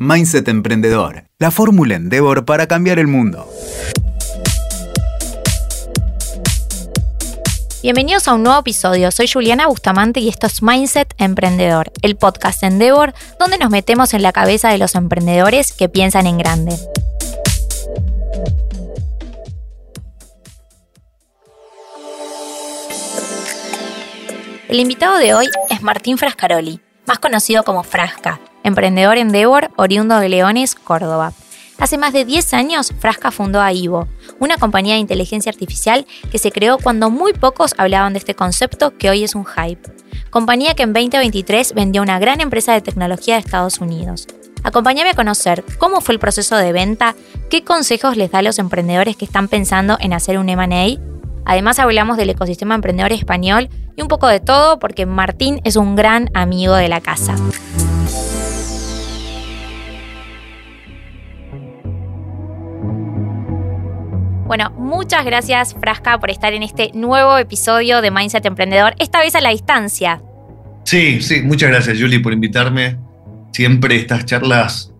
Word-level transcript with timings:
Mindset 0.00 0.46
Emprendedor, 0.46 1.24
la 1.40 1.50
fórmula 1.50 1.96
Endeavor 1.96 2.44
para 2.44 2.68
cambiar 2.68 3.00
el 3.00 3.08
mundo. 3.08 3.50
Bienvenidos 7.82 8.28
a 8.28 8.34
un 8.34 8.44
nuevo 8.44 8.60
episodio. 8.60 9.10
Soy 9.10 9.26
Juliana 9.26 9.66
Bustamante 9.66 10.20
y 10.20 10.28
esto 10.28 10.46
es 10.46 10.62
Mindset 10.62 11.12
Emprendedor, 11.18 11.90
el 12.02 12.14
podcast 12.14 12.62
Endeavor 12.62 13.12
donde 13.40 13.58
nos 13.58 13.70
metemos 13.70 14.14
en 14.14 14.22
la 14.22 14.30
cabeza 14.30 14.68
de 14.68 14.78
los 14.78 14.94
emprendedores 14.94 15.72
que 15.72 15.88
piensan 15.88 16.28
en 16.28 16.38
grande. 16.38 16.76
El 24.68 24.78
invitado 24.78 25.18
de 25.18 25.34
hoy 25.34 25.48
es 25.70 25.82
Martín 25.82 26.18
Frascaroli, 26.18 26.80
más 27.04 27.18
conocido 27.18 27.64
como 27.64 27.82
Frasca, 27.82 28.38
emprendedor 28.64 29.18
Endeavor, 29.18 29.70
oriundo 29.76 30.18
de 30.18 30.28
Leones, 30.28 30.74
Córdoba. 30.74 31.32
Hace 31.78 31.96
más 31.96 32.12
de 32.12 32.24
10 32.24 32.54
años, 32.54 32.92
Frasca 32.98 33.30
fundó 33.30 33.60
a 33.60 33.72
Ivo, 33.72 34.08
una 34.40 34.56
compañía 34.56 34.94
de 34.94 35.00
inteligencia 35.00 35.50
artificial 35.50 36.06
que 36.30 36.38
se 36.38 36.50
creó 36.50 36.78
cuando 36.78 37.10
muy 37.10 37.32
pocos 37.32 37.74
hablaban 37.78 38.14
de 38.14 38.18
este 38.18 38.34
concepto 38.34 38.96
que 38.96 39.10
hoy 39.10 39.24
es 39.24 39.34
un 39.34 39.44
hype. 39.44 39.88
Compañía 40.30 40.74
que 40.74 40.82
en 40.82 40.92
2023 40.92 41.74
vendió 41.74 42.02
una 42.02 42.18
gran 42.18 42.40
empresa 42.40 42.72
de 42.72 42.80
tecnología 42.80 43.34
de 43.34 43.40
Estados 43.40 43.78
Unidos. 43.78 44.26
Acompáñame 44.64 45.10
a 45.10 45.14
conocer 45.14 45.64
cómo 45.78 46.00
fue 46.00 46.14
el 46.14 46.18
proceso 46.18 46.56
de 46.56 46.72
venta, 46.72 47.14
qué 47.48 47.62
consejos 47.62 48.16
les 48.16 48.32
da 48.32 48.40
a 48.40 48.42
los 48.42 48.58
emprendedores 48.58 49.16
que 49.16 49.24
están 49.24 49.46
pensando 49.46 49.96
en 50.00 50.12
hacer 50.12 50.36
un 50.36 50.48
M&A 50.48 50.98
Además 51.48 51.78
hablamos 51.78 52.18
del 52.18 52.28
ecosistema 52.28 52.74
emprendedor 52.74 53.10
español 53.12 53.70
y 53.96 54.02
un 54.02 54.08
poco 54.08 54.26
de 54.26 54.38
todo 54.38 54.78
porque 54.78 55.06
Martín 55.06 55.62
es 55.64 55.76
un 55.76 55.96
gran 55.96 56.30
amigo 56.34 56.74
de 56.74 56.90
la 56.90 57.00
casa. 57.00 57.36
Bueno, 64.48 64.70
muchas 64.70 65.26
gracias 65.26 65.74
Frasca 65.78 66.18
por 66.18 66.30
estar 66.30 66.54
en 66.54 66.62
este 66.62 66.90
nuevo 66.94 67.36
episodio 67.36 68.00
de 68.00 68.10
Mindset 68.10 68.46
Emprendedor, 68.46 68.94
esta 68.98 69.20
vez 69.20 69.34
a 69.34 69.42
la 69.42 69.50
distancia. 69.50 70.22
Sí, 70.84 71.20
sí, 71.20 71.42
muchas 71.42 71.68
gracias 71.68 72.00
Julie 72.00 72.20
por 72.20 72.32
invitarme. 72.32 72.96
Siempre 73.52 73.96
estas 73.96 74.24
charlas 74.24 74.90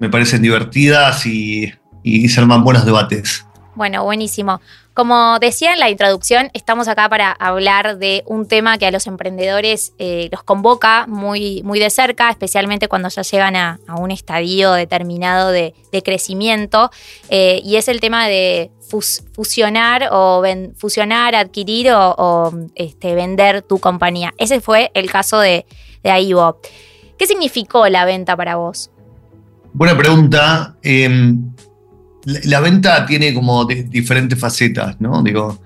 me 0.00 0.08
parecen 0.08 0.42
divertidas 0.42 1.24
y, 1.24 1.72
y 2.02 2.28
se 2.28 2.40
arman 2.40 2.64
buenos 2.64 2.84
debates. 2.84 3.46
Bueno, 3.80 4.04
buenísimo. 4.04 4.60
Como 4.92 5.38
decía 5.38 5.72
en 5.72 5.78
la 5.78 5.88
introducción, 5.88 6.50
estamos 6.52 6.86
acá 6.86 7.08
para 7.08 7.32
hablar 7.32 7.96
de 7.96 8.22
un 8.26 8.46
tema 8.46 8.76
que 8.76 8.84
a 8.84 8.90
los 8.90 9.06
emprendedores 9.06 9.94
eh, 9.98 10.28
los 10.30 10.42
convoca 10.42 11.06
muy, 11.06 11.62
muy 11.62 11.80
de 11.80 11.88
cerca, 11.88 12.28
especialmente 12.28 12.88
cuando 12.88 13.08
ya 13.08 13.22
llegan 13.22 13.56
a, 13.56 13.80
un 13.98 14.10
estadio 14.10 14.72
determinado 14.72 15.50
de, 15.50 15.72
crecimiento, 16.04 16.90
eh, 17.30 17.62
y 17.64 17.76
es 17.76 17.88
el 17.88 18.00
tema 18.00 18.28
de 18.28 18.70
fusionar 19.34 20.10
o 20.12 20.42
fusionar, 20.76 21.34
adquirir 21.34 21.90
o, 21.94 22.52
este, 22.74 23.14
vender 23.14 23.62
tu 23.62 23.78
compañía. 23.78 24.34
Ese 24.36 24.60
fue 24.60 24.90
el 24.92 25.10
caso 25.10 25.38
de, 25.40 25.64
de. 26.02 26.54
¿Qué 27.16 27.26
significó 27.26 27.88
la 27.88 28.04
venta 28.04 28.36
para 28.36 28.56
vos? 28.56 28.90
Buena 29.72 29.96
pregunta. 29.96 30.76
Em, 30.82 31.52
la 32.24 32.60
venta 32.60 33.06
tiene 33.06 33.32
como 33.32 33.64
diferentes 33.64 34.38
facetas, 34.38 35.00
¿no? 35.00 35.22
Digo, 35.22 35.60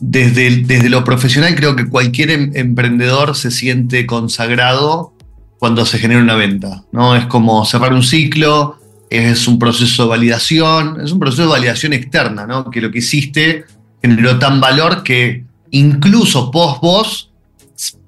desde, 0.00 0.62
desde 0.62 0.88
lo 0.88 1.04
profesional 1.04 1.54
creo 1.54 1.76
que 1.76 1.88
cualquier 1.88 2.30
em, 2.30 2.50
emprendedor 2.54 3.36
se 3.36 3.50
siente 3.50 4.06
consagrado 4.06 5.14
cuando 5.58 5.86
se 5.86 5.98
genera 5.98 6.20
una 6.20 6.34
venta, 6.34 6.84
¿no? 6.92 7.16
Es 7.16 7.26
como 7.26 7.64
cerrar 7.64 7.94
un 7.94 8.02
ciclo, 8.02 8.78
es 9.08 9.48
un 9.48 9.58
proceso 9.58 10.02
de 10.02 10.08
validación, 10.10 11.00
es 11.00 11.12
un 11.12 11.18
proceso 11.18 11.42
de 11.42 11.48
validación 11.48 11.92
externa, 11.92 12.46
¿no? 12.46 12.70
Que 12.70 12.80
lo 12.80 12.90
que 12.90 12.98
hiciste 12.98 13.64
generó 14.02 14.38
tan 14.38 14.60
valor 14.60 15.02
que 15.02 15.44
incluso 15.70 16.50
post 16.50 16.82
vos 16.82 17.30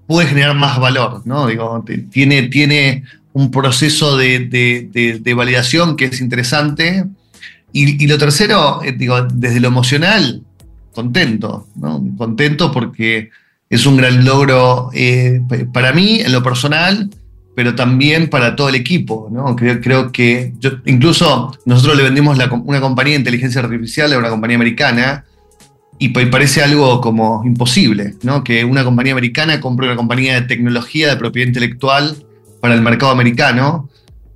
puede 0.07 0.29
generar 0.29 0.55
más 0.55 0.79
valor, 0.79 1.23
¿no? 1.25 1.47
Digo, 1.47 1.83
tiene, 2.11 2.45
tiene 2.45 3.05
un 3.33 3.51
proceso 3.51 4.17
de, 4.17 4.41
de 4.49 5.35
validación 5.35 5.97
que 5.97 6.07
es 6.07 6.21
interesante 6.21 7.05
y, 7.85 8.07
lo 8.07 8.17
tercero, 8.17 8.83
eh, 8.83 8.93
digo, 8.93 9.21
desde 9.23 9.61
lo 9.61 9.69
emocional, 9.69 10.43
contento, 10.95 11.67
¿no? 11.77 12.03
Contento 12.17 12.73
porque 12.73 13.29
es 13.69 13.85
un 13.85 13.99
gran 13.99 14.25
logro 14.25 14.89
eh, 14.95 15.43
para 15.73 15.93
mí, 15.93 16.21
en 16.21 16.33
lo 16.33 16.43
personal, 16.43 17.11
pero 17.55 17.75
también 17.75 18.31
para 18.31 18.57
todo 18.57 18.71
el 18.71 18.77
equipo, 18.77 19.29
¿no? 19.31 19.55
Creo, 19.57 19.81
creo 19.81 20.11
que 20.11 20.55
yo, 20.59 20.71
incluso 20.87 21.53
nosotros 21.67 21.97
le 21.97 22.05
vendimos 22.05 22.39
una 22.65 22.81
compañía 22.81 23.13
de 23.13 23.21
inteligencia 23.21 23.61
artificial 23.61 24.13
a 24.13 24.19
una 24.19 24.31
compañía 24.31 24.57
americana 24.57 25.25
y 25.99 26.09
parece 26.09 26.63
algo 26.63 27.01
como 27.01 27.43
imposible, 27.45 28.15
¿no? 28.23 28.43
Que 28.43 28.65
una 28.65 28.85
compañía 28.85 29.13
americana 29.13 29.61
compre 29.61 29.87
una 29.87 29.97
compañía 29.97 30.35
de 30.35 30.43
tecnología 30.43 31.09
de 31.09 31.17
propiedad 31.17 31.49
intelectual 31.49 32.17
para 32.61 32.75
el 32.75 32.81
mercado 32.81 33.13
americano 33.13 33.89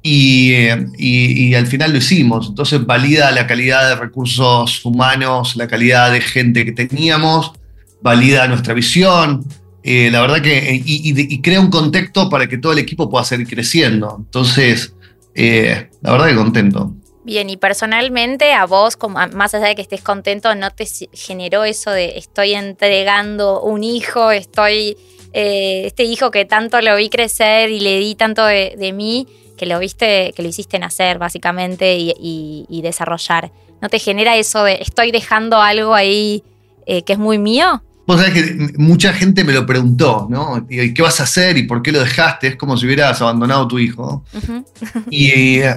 y, 0.03 1.55
al 1.55 1.67
final 1.67 1.93
lo 1.93 1.99
hicimos. 1.99 2.49
Entonces 2.49 2.85
valida 2.85 3.31
la 3.31 3.47
calidad 3.47 3.89
de 3.89 3.97
recursos 3.97 4.85
humanos, 4.85 5.57
la 5.57 5.69
calidad 5.69 6.13
de 6.13 6.21
gente 6.21 6.65
que 6.65 6.73
teníamos, 6.73 7.53
valida 8.01 8.47
nuestra 8.49 8.75
visión. 8.75 9.45
Eh, 9.83 10.11
la 10.11 10.21
verdad 10.21 10.43
que, 10.43 10.83
y, 10.85 11.41
crea 11.41 11.61
un 11.61 11.71
contexto 11.71 12.29
para 12.29 12.49
que 12.49 12.59
todo 12.59 12.73
el 12.73 12.79
equipo 12.79 13.11
pueda 13.11 13.25
seguir 13.25 13.49
creciendo. 13.49 14.17
Entonces, 14.19 14.95
eh, 15.35 15.89
la 16.03 16.13
verdad 16.13 16.29
que 16.29 16.35
contento. 16.35 16.95
Bien, 17.23 17.51
y 17.51 17.59
personalmente 17.59 18.55
a 18.55 18.65
vos, 18.65 18.97
como, 18.97 19.19
más 19.35 19.55
allá 19.55 19.69
de 19.69 19.75
que 19.75 19.83
estés 19.83 20.01
contento, 20.01 20.55
¿no 20.55 20.71
te 20.71 20.87
generó 21.13 21.65
eso 21.65 21.91
de 21.91 22.17
estoy 22.17 22.55
entregando 22.55 23.61
un 23.63 23.85
hijo, 23.85 24.31
estoy, 24.31 24.97
eh, 25.35 25.83
este 25.85 26.05
hijo 26.05 26.31
que 26.31 26.47
tanto 26.47 26.81
lo 26.81 26.97
vi 26.97 27.11
crecer 27.11 27.71
y 27.71 27.81
le 27.81 27.99
di 27.99 28.15
tanto 28.15 28.47
de 28.47 28.93
mí? 28.95 29.27
Que 29.61 29.67
lo 29.67 29.79
viste, 29.79 30.33
que 30.35 30.43
lo 30.43 30.49
hiciste 30.49 30.79
nacer 30.79 31.19
básicamente 31.19 31.99
y, 31.99 32.81
desarrollar. 32.83 33.53
¿No 33.83 33.91
te 33.91 33.99
genera 33.99 34.35
eso 34.37 34.65
de 34.65 34.79
estoy 34.81 35.11
dejando 35.11 35.61
algo 35.61 35.95
ahí 35.95 36.43
eh, 36.87 37.03
que 37.03 37.13
es 37.13 37.19
muy 37.19 37.37
mío? 37.37 37.83
Vos 38.07 38.19
sabés 38.19 38.33
que 38.33 38.73
mucha 38.79 39.13
gente 39.13 39.45
me 39.45 39.53
lo 39.53 39.67
preguntó, 39.67 40.27
¿no? 40.31 40.67
¿Y 40.71 40.95
qué 40.95 41.03
vas 41.03 41.21
a 41.21 41.25
hacer 41.25 41.59
y 41.59 41.65
por 41.65 41.83
qué 41.83 41.93
lo 41.93 42.01
dejaste? 42.01 42.47
Es 42.49 42.57
como 42.57 42.79
si 42.79 42.87
hubieras 42.87 43.21
abandonado 43.21 43.65
a 43.65 43.69
tu 43.69 43.79
hijo. 43.79 44.25
Y 45.11 45.29
eh, 45.61 45.69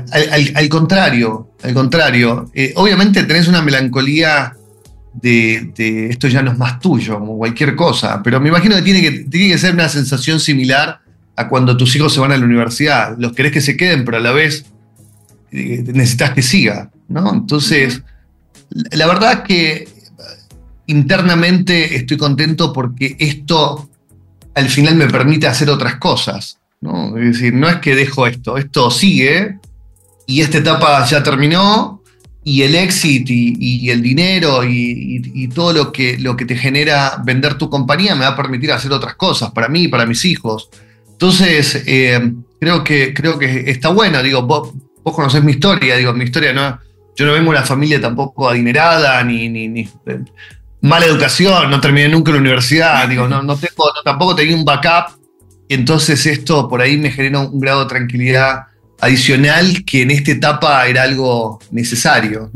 al, 0.55 0.69
contrario, 0.69 1.49
al 1.61 1.73
contrario, 1.73 2.49
eh, 2.53 2.71
obviamente 2.77 3.25
tenés 3.25 3.49
una 3.49 3.61
melancolía 3.61 4.55
de, 5.13 6.07
esto 6.09 6.29
ya 6.29 6.41
no 6.41 6.53
es 6.53 6.57
más 6.57 6.79
tuyo, 6.79 7.19
como 7.19 7.37
cualquier 7.37 7.75
cosa, 7.75 8.21
pero 8.23 8.39
me 8.39 8.47
imagino 8.47 8.77
que 8.77 8.81
tiene 8.81 9.01
que, 9.01 9.11
tiene 9.25 9.49
que 9.49 9.57
ser 9.57 9.73
una 9.73 9.89
sensación 9.89 10.39
similar 10.39 11.01
a 11.35 11.47
cuando 11.47 11.77
tus 11.77 11.95
hijos 11.95 12.13
se 12.13 12.19
van 12.19 12.31
a 12.31 12.37
la 12.37 12.45
universidad. 12.45 13.15
Los 13.17 13.33
querés 13.33 13.51
que 13.51 13.61
se 13.61 13.77
queden, 13.77 14.05
pero 14.05 14.17
a 14.17 14.21
la 14.21 14.31
vez 14.31 14.65
eh, 15.51 15.83
necesitas 15.93 16.31
que 16.31 16.41
siga, 16.41 16.91
¿no? 17.07 17.33
Entonces, 17.33 18.01
la 18.91 19.07
verdad 19.07 19.33
es 19.33 19.39
que 19.41 19.87
internamente 20.87 21.95
estoy 21.95 22.17
contento 22.17 22.73
porque 22.73 23.15
esto 23.19 23.89
al 24.55 24.69
final 24.69 24.95
me 24.95 25.07
permite 25.07 25.47
hacer 25.47 25.69
otras 25.69 25.95
cosas, 25.95 26.59
¿no? 26.81 27.17
Es 27.17 27.33
decir, 27.33 27.53
no 27.53 27.69
es 27.69 27.77
que 27.77 27.95
dejo 27.95 28.27
esto, 28.27 28.57
esto 28.57 28.91
sigue 28.91 29.57
y 30.27 30.41
esta 30.41 30.59
etapa 30.59 31.05
ya 31.05 31.23
terminó 31.23 32.01
y 32.43 32.63
el 32.63 32.75
éxito 32.75 33.31
y, 33.31 33.89
el 33.89 34.01
dinero 34.01 34.63
y, 34.63 35.47
todo 35.53 35.71
lo 35.73 35.91
que, 35.91 36.17
lo 36.17 36.35
que 36.35 36.45
te 36.45 36.55
genera 36.55 37.21
vender 37.23 37.55
tu 37.55 37.69
compañía 37.69 38.15
me 38.15 38.25
va 38.25 38.31
a 38.31 38.35
permitir 38.35 38.71
hacer 38.71 38.91
otras 38.91 39.15
cosas 39.15 39.51
para 39.51 39.69
mí, 39.69 39.87
para 39.87 40.05
mis 40.05 40.25
hijos. 40.25 40.69
Entonces, 41.13 41.83
eh, 41.85 42.33
creo, 42.59 42.83
que, 42.83 43.13
creo 43.13 43.39
que 43.39 43.69
está 43.69 43.89
bueno, 43.89 44.21
digo, 44.21 44.41
vos, 44.41 44.73
vos, 45.03 45.15
conocés 45.15 45.43
mi 45.43 45.53
historia, 45.53 45.95
digo, 45.95 46.13
mi 46.13 46.25
historia 46.25 46.53
no, 46.53 46.79
yo 47.15 47.25
no 47.25 47.33
vengo 47.33 47.51
de 47.51 47.57
una 47.57 47.65
familia 47.65 48.01
tampoco 48.01 48.49
adinerada, 48.49 49.23
ni, 49.23 49.47
ni, 49.47 49.89
mala 50.81 51.05
educación, 51.05 51.69
no 51.69 51.79
terminé 51.79 52.09
nunca 52.09 52.31
la 52.31 52.39
universidad, 52.39 53.07
digo, 53.09 53.27
no, 53.27 53.41
no 53.41 53.55
tengo, 53.55 53.85
tampoco 54.03 54.35
tenía 54.35 54.55
un 54.55 54.65
backup, 54.65 55.17
entonces 55.69 56.25
esto 56.25 56.67
por 56.67 56.81
ahí 56.81 56.97
me 56.97 57.11
genera 57.11 57.39
un 57.39 57.59
grado 57.59 57.83
de 57.83 57.89
tranquilidad 57.89 58.63
adicional 58.99 59.83
que 59.85 60.01
en 60.01 60.11
esta 60.11 60.31
etapa 60.31 60.87
era 60.87 61.03
algo 61.03 61.59
necesario, 61.71 62.51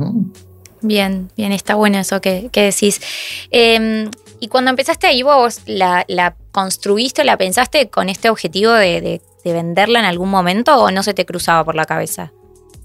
Bien, 0.80 1.30
bien, 1.36 1.52
está 1.54 1.74
bueno 1.74 1.98
eso 1.98 2.22
que, 2.22 2.50
decís. 2.54 3.02
Em, 3.50 4.12
y 4.40 4.48
cuando 4.48 4.70
empezaste 4.70 5.08
ahí, 5.08 5.24
vos 5.24 5.62
la, 5.66 6.06
la 6.08 6.36
construiste, 6.58 7.24
la 7.24 7.38
pensaste 7.38 7.88
con 7.92 8.10
este 8.10 8.32
objetivo 8.32 8.72
de, 8.72 9.22
venderla 9.46 10.00
en 10.00 10.06
algún 10.06 10.30
momento 10.30 10.76
o 10.76 10.90
no 10.90 11.04
se 11.04 11.14
te 11.14 11.24
cruzaba 11.24 11.64
por 11.64 11.76
la 11.76 11.86
cabeza? 11.86 12.32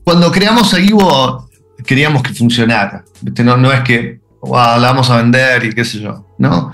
Cuando 0.05 0.31
creamos 0.31 0.75
a 0.75 0.79
Ivo, 0.79 1.49
queríamos 1.87 2.23
que 2.23 2.35
funcionara. 2.35 3.03
No, 3.43 3.57
no 3.57 3.73
es 3.73 3.81
que 3.81 4.21
la 4.45 4.79
vamos 4.79 5.09
a 5.09 5.17
vender 5.17 5.65
y 5.65 5.73
qué 5.73 5.87
sé 5.87 6.01
yo, 6.01 6.27
¿no? 6.37 6.71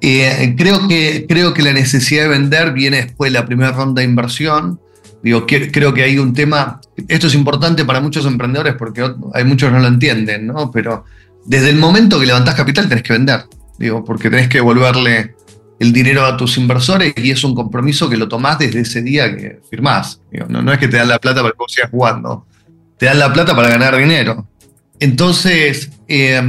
Eh, 0.00 0.54
creo, 0.56 0.88
que, 0.88 1.26
creo 1.28 1.52
que 1.52 1.60
la 1.62 1.74
necesidad 1.74 2.22
de 2.22 2.28
vender 2.30 2.72
viene 2.72 3.02
después 3.02 3.30
de 3.30 3.38
la 3.38 3.44
primera 3.44 3.72
ronda 3.72 4.00
de 4.00 4.08
inversión 4.08 4.80
Digo, 5.22 5.46
creo 5.46 5.92
que 5.92 6.04
hay 6.04 6.18
un 6.18 6.32
tema, 6.32 6.80
esto 7.08 7.26
es 7.26 7.34
importante 7.34 7.84
para 7.84 8.00
muchos 8.00 8.24
emprendedores 8.24 8.74
porque 8.78 9.04
hay 9.34 9.44
muchos 9.44 9.68
que 9.68 9.74
no 9.74 9.80
lo 9.80 9.88
entienden, 9.88 10.46
¿no? 10.46 10.70
Pero 10.70 11.04
desde 11.44 11.70
el 11.70 11.76
momento 11.76 12.20
que 12.20 12.26
levantás 12.26 12.54
capital 12.54 12.88
tenés 12.88 13.02
que 13.02 13.14
vender, 13.14 13.44
digo, 13.78 14.04
porque 14.04 14.30
tenés 14.30 14.48
que 14.48 14.58
devolverle 14.58 15.34
el 15.78 15.92
dinero 15.92 16.24
a 16.24 16.36
tus 16.36 16.58
inversores 16.58 17.14
y 17.16 17.30
es 17.30 17.44
un 17.44 17.54
compromiso 17.54 18.08
que 18.08 18.16
lo 18.16 18.28
tomás 18.28 18.58
desde 18.58 18.80
ese 18.80 19.02
día 19.02 19.34
que 19.36 19.60
firmás. 19.70 20.20
no, 20.48 20.72
es 20.72 20.78
que 20.78 20.88
te 20.88 20.96
dan 20.96 21.08
la 21.08 21.18
plata 21.18 21.40
para 21.40 21.52
que 21.52 21.58
vos 21.58 21.72
sigas 21.72 21.90
jugando, 21.90 22.46
te 22.98 23.06
dan 23.06 23.18
la 23.18 23.32
plata 23.32 23.54
para 23.54 23.68
ganar 23.68 23.96
dinero. 23.96 24.46
Entonces, 25.00 25.90
eh, 26.08 26.42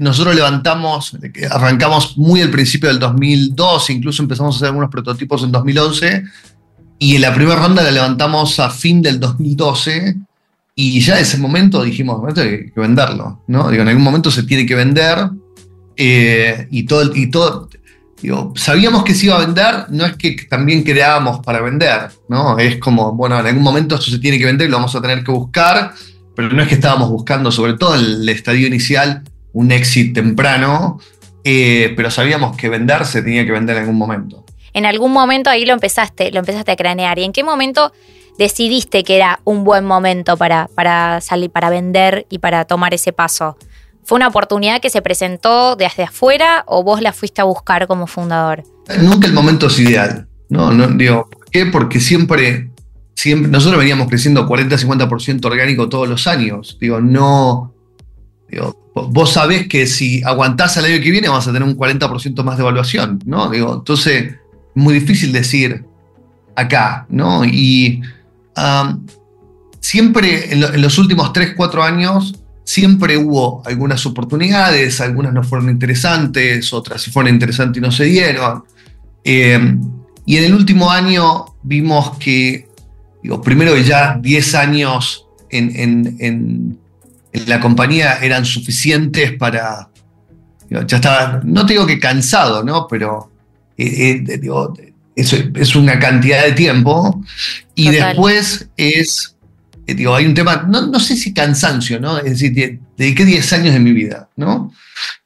nosotros 0.00 0.34
levantamos, 0.34 1.16
arrancamos 1.50 2.16
muy 2.16 2.40
al 2.40 2.50
principio 2.50 2.88
del 2.88 2.98
2012, 2.98 3.92
incluso 3.92 4.22
empezamos 4.22 4.54
a 4.54 4.56
hacer 4.56 4.68
algunos 4.68 4.90
prototipos 4.90 5.42
en 5.42 5.52
2011, 5.52 6.24
y 6.98 7.16
en 7.16 7.20
la 7.20 7.34
primera 7.34 7.60
ronda 7.60 7.82
la 7.82 7.90
levantamos 7.90 8.58
a 8.58 8.70
fin 8.70 9.02
del 9.02 9.20
2012, 9.20 10.16
y 10.74 11.00
ya 11.00 11.16
en 11.16 11.22
ese 11.22 11.36
momento 11.36 11.82
dijimos, 11.82 12.22
hay 12.38 12.70
que 12.72 12.80
venderlo, 12.80 13.42
¿no? 13.46 13.70
Digo, 13.70 13.82
en 13.82 13.88
algún 13.88 14.04
momento 14.04 14.30
se 14.30 14.44
tiene 14.44 14.64
que 14.64 14.74
vender, 14.74 15.28
eh, 15.96 16.68
y 16.70 16.84
todo, 16.84 17.14
y 17.14 17.26
todo 17.30 17.68
digo, 18.22 18.52
sabíamos 18.56 19.04
que 19.04 19.14
se 19.14 19.26
iba 19.26 19.36
a 19.36 19.40
vender, 19.40 19.86
no 19.90 20.04
es 20.06 20.16
que 20.16 20.36
también 20.48 20.82
creábamos 20.82 21.40
para 21.40 21.60
vender, 21.60 22.10
¿no? 22.28 22.58
Es 22.58 22.76
como, 22.78 23.12
bueno, 23.12 23.38
en 23.38 23.46
algún 23.46 23.62
momento 23.62 23.94
esto 23.94 24.10
se 24.10 24.18
tiene 24.18 24.38
que 24.38 24.46
vender, 24.46 24.68
lo 24.68 24.76
vamos 24.76 24.94
a 24.94 25.00
tener 25.00 25.22
que 25.22 25.30
buscar, 25.30 25.92
pero 26.34 26.50
no 26.50 26.62
es 26.62 26.68
que 26.68 26.74
estábamos 26.74 27.10
buscando, 27.10 27.50
sobre 27.50 27.74
todo 27.74 27.94
en 27.94 28.00
el 28.00 28.28
estadio 28.28 28.66
inicial, 28.66 29.22
un 29.52 29.72
éxito 29.72 30.20
temprano, 30.20 31.00
eh, 31.44 31.92
pero 31.96 32.10
sabíamos 32.10 32.56
que 32.56 32.68
vender 32.68 33.04
se 33.06 33.22
tenía 33.22 33.44
que 33.44 33.52
vender 33.52 33.76
en 33.76 33.82
algún 33.82 33.98
momento. 33.98 34.44
En 34.72 34.86
algún 34.86 35.12
momento 35.12 35.50
ahí 35.50 35.64
lo 35.64 35.72
empezaste, 35.72 36.30
lo 36.30 36.40
empezaste 36.40 36.72
a 36.72 36.76
cranear. 36.76 37.18
¿Y 37.18 37.24
en 37.24 37.32
qué 37.32 37.42
momento 37.42 37.92
decidiste 38.38 39.02
que 39.02 39.16
era 39.16 39.40
un 39.44 39.64
buen 39.64 39.84
momento 39.84 40.36
para, 40.36 40.68
para 40.74 41.20
salir, 41.20 41.50
para 41.50 41.70
vender 41.70 42.26
y 42.30 42.38
para 42.38 42.64
tomar 42.64 42.94
ese 42.94 43.12
paso? 43.12 43.56
¿Fue 44.08 44.16
una 44.16 44.28
oportunidad 44.28 44.80
que 44.80 44.88
se 44.88 45.02
presentó 45.02 45.76
desde 45.76 46.04
afuera 46.04 46.64
o 46.66 46.82
vos 46.82 47.02
la 47.02 47.12
fuiste 47.12 47.42
a 47.42 47.44
buscar 47.44 47.86
como 47.86 48.06
fundador? 48.06 48.64
Nunca 49.02 49.26
el 49.26 49.34
momento 49.34 49.66
es 49.66 49.78
ideal. 49.80 50.26
No, 50.48 50.72
digo, 50.96 51.28
¿por 51.28 51.44
qué? 51.50 51.66
Porque 51.66 52.00
siempre, 52.00 52.70
siempre 53.14 53.50
nosotros 53.50 53.78
veníamos 53.78 54.08
creciendo 54.08 54.48
40-50% 54.48 55.44
orgánico 55.44 55.90
todos 55.90 56.08
los 56.08 56.26
años. 56.26 56.78
Digo, 56.80 57.02
no. 57.02 57.74
Digo, 58.50 58.80
vos 58.94 59.30
sabés 59.30 59.68
que 59.68 59.86
si 59.86 60.22
aguantás 60.24 60.78
el 60.78 60.86
año 60.86 61.02
que 61.02 61.10
viene 61.10 61.28
vas 61.28 61.46
a 61.46 61.52
tener 61.52 61.68
un 61.68 61.76
40% 61.76 62.42
más 62.42 62.56
de 62.56 62.62
evaluación, 62.62 63.22
¿no? 63.26 63.50
Digo, 63.50 63.74
entonces, 63.74 64.22
es 64.22 64.36
muy 64.74 64.94
difícil 64.94 65.32
decir 65.32 65.84
acá, 66.56 67.04
¿no? 67.10 67.44
Y 67.44 68.00
siempre 69.80 70.50
en, 70.54 70.80
los 70.80 70.96
últimos 70.96 71.30
3, 71.34 71.52
4 71.54 71.82
años 71.82 72.42
siempre 72.68 73.16
hubo 73.16 73.62
algunas 73.64 74.04
oportunidades, 74.04 75.00
algunas 75.00 75.32
no 75.32 75.42
fueron 75.42 75.70
interesantes, 75.70 76.70
otras 76.74 77.00
sí 77.00 77.10
fueron 77.10 77.32
interesantes 77.32 77.78
y 77.78 77.80
no 77.80 77.90
se 77.90 78.04
dieron. 78.04 78.62
Eh, 79.24 79.74
y 80.26 80.36
en 80.36 80.44
el 80.44 80.52
último 80.52 80.90
año 80.90 81.46
vimos 81.62 82.18
que, 82.18 82.68
digo, 83.22 83.40
primero 83.40 83.74
ya 83.78 84.18
10 84.20 84.54
años 84.56 85.26
en, 85.48 86.78
la 87.46 87.58
compañía 87.58 88.18
eran 88.20 88.44
suficientes 88.44 89.32
para, 89.32 89.88
ya 90.68 90.96
estaba, 90.96 91.40
no 91.44 91.64
te 91.64 91.72
digo 91.72 91.86
que 91.86 91.98
cansado, 91.98 92.62
¿no? 92.62 92.86
Pero 92.86 93.32
eh, 93.78 94.22
eh, 94.28 94.92
es, 95.16 95.74
una 95.74 95.98
cantidad 95.98 96.44
de 96.44 96.52
tiempo. 96.52 97.24
Y 97.74 97.88
después 97.88 98.68
es 98.76 99.37
eh, 99.88 99.94
digo, 99.94 100.14
hay 100.14 100.26
un 100.26 100.34
tema, 100.34 100.66
no, 100.68 101.00
sé 101.00 101.16
si 101.16 101.32
cansancio, 101.32 101.98
¿no? 101.98 102.18
Es 102.18 102.38
decir, 102.38 102.78
dediqué 102.98 103.24
10 103.24 103.52
años 103.54 103.72
de 103.72 103.80
mi 103.80 103.92
vida, 103.92 104.28
¿no? 104.36 104.70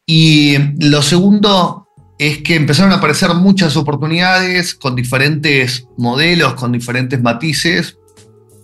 Y 0.07 0.57
lo 0.79 1.03
segundo 1.03 1.89
es 2.17 2.39
que 2.39 2.55
empezaron 2.55 2.93
a 2.93 2.97
aparecer 2.97 3.35
muchas 3.35 3.77
oportunidades 3.77 4.77
con 4.77 4.95
diferentes 4.95 5.89
modelos, 5.97 6.55
con 6.55 6.71
diferentes 6.71 7.21
matices. 7.21 7.99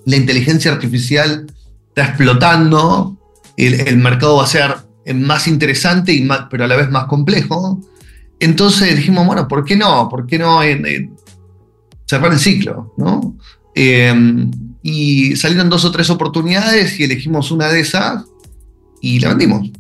La 0.07 0.15
inteligencia 0.15 0.71
artificial 0.71 1.53
está 1.89 2.05
explotando, 2.05 3.19
el, 3.57 3.99
mercado 3.99 4.37
va 4.37 4.45
a 4.45 4.47
ser 4.47 4.77
más 5.17 5.49
interesante, 5.49 6.13
y 6.13 6.23
más, 6.23 6.47
pero 6.49 6.63
a 6.63 6.69
la 6.69 6.77
vez 6.77 6.91
más 6.91 7.07
complejo. 7.07 7.81
Entonces 8.39 8.95
dijimos, 8.95 9.27
bueno, 9.27 9.49
¿por 9.49 9.65
qué 9.65 9.75
no? 9.75 10.09
¿Por 10.09 10.29
qué 10.29 10.39
no 10.39 10.61
cerrar 12.07 12.33
el 12.33 12.39
ciclo? 12.39 12.95
¿no? 12.97 13.37
Eh, 13.75 14.15
y 14.83 15.37
salieron 15.37 15.69
dos 15.69 15.85
o 15.85 15.91
tres 15.91 16.11
oportunidades 16.11 16.99
y 16.99 17.05
elegimos 17.05 17.51
una 17.51 17.69
de 17.69 17.81
esas 17.81 18.25
y 19.01 19.21
la 19.21 19.31
vendimos. 19.31 19.71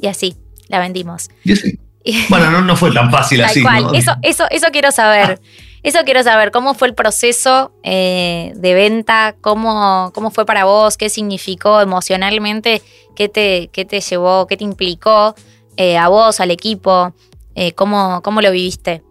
Y 0.00 0.06
así, 0.06 0.36
la 0.68 0.78
vendimos. 0.78 1.30
Y 1.44 1.52
así. 1.52 1.78
Bueno, 2.28 2.60
no, 2.60 2.76
fue 2.76 2.92
tan 2.92 3.10
fácil 3.10 3.42
así. 3.42 3.64
Eso, 3.94 4.14
eso, 4.20 4.44
eso 4.50 4.66
quiero 4.70 4.92
saber. 4.92 5.40
Eso 5.84 5.98
quiero 6.06 6.22
saber, 6.22 6.50
¿cómo 6.50 6.72
fue 6.72 6.88
el 6.88 6.94
proceso 6.94 7.70
eh, 7.82 8.54
de 8.56 8.72
venta? 8.72 9.36
¿Cómo, 9.42 10.12
¿Cómo 10.14 10.30
fue 10.30 10.46
para 10.46 10.64
vos? 10.64 10.96
¿Qué 10.96 11.10
significó 11.10 11.82
emocionalmente? 11.82 12.80
¿Qué 13.14 13.28
te, 13.28 13.68
qué 13.70 13.84
te 13.84 14.00
llevó? 14.00 14.46
¿Qué 14.46 14.56
te 14.56 14.64
implicó 14.64 15.34
eh, 15.76 15.98
a 15.98 16.08
vos, 16.08 16.40
al 16.40 16.50
equipo? 16.50 17.14
Eh, 17.54 17.72
¿cómo, 17.72 18.22
¿Cómo 18.22 18.40
lo 18.40 18.50
viviste? 18.50 19.02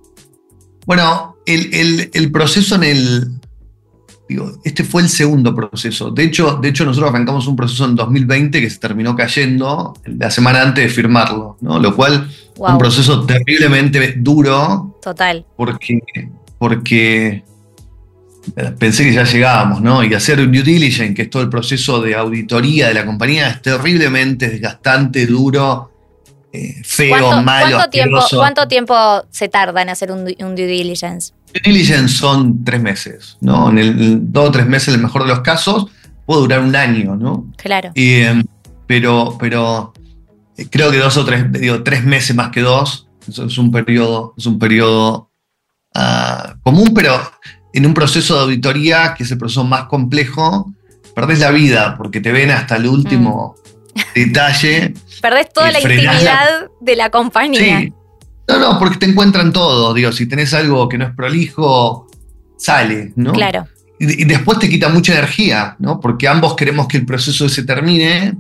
Bueno, 0.87 1.37
el, 1.45 2.09
el 2.11 2.31
proceso 2.31 2.73
en 2.73 2.83
el, 2.83 3.39
este 4.63 4.83
fue 4.83 5.01
el 5.01 5.09
segundo 5.09 5.55
proceso. 5.55 6.11
De 6.11 6.23
hecho, 6.23 6.59
de 6.61 6.69
hecho, 6.69 6.85
nosotros 6.85 7.09
arrancamos 7.11 7.47
un 7.47 7.55
proceso 7.55 7.85
en 7.85 7.95
2020 7.95 8.61
que 8.61 8.69
se 8.69 8.79
terminó 8.79 9.15
cayendo 9.15 9.93
la 10.05 10.29
semana 10.31 10.61
antes 10.61 10.83
de 10.83 10.89
firmarlo, 10.89 11.57
¿no? 11.61 11.79
Lo 11.79 11.95
cual 11.95 12.29
fue 12.55 12.71
un 12.71 12.77
proceso 12.77 13.25
terriblemente 13.25 14.15
duro. 14.17 14.97
Total. 15.01 15.45
Porque, 15.55 15.99
porque 16.57 17.43
eh, 18.55 18.73
pensé 18.77 19.03
que 19.05 19.13
ya 19.13 19.23
llegábamos, 19.23 19.81
¿no? 19.81 20.03
Y 20.03 20.13
hacer 20.13 20.39
un 20.39 20.51
due 20.51 20.63
diligence, 20.63 21.13
que 21.13 21.23
es 21.23 21.29
todo 21.29 21.43
el 21.43 21.49
proceso 21.49 22.01
de 22.01 22.15
auditoría 22.15 22.89
de 22.89 22.93
la 22.93 23.05
compañía, 23.05 23.49
es 23.49 23.61
terriblemente 23.61 24.49
desgastante, 24.49 25.25
duro, 25.25 25.92
eh, 26.53 26.81
feo, 26.83 27.41
malo. 27.41 27.77
¿cuánto 27.77 27.89
tiempo, 27.89 28.19
¿Cuánto 28.31 28.67
tiempo 28.67 29.25
se 29.31 29.49
tarda 29.49 29.81
en 29.81 29.89
hacer 29.89 30.11
un 30.11 30.25
due 30.25 30.67
diligence? 30.67 31.33
diligence 31.61 32.15
son 32.15 32.63
tres 32.63 32.81
meses, 32.81 33.37
¿no? 33.41 33.69
En 33.69 33.77
el, 33.77 34.31
dos 34.31 34.49
o 34.49 34.51
tres 34.51 34.65
meses, 34.65 34.89
en 34.89 34.95
el 34.95 35.01
mejor 35.01 35.23
de 35.23 35.29
los 35.29 35.41
casos, 35.41 35.87
puede 36.25 36.41
durar 36.41 36.59
un 36.61 36.75
año, 36.75 37.15
¿no? 37.15 37.51
Claro. 37.57 37.91
Em, 37.95 38.43
pero, 38.87 39.37
pero 39.39 39.93
eh, 40.57 40.67
creo 40.69 40.91
que 40.91 40.97
dos 40.97 41.17
o 41.17 41.25
tres, 41.25 41.51
digo, 41.51 41.83
tres 41.83 42.03
meses 42.03 42.35
más 42.35 42.49
que 42.49 42.61
dos, 42.61 43.07
es 43.27 43.57
un 43.57 43.71
periodo, 43.71 44.33
es 44.37 44.45
un 44.45 44.59
periodo 44.59 45.29
ah, 45.93 46.55
común, 46.63 46.91
pero 46.93 47.19
en 47.73 47.85
un 47.85 47.93
proceso 47.93 48.35
de 48.35 48.41
auditoría, 48.41 49.13
que 49.15 49.23
es 49.23 49.31
el 49.31 49.37
proceso 49.37 49.63
más 49.63 49.85
complejo, 49.85 50.71
perdés 51.15 51.39
la 51.39 51.51
vida 51.51 51.95
porque 51.97 52.19
te 52.19 52.31
ven 52.31 52.51
hasta 52.51 52.75
el 52.75 52.87
último 52.87 53.55
mm. 53.57 53.82
Detalle. 54.15 54.93
Perdés 55.21 55.51
toda 55.53 55.71
la 55.71 55.79
intimidad 55.79 56.67
de 56.81 56.95
la 56.95 57.09
compañía. 57.09 57.79
Sí. 57.79 57.93
No, 58.47 58.59
no, 58.59 58.79
porque 58.79 58.97
te 58.97 59.05
encuentran 59.05 59.53
todo. 59.53 59.93
Digo, 59.93 60.11
si 60.11 60.27
tenés 60.27 60.53
algo 60.53 60.89
que 60.89 60.97
no 60.97 61.05
es 61.05 61.15
prolijo, 61.15 62.07
sale, 62.57 63.13
¿no? 63.15 63.31
Claro. 63.31 63.67
Y, 63.99 64.25
después 64.25 64.59
te 64.59 64.69
quita 64.69 64.89
mucha 64.89 65.13
energía, 65.13 65.75
¿no? 65.79 65.99
Porque 65.99 66.27
ambos 66.27 66.55
queremos 66.55 66.87
que 66.87 66.97
el 66.97 67.05
proceso 67.05 67.47
se 67.47 67.63
termine. 67.63 68.35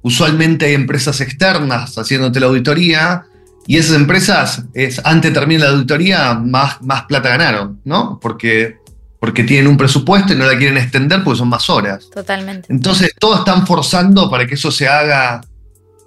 Usualmente 0.00 0.66
hay 0.66 0.74
empresas 0.74 1.20
externas 1.20 1.96
haciéndote 1.96 2.40
la 2.40 2.46
auditoría. 2.46 3.24
Y 3.66 3.76
esas 3.76 3.96
empresas, 3.96 4.64
es, 4.74 5.00
antes 5.04 5.30
de 5.32 5.38
terminar 5.38 5.68
la 5.68 5.74
auditoría, 5.74 6.34
más, 6.34 6.80
más 6.82 7.02
plata 7.04 7.28
ganaron, 7.28 7.80
¿no? 7.84 8.18
Porque, 8.20 8.78
porque 9.22 9.44
tienen 9.44 9.68
un 9.68 9.76
presupuesto 9.76 10.32
y 10.32 10.36
no 10.36 10.44
la 10.44 10.58
quieren 10.58 10.76
extender 10.78 11.22
porque 11.22 11.38
son 11.38 11.48
más 11.48 11.70
horas. 11.70 12.10
Totalmente. 12.12 12.66
Entonces, 12.68 13.14
todos 13.20 13.38
están 13.38 13.64
forzando 13.68 14.28
para 14.28 14.48
que 14.48 14.54
eso 14.54 14.72
se 14.72 14.88
haga 14.88 15.40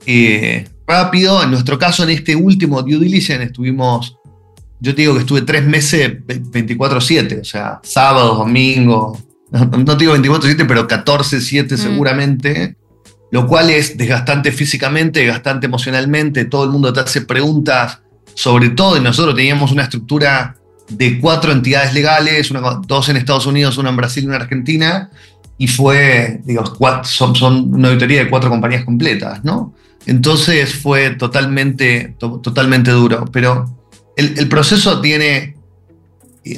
eh, 0.05 0.67
rápido. 0.85 1.41
En 1.41 1.51
nuestro 1.51 1.79
caso, 1.79 2.03
en 2.03 2.09
este 2.09 2.35
último 2.35 2.81
due 2.81 2.99
diligence, 2.99 3.41
estuvimos, 3.41 4.17
yo 4.81 4.93
te 4.93 5.03
digo 5.03 5.13
que 5.13 5.21
estuve 5.21 5.43
tres 5.43 5.65
meses 5.65 6.11
24-7, 6.27 7.39
o 7.39 7.45
sea, 7.45 7.79
sábado, 7.83 8.35
domingo, 8.35 9.17
no, 9.49 9.97
te 9.97 10.03
digo 10.03 10.17
24-7, 10.17 10.65
pero 10.67 10.85
14-7 10.85 11.71
mm. 11.71 11.77
seguramente, 11.77 12.75
lo 13.31 13.47
cual 13.47 13.69
es 13.69 13.97
desgastante 13.97 14.51
físicamente, 14.51 15.21
desgastante 15.21 15.67
emocionalmente, 15.67 16.43
todo 16.43 16.65
el 16.65 16.71
mundo 16.71 16.91
te 16.91 16.99
hace 16.99 17.21
preguntas 17.21 18.01
sobre 18.33 18.71
todo, 18.71 18.97
y 18.97 18.99
nosotros 18.99 19.35
teníamos 19.35 19.71
una 19.71 19.83
estructura 19.83 20.57
de 20.89 21.19
cuatro 21.19 21.51
entidades 21.51 21.93
legales, 21.93 22.51
dos 22.85 23.09
en 23.09 23.17
Estados 23.17 23.45
Unidos, 23.45 23.77
una 23.77 23.89
en 23.89 23.97
Brasil 23.97 24.23
y 24.23 24.27
una 24.27 24.37
en 24.37 24.41
Argentina, 24.43 25.09
y 25.57 25.67
fue, 25.67 26.41
digo, 26.45 26.63
son, 27.03 27.35
son 27.35 27.73
una 27.73 27.87
auditoría 27.87 28.23
de 28.23 28.29
cuatro 28.29 28.49
compañías 28.49 28.83
completas, 28.83 29.43
¿no? 29.43 29.73
Entonces 30.05 30.75
fue 30.75 31.11
totalmente, 31.11 32.15
totalmente 32.19 32.91
duro. 32.91 33.25
Pero 33.31 33.65
el, 34.15 34.47
proceso 34.47 35.01
tiene, 35.01 35.55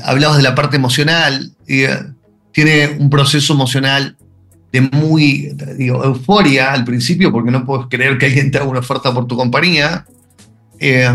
hablamos 0.04 0.38
de 0.38 0.44
la 0.44 0.56
parte 0.56 0.76
emocional, 0.76 1.54
y, 1.68 1.84
tiene 2.52 2.98
un 3.00 3.10
proceso 3.12 3.54
emocional 3.54 4.18
de 4.72 4.82
muy, 4.82 5.56
digo, 5.78 6.04
euforia 6.04 6.74
al 6.74 6.84
principio, 6.84 7.32
porque 7.32 7.52
no 7.52 7.66
puedes 7.66 7.86
creer 7.88 8.18
que 8.18 8.26
alguien 8.26 8.50
te 8.50 8.58
haga 8.58 8.68
una 8.68 8.80
oferta 8.80 9.14
por 9.14 9.28
tu 9.28 9.38
compañía. 9.38 10.06
Eh, 10.80 11.08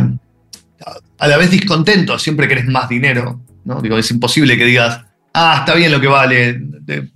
a 1.19 1.29
la 1.29 1.37
vez 1.37 1.51
discontento, 1.51 2.19
siempre 2.19 2.49
querés 2.49 2.67
más 2.67 2.89
dinero, 2.89 3.41
¿no? 3.65 3.81
Digo, 3.81 3.99
es 3.99 4.11
imposible 4.11 4.57
que 4.57 4.65
digas, 4.65 5.03
ah, 5.35 5.57
está 5.61 5.75
bien 5.75 5.93
lo 5.93 6.01
que 6.01 6.09
vale, 6.09 6.61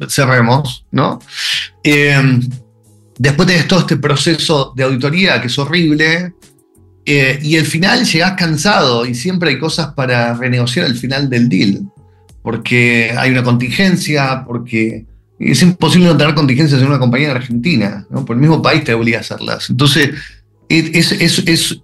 cerremos, 0.08 0.86
¿no? 0.90 1.20
Eh, 1.82 2.40
después 3.18 3.48
tenés 3.48 3.68
todo 3.68 3.80
este 3.80 3.96
proceso 3.96 4.72
de 4.76 4.84
auditoría 4.84 5.40
que 5.40 5.48
es 5.48 5.58
horrible, 5.58 6.34
eh, 7.08 7.38
y 7.40 7.56
al 7.56 7.66
final 7.66 8.04
llegás 8.04 8.32
cansado 8.32 9.06
y 9.06 9.14
siempre 9.14 9.50
hay 9.50 9.58
cosas 9.60 9.92
para 9.94 10.34
renegociar 10.34 10.86
al 10.86 10.96
final 10.96 11.30
del 11.30 11.48
deal, 11.48 11.88
porque 12.42 13.14
hay 13.16 13.30
una 13.30 13.44
contingencia, 13.44 14.44
porque 14.44 15.06
es 15.38 15.62
imposible 15.62 16.08
no 16.08 16.16
tener 16.16 16.34
contingencias 16.34 16.80
en 16.80 16.88
una 16.88 16.98
compañía 16.98 17.30
en 17.30 17.36
Argentina, 17.36 18.06
¿no? 18.10 18.24
por 18.24 18.34
el 18.34 18.40
mismo 18.40 18.60
país 18.60 18.82
te 18.82 18.92
obliga 18.92 19.18
a 19.18 19.20
hacerlas. 19.20 19.70
Entonces, 19.70 20.10
es, 20.68 21.12
es, 21.12 21.38
es, 21.46 21.80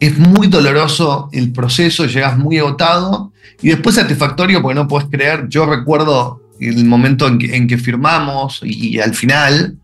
es 0.00 0.18
muy 0.18 0.48
doloroso 0.48 1.28
el 1.32 1.52
proceso, 1.52 2.06
llegas 2.06 2.36
muy 2.38 2.58
agotado 2.58 3.32
y 3.62 3.68
después 3.68 3.96
satisfactorio 3.96 4.60
porque 4.62 4.74
no 4.74 4.88
puedes 4.88 5.08
creer. 5.08 5.48
Yo 5.48 5.66
recuerdo 5.66 6.42
el 6.60 6.84
momento 6.84 7.26
en 7.26 7.38
que, 7.38 7.56
en 7.56 7.66
que 7.66 7.78
firmamos 7.78 8.60
y, 8.62 8.98
al 9.00 9.14
final 9.14 9.78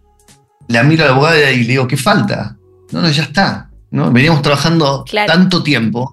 la 0.68 0.82
miro 0.82 1.04
a 1.04 1.06
la 1.06 1.12
abogada 1.12 1.50
y 1.50 1.62
le 1.64 1.68
digo, 1.68 1.88
¿qué 1.88 1.96
falta? 1.96 2.56
No, 2.92 3.02
no, 3.02 3.10
ya 3.10 3.24
está. 3.24 3.70
¿no? 3.90 4.10
Veníamos 4.10 4.42
trabajando 4.42 5.04
tanto 5.26 5.62
tiempo. 5.62 6.12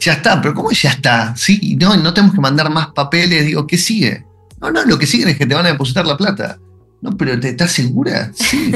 Ya 0.00 0.14
está, 0.14 0.40
pero 0.42 0.54
¿cómo 0.54 0.70
ya 0.72 0.90
está? 0.90 1.34
Sí, 1.36 1.76
no, 1.80 1.96
no 1.96 2.12
tenemos 2.12 2.34
que 2.34 2.40
mandar 2.40 2.70
más 2.70 2.88
papeles. 2.88 3.46
Digo, 3.46 3.66
¿qué 3.66 3.78
sigue? 3.78 4.24
No, 4.60 4.70
no, 4.70 4.84
lo 4.84 4.98
que 4.98 5.06
sigue 5.06 5.30
es 5.30 5.38
que 5.38 5.46
te 5.46 5.54
van 5.54 5.66
a 5.66 5.70
depositar 5.70 6.06
la 6.06 6.16
plata. 6.16 6.58
No, 7.00 7.16
pero 7.16 7.38
¿te 7.38 7.50
estás 7.50 7.72
segura? 7.72 8.30
Sí. 8.34 8.72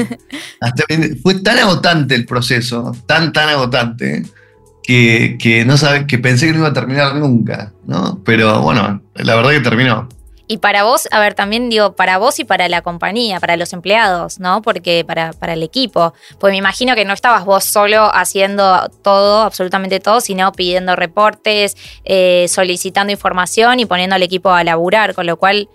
fue 1.23 1.35
tan 1.35 1.59
agotante 1.59 2.15
el 2.15 2.25
proceso, 2.25 2.95
tan, 3.05 3.33
tan 3.33 3.49
agotante, 3.49 4.23
que, 4.83 5.37
que, 5.39 5.65
no 5.65 5.77
sabe, 5.77 6.07
que 6.07 6.17
pensé 6.17 6.47
que 6.47 6.53
no 6.53 6.59
iba 6.59 6.69
a 6.69 6.73
terminar 6.73 7.15
nunca, 7.15 7.71
¿no? 7.85 8.19
Pero 8.23 8.61
bueno, 8.61 9.01
la 9.15 9.35
verdad 9.35 9.51
que 9.51 9.59
terminó. 9.59 10.07
Y 10.51 10.57
para 10.57 10.83
vos, 10.83 11.07
a 11.11 11.19
ver, 11.21 11.33
también 11.33 11.69
digo, 11.69 11.93
para 11.95 12.17
vos 12.17 12.37
y 12.41 12.43
para 12.43 12.67
la 12.67 12.81
compañía, 12.81 13.39
para 13.39 13.55
los 13.55 13.71
empleados, 13.71 14.37
¿no? 14.41 14.61
Porque 14.61 15.05
para, 15.05 15.31
para 15.31 15.53
el 15.53 15.63
equipo. 15.63 16.13
Pues 16.41 16.51
me 16.51 16.57
imagino 16.57 16.93
que 16.93 17.05
no 17.05 17.13
estabas 17.13 17.45
vos 17.45 17.63
solo 17.63 18.13
haciendo 18.13 18.89
todo, 19.01 19.43
absolutamente 19.43 20.01
todo, 20.01 20.19
sino 20.19 20.51
pidiendo 20.51 20.97
reportes, 20.97 21.77
eh, 22.03 22.47
solicitando 22.49 23.13
información 23.13 23.79
y 23.79 23.85
poniendo 23.85 24.17
al 24.17 24.23
equipo 24.23 24.49
a 24.49 24.61
laburar, 24.65 25.13
con 25.15 25.25
lo 25.25 25.37
cual 25.37 25.69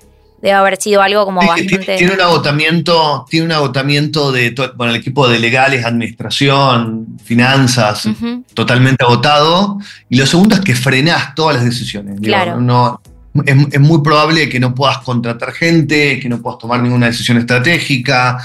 debe 0.46 0.58
haber 0.58 0.80
sido 0.80 1.02
algo 1.02 1.24
como 1.24 1.40
bastante. 1.40 1.96
Tiene 1.96 2.14
un 2.14 2.20
agotamiento, 2.20 3.26
tiene 3.28 3.46
un 3.46 3.52
agotamiento 3.52 4.30
de 4.30 4.54
bueno, 4.76 4.92
el 4.92 5.00
equipo 5.00 5.28
de 5.28 5.40
legales, 5.40 5.84
administración, 5.84 7.18
finanzas, 7.24 8.08
totalmente 8.54 9.04
agotado. 9.04 9.78
Y 10.08 10.18
lo 10.18 10.26
segundo 10.26 10.54
es 10.54 10.60
que 10.60 10.76
frenás 10.76 11.34
todas 11.34 11.56
las 11.56 11.64
decisiones. 11.64 12.20
Claro. 12.20 12.60
no, 12.60 13.00
es, 13.44 13.80
muy 13.80 14.02
probable 14.02 14.48
que 14.48 14.60
no 14.60 14.72
puedas 14.72 14.98
contratar 14.98 15.52
gente, 15.52 16.20
que 16.20 16.28
no 16.28 16.40
puedas 16.40 16.60
tomar 16.60 16.80
ninguna 16.80 17.06
decisión 17.06 17.38
estratégica. 17.38 18.38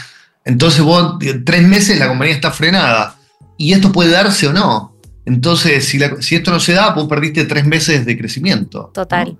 Entonces 0.43 0.81
vos, 0.81 1.19
tres 1.45 1.67
meses 1.67 1.99
la 1.99 2.07
compañía 2.07 2.33
está 2.33 2.49
frenada. 2.49 3.15
Y 3.57 3.73
esto 3.73 3.91
puede 3.91 4.09
darse 4.09 4.47
o 4.47 4.53
no. 4.53 4.95
Entonces, 5.23 5.85
si, 5.87 5.99
si 6.19 6.35
esto 6.35 6.49
no 6.49 6.59
se 6.59 6.73
da, 6.73 6.89
vos 6.89 7.07
perdiste 7.07 7.45
tres 7.45 7.63
meses 7.63 8.07
de 8.07 8.17
crecimiento. 8.17 8.89
Total. 8.91 9.37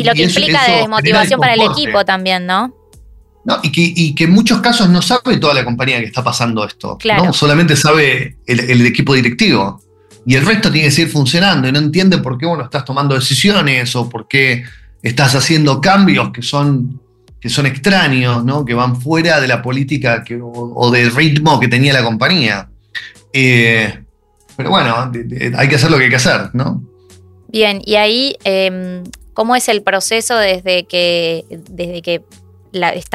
Y 0.00 0.04
lo 0.04 0.14
que 0.14 0.22
implica 0.22 0.64
de 0.66 0.76
desmotivación 0.78 1.40
para 1.40 1.54
el 1.54 1.62
equipo 1.62 2.04
también, 2.04 2.46
¿no? 2.46 2.74
No, 3.44 3.58
y, 3.62 3.72
que, 3.72 3.80
y 3.80 4.14
que, 4.14 4.24
en 4.24 4.32
muchos 4.32 4.60
casos 4.60 4.90
no 4.90 5.00
sabe 5.00 5.38
toda 5.38 5.54
la 5.54 5.64
compañía 5.64 5.98
que 6.00 6.06
está 6.06 6.22
pasando 6.22 6.66
esto. 6.66 6.98
Claro. 6.98 7.32
Solamente 7.32 7.76
sabe 7.76 8.36
el, 8.46 8.60
el, 8.60 8.86
equipo 8.86 9.14
directivo. 9.14 9.80
Y 10.26 10.34
el 10.34 10.44
resto 10.44 10.70
tiene 10.70 10.88
que 10.88 10.92
seguir 10.92 11.10
funcionando 11.10 11.66
y 11.66 11.72
no 11.72 11.78
entiende 11.78 12.18
por 12.18 12.36
qué 12.36 12.44
vos 12.44 12.58
no 12.58 12.64
estás 12.64 12.84
tomando 12.84 13.14
decisiones 13.14 13.96
o 13.96 14.08
por 14.10 14.28
qué 14.28 14.64
estás 15.02 15.34
haciendo 15.34 15.80
cambios 15.80 16.30
que 16.30 16.42
son, 16.42 17.00
que 17.40 17.48
son 17.48 17.66
extraños, 17.66 18.44
¿no? 18.44 18.64
que 18.64 18.74
van 18.74 19.00
fuera 19.00 19.40
de 19.40 19.48
la 19.48 19.62
política 19.62 20.22
que, 20.24 20.38
o, 20.42 20.90
del 20.90 21.14
ritmo 21.14 21.58
que 21.58 21.68
tenía 21.68 21.92
la 21.92 22.04
compañía. 22.04 22.68
Eh, 23.32 23.98
pero 24.56 24.70
bueno, 24.70 25.10
hay 25.56 25.68
que 25.68 25.76
hacer 25.76 25.90
lo 25.90 25.98
que 25.98 26.04
hay 26.04 26.10
que 26.10 26.16
hacer, 26.16 26.50
¿no? 26.52 26.82
Bien, 27.50 27.80
y 27.84 27.94
ahí, 27.94 28.36
em, 28.44 29.04
¿cómo 29.38 29.54
es 29.54 29.68
el 29.68 29.82
proceso 29.82 30.36
desde 30.36 30.82
que, 30.82 31.44
desde 31.70 32.02
que 32.02 32.24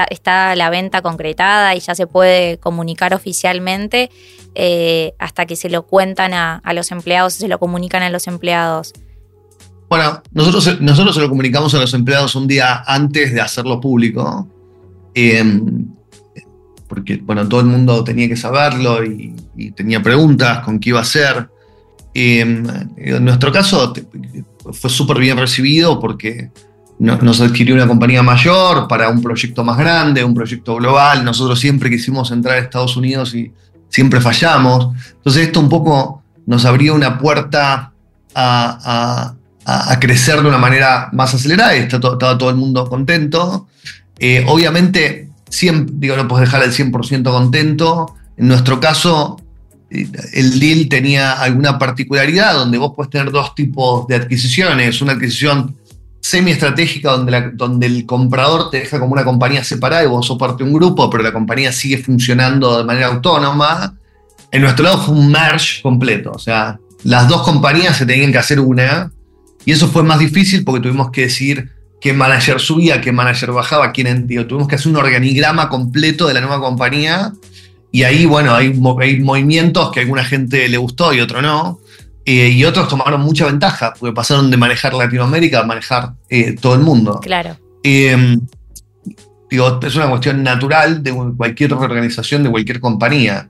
está, 0.10 0.56
la 0.56 0.70
venta 0.70 1.02
concretada 1.02 1.76
y 1.76 1.82
ya 1.82 1.96
se 1.96 2.08
puede 2.08 2.60
comunicar 2.60 3.14
oficialmente 3.14 4.10
eh, 4.56 5.16
hasta 5.20 5.46
que 5.46 5.58
se 5.58 5.70
lo 5.70 5.86
cuentan 5.86 6.34
a, 6.34 6.62
a 6.64 6.74
los 6.74 6.94
empleados, 6.94 7.34
se 7.34 7.50
lo 7.50 7.60
comunican 7.60 8.04
a 8.04 8.10
los 8.10 8.28
empleados? 8.28 8.94
Bueno, 9.90 10.24
nosotros, 10.32 10.80
nosotros 10.80 11.14
se 11.14 11.20
lo 11.20 11.28
comunicamos 11.28 11.74
a 11.74 11.80
los 11.80 11.94
empleados 11.94 12.36
un 12.36 12.48
día 12.48 12.86
antes 12.88 13.34
de 13.34 13.42
hacerlo 13.42 13.82
público, 13.82 14.48
em, 15.14 15.88
porque 16.88 17.18
bueno, 17.18 17.46
todo 17.50 17.60
el 17.60 17.68
mundo 17.68 18.02
tenía 18.06 18.30
que 18.30 18.38
saberlo 18.38 19.04
y, 19.04 19.36
tenía 19.76 20.02
preguntas 20.02 20.60
con 20.60 20.80
qué 20.80 20.92
iba 20.92 21.02
a 21.02 21.06
ser. 21.06 21.50
Em, 22.14 22.66
en 22.96 23.26
nuestro 23.26 23.52
caso 23.52 23.92
fue 24.72 24.90
súper 24.90 25.18
bien 25.20 25.38
recibido 25.38 26.00
porque 26.00 26.52
nos 27.00 27.42
adquirió 27.42 27.76
una 27.76 27.88
compañía 27.88 28.24
mayor 28.24 28.88
para 28.88 29.10
un 29.10 29.22
proyecto 29.22 29.64
más 29.64 29.78
grande, 29.78 30.24
un 30.24 30.34
proyecto 30.34 30.76
global. 30.76 31.26
Nosotros 31.26 31.60
siempre 31.60 31.90
quisimos 31.90 32.32
entrar 32.32 32.56
a 32.56 32.60
Estados 32.60 32.96
Unidos 32.96 33.36
y 33.36 33.52
siempre 33.90 34.22
fallamos. 34.22 34.96
Entonces 35.16 35.48
esto 35.48 35.60
un 35.60 35.70
poco 35.70 36.24
nos 36.46 36.66
abrió 36.66 36.96
una 36.96 37.18
puerta 37.18 37.92
a 38.36 39.36
crecer 40.00 40.42
de 40.42 40.48
una 40.48 40.58
manera 40.58 41.10
más 41.12 41.34
acelerada 41.34 41.76
y 41.76 41.82
estaba 41.82 42.38
todo 42.38 42.50
el 42.50 42.56
mundo 42.56 42.88
contento. 42.88 43.68
Eh, 44.20 44.46
obviamente, 44.48 45.30
siempre, 45.50 45.94
digo, 45.98 46.16
no 46.16 46.28
puedes 46.28 46.48
dejar 46.48 46.64
el 46.64 46.72
100% 46.72 47.24
contento. 47.24 48.16
En 48.38 48.48
nuestro 48.48 48.80
caso, 48.80 49.38
el 50.34 50.60
deal 50.60 50.90
tenía 50.90 51.34
alguna 51.34 51.78
particularidad 51.78 52.54
donde 52.54 52.78
vos 52.78 52.94
puedes 52.96 53.12
tener 53.12 53.32
dos 53.32 53.54
tipos 53.56 54.08
de 54.08 54.16
adquisiciones. 54.16 55.02
Una 55.02 55.14
adquisición 55.14 55.76
semi-estratégica 56.20 57.12
donde, 57.12 57.52
donde 57.54 57.86
el 57.86 58.06
comprador 58.06 58.72
te 58.72 58.80
deja 58.80 59.00
como 59.00 59.14
una 59.14 59.26
compañía 59.26 59.64
separada 59.64 60.04
y 60.04 60.08
vos 60.08 60.26
sos 60.26 60.38
un 60.62 60.74
grupo, 60.74 61.10
pero 61.10 61.24
la 61.24 61.34
compañía 61.34 61.72
sigue 61.72 61.98
funcionando 61.98 62.78
de 62.78 62.84
manera 62.86 63.08
autónoma. 63.08 63.98
En 64.52 64.62
nuestro 64.62 64.86
lado 64.86 65.04
fue 65.04 65.16
un 65.16 65.32
merge 65.32 65.82
completo, 65.82 66.32
o 66.32 66.40
sea, 66.40 66.80
las 67.04 67.28
dos 67.28 67.44
compañías 67.44 67.98
se 67.98 68.06
tenían 68.06 68.32
que 68.32 68.38
hacer 68.38 68.60
una 68.60 69.12
y 69.66 69.72
eso 69.72 69.88
fue 69.88 70.04
más 70.04 70.20
difícil 70.20 70.64
porque 70.64 70.82
tuvimos 70.82 71.12
que 71.12 71.22
decir 71.22 71.70
qué 72.00 72.14
manager 72.14 72.60
subía, 72.60 73.02
qué 73.02 73.12
manager 73.12 73.52
bajaba, 73.52 73.92
quién 73.92 74.28
digo, 74.28 74.46
tuvimos 74.46 74.68
que 74.68 74.76
hacer 74.76 74.92
un 74.92 74.98
organigrama 74.98 75.70
completo 75.70 76.28
de 76.28 76.34
la 76.34 76.42
nueva 76.42 76.60
compañía. 76.60 77.34
Y 77.94 78.04
ahí, 78.04 78.26
bueno, 78.26 78.56
hay, 78.56 78.74
hay 79.00 79.20
movimientos 79.22 79.92
que 79.92 80.00
a 80.00 80.04
alguna 80.04 80.26
gente 80.26 80.68
le 80.68 80.78
gustó 80.78 81.14
y 81.14 81.22
otro 81.22 81.44
no. 81.44 81.80
Eh, 82.26 82.50
y 82.50 82.66
otros 82.66 82.88
tomaron 82.88 83.22
mucha 83.22 83.46
ventaja, 83.46 83.94
porque 83.98 84.14
pasaron 84.14 84.50
de 84.50 84.58
manejar 84.58 84.96
Latinoamérica 84.96 85.60
a 85.60 85.64
manejar 85.64 86.14
eh, 86.28 86.56
todo 86.60 86.74
el 86.74 86.82
mundo. 86.82 87.20
Claro. 87.22 87.56
Eh, 87.84 88.38
digo, 89.48 89.80
es 89.84 89.96
una 89.96 90.10
cuestión 90.10 90.42
natural 90.42 91.04
de 91.04 91.14
cualquier 91.38 91.72
organización, 91.74 92.42
de 92.42 92.50
cualquier 92.50 92.80
compañía. 92.80 93.48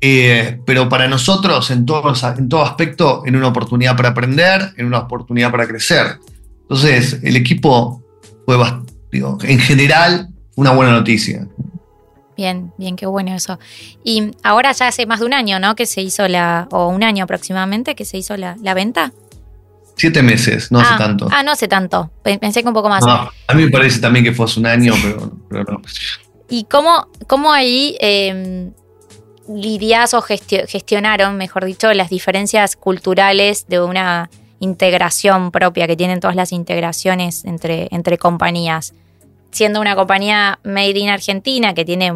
Eh, 0.00 0.58
pero 0.66 0.88
para 0.88 1.06
nosotros, 1.06 1.70
en 1.70 1.86
todo, 1.86 2.12
en 2.36 2.48
todo 2.48 2.62
aspecto, 2.62 3.22
en 3.24 3.36
una 3.36 3.46
oportunidad 3.46 3.96
para 3.96 4.08
aprender, 4.08 4.72
en 4.76 4.86
una 4.86 4.98
oportunidad 4.98 5.52
para 5.52 5.68
crecer. 5.68 6.18
Entonces, 6.62 7.20
el 7.22 7.36
equipo 7.36 8.02
fue, 8.44 8.56
digo, 9.12 9.38
en 9.42 9.60
general, 9.60 10.30
una 10.56 10.72
buena 10.72 10.92
noticia. 10.92 11.46
Bien, 12.36 12.72
bien, 12.78 12.96
qué 12.96 13.06
bueno 13.06 13.34
eso. 13.34 13.58
Y 14.02 14.32
ahora 14.42 14.72
ya 14.72 14.88
hace 14.88 15.06
más 15.06 15.20
de 15.20 15.26
un 15.26 15.34
año, 15.34 15.60
¿no? 15.60 15.76
Que 15.76 15.86
se 15.86 16.02
hizo 16.02 16.26
la, 16.26 16.68
o 16.70 16.88
un 16.88 17.04
año 17.04 17.24
aproximadamente, 17.24 17.94
que 17.94 18.04
se 18.04 18.18
hizo 18.18 18.36
la, 18.36 18.56
venta. 18.74 19.12
Siete 19.96 20.22
meses, 20.22 20.72
no 20.72 20.80
hace 20.80 20.94
ah, 20.94 20.98
tanto. 20.98 21.28
Ah, 21.30 21.42
no 21.44 21.52
hace 21.52 21.68
tanto. 21.68 22.10
Pensé 22.22 22.62
que 22.62 22.68
un 22.68 22.74
poco 22.74 22.88
más. 22.88 23.04
a 23.06 23.54
mí 23.54 23.64
me 23.64 23.70
parece 23.70 24.00
también 24.00 24.24
que 24.24 24.32
fue 24.32 24.46
hace 24.46 24.58
un 24.58 24.66
año, 24.66 24.92
pero, 25.48 25.64
no. 25.64 25.80
¿Y 26.48 26.64
cómo, 26.64 27.08
cómo 27.28 27.52
ahí 27.52 27.96
em, 28.00 28.72
lidias 29.48 30.14
o 30.14 30.22
gestionaron, 30.22 31.36
mejor 31.36 31.64
dicho, 31.64 31.92
las 31.94 32.10
diferencias 32.10 32.76
culturales 32.76 33.66
de 33.68 33.80
una 33.80 34.30
integración 34.60 35.50
propia 35.50 35.86
que 35.86 35.96
tienen 35.96 36.20
todas 36.20 36.36
las 36.36 36.52
integraciones 36.52 37.44
entre, 37.44 37.88
entre 37.90 38.18
compañías. 38.18 38.94
Siendo 39.54 39.80
una 39.80 39.94
compañía 39.94 40.58
made 40.64 40.98
in 40.98 41.10
Argentina 41.10 41.74
que 41.74 41.84
tiene 41.84 42.12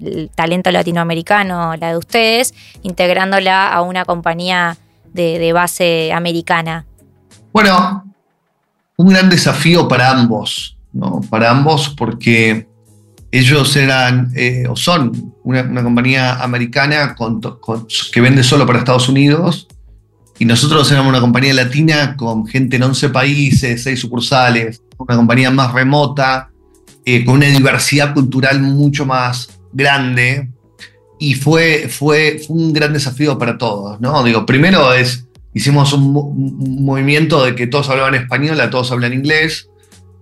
el 0.00 0.30
talento 0.34 0.70
latinoamericano, 0.70 1.76
la 1.76 1.90
de 1.90 1.98
ustedes, 1.98 2.54
integrándola 2.82 3.68
a 3.68 3.82
una 3.82 4.06
compañía 4.06 4.78
de, 5.12 5.52
base 5.52 6.14
americana. 6.14 6.86
Bueno, 7.52 8.10
un 8.96 9.08
gran 9.08 9.28
desafío 9.28 9.86
para 9.86 10.10
ambos. 10.10 10.78
¿no? 10.94 11.20
Para 11.28 11.50
ambos 11.50 11.90
porque 11.90 12.66
ellos 13.30 13.76
eran 13.76 14.32
eh, 14.34 14.64
o 14.66 14.74
son 14.74 15.34
una, 15.44 15.82
compañía 15.82 16.42
americana 16.42 17.14
que 18.10 18.20
vende 18.22 18.42
solo 18.42 18.66
para 18.66 18.78
Estados 18.78 19.10
Unidos 19.10 19.68
y 20.38 20.46
nosotros 20.46 20.90
éramos 20.90 21.10
una 21.10 21.20
compañía 21.20 21.52
latina 21.52 22.16
con 22.16 22.46
gente 22.46 22.76
en 22.76 22.84
11 22.84 23.10
países, 23.10 23.82
6 23.82 24.00
sucursales, 24.00 24.82
una 24.96 25.16
compañía 25.16 25.50
más 25.50 25.74
remota, 25.74 26.50
eh, 27.10 27.24
con 27.24 27.36
una 27.36 27.46
diversidad 27.46 28.12
cultural 28.12 28.60
mucho 28.60 29.06
más 29.06 29.48
grande 29.72 30.50
y 31.18 31.34
fue, 31.34 31.88
fue, 31.88 32.38
fue 32.46 32.54
un 32.56 32.72
gran 32.74 32.92
desafío 32.92 33.38
para 33.38 33.56
todos, 33.56 33.98
¿no? 33.98 34.22
Digo, 34.24 34.44
primero 34.44 34.92
es, 34.92 35.26
hicimos 35.54 35.94
un, 35.94 36.12
movimiento 36.84 37.42
de 37.44 37.54
que 37.54 37.66
todos 37.66 37.88
hablaban 37.88 38.14
español, 38.14 38.60
a 38.60 38.68
todos 38.68 38.92
hablan 38.92 39.14
inglés, 39.14 39.70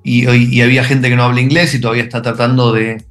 y, 0.04 0.28
y, 0.28 0.60
había 0.62 0.84
gente 0.84 1.08
que 1.08 1.16
no 1.16 1.24
habla 1.24 1.40
inglés 1.40 1.74
y 1.74 1.80
todavía 1.80 2.04
está 2.04 2.22
tratando 2.22 2.72
de, 2.72 3.04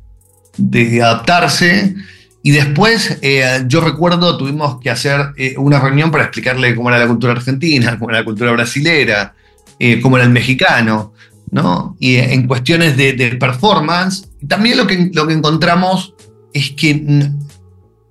de 0.58 1.04
adaptarse. 1.04 1.96
Y 2.44 2.52
después, 2.52 3.18
eh, 3.22 3.66
yo 3.68 3.82
recuerdo, 3.82 4.38
tuvimos 4.38 4.80
que 4.80 4.90
hacer 4.90 5.34
eh, 5.36 5.56
una 5.58 5.82
reunión 5.82 6.12
para 6.12 6.24
explicarle 6.24 6.76
cómo 6.76 6.90
era 6.90 7.00
la 7.00 7.08
cultura 7.08 7.34
argentina, 7.34 8.00
cómo 8.00 8.12
era 8.12 8.20
la 8.20 8.26
cultura 8.26 8.54
brasilera, 8.54 9.36
eh, 9.80 10.00
cómo 10.00 10.16
era 10.16 10.26
el 10.26 10.32
mexicano, 10.32 11.12
¿no? 11.52 11.96
Y 12.00 12.16
en 12.16 12.48
cuestiones 12.48 12.98
de, 12.98 13.38
performance, 13.40 14.30
también 14.48 14.78
lo 14.78 14.88
que, 14.88 15.12
lo 15.14 15.28
que 15.28 15.34
encontramos 15.34 16.14
es 16.54 16.72
que 16.72 17.32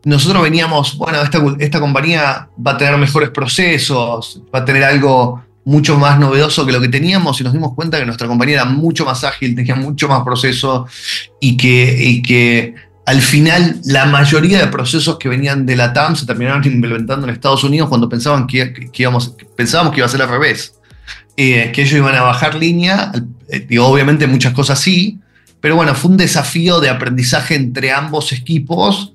nosotros 0.04 0.42
veníamos, 0.42 0.96
bueno, 0.98 1.22
esta, 1.22 1.42
esta 1.58 1.80
compañía 1.80 2.48
va 2.64 2.72
a 2.72 2.78
tener 2.78 2.96
mejores 2.98 3.30
procesos, 3.30 4.42
va 4.54 4.60
a 4.60 4.64
tener 4.64 4.84
algo 4.84 5.42
mucho 5.64 5.98
más 5.98 6.18
novedoso 6.18 6.66
que 6.66 6.72
lo 6.72 6.80
que 6.80 6.88
teníamos 6.88 7.40
y 7.40 7.44
nos 7.44 7.52
dimos 7.52 7.74
cuenta 7.74 7.98
que 7.98 8.04
nuestra 8.04 8.28
compañía 8.28 8.56
era 8.56 8.64
mucho 8.66 9.04
más 9.04 9.24
ágil, 9.24 9.54
tenía 9.54 9.74
mucho 9.74 10.08
más 10.08 10.22
proceso 10.22 10.86
y 11.40 11.56
que, 11.56 12.22
que 12.26 12.74
al 13.06 13.20
final 13.20 13.80
la 13.84 14.06
mayoría 14.06 14.58
de 14.58 14.66
procesos 14.68 15.18
que 15.18 15.28
venían 15.28 15.66
de 15.66 15.76
la 15.76 15.92
TAM 15.92 16.16
se 16.16 16.26
terminaron 16.26 16.64
implementando 16.66 17.26
en 17.26 17.32
Estados 17.32 17.64
Unidos 17.64 17.88
cuando 17.88 18.08
pensaban 18.08 18.46
que, 18.46 18.90
íbamos, 18.94 19.34
pensábamos 19.56 19.92
que 19.92 20.00
iba 20.00 20.06
a 20.06 20.10
ser 20.10 20.22
al 20.22 20.28
revés. 20.28 20.74
Eh, 21.36 21.72
que 21.72 21.82
ellos 21.82 21.94
iban 21.94 22.14
a 22.14 22.22
bajar 22.22 22.54
línea, 22.54 23.10
y 23.50 23.74
eh, 23.74 23.78
obviamente 23.80 24.26
muchas 24.26 24.52
cosas 24.52 24.78
sí, 24.78 25.18
pero 25.60 25.76
bueno, 25.76 25.94
fue 25.94 26.12
un 26.12 26.16
desafío 26.16 26.80
de 26.80 26.90
aprendizaje 26.90 27.54
entre 27.54 27.90
ambos 27.90 28.32
equipos 28.32 29.14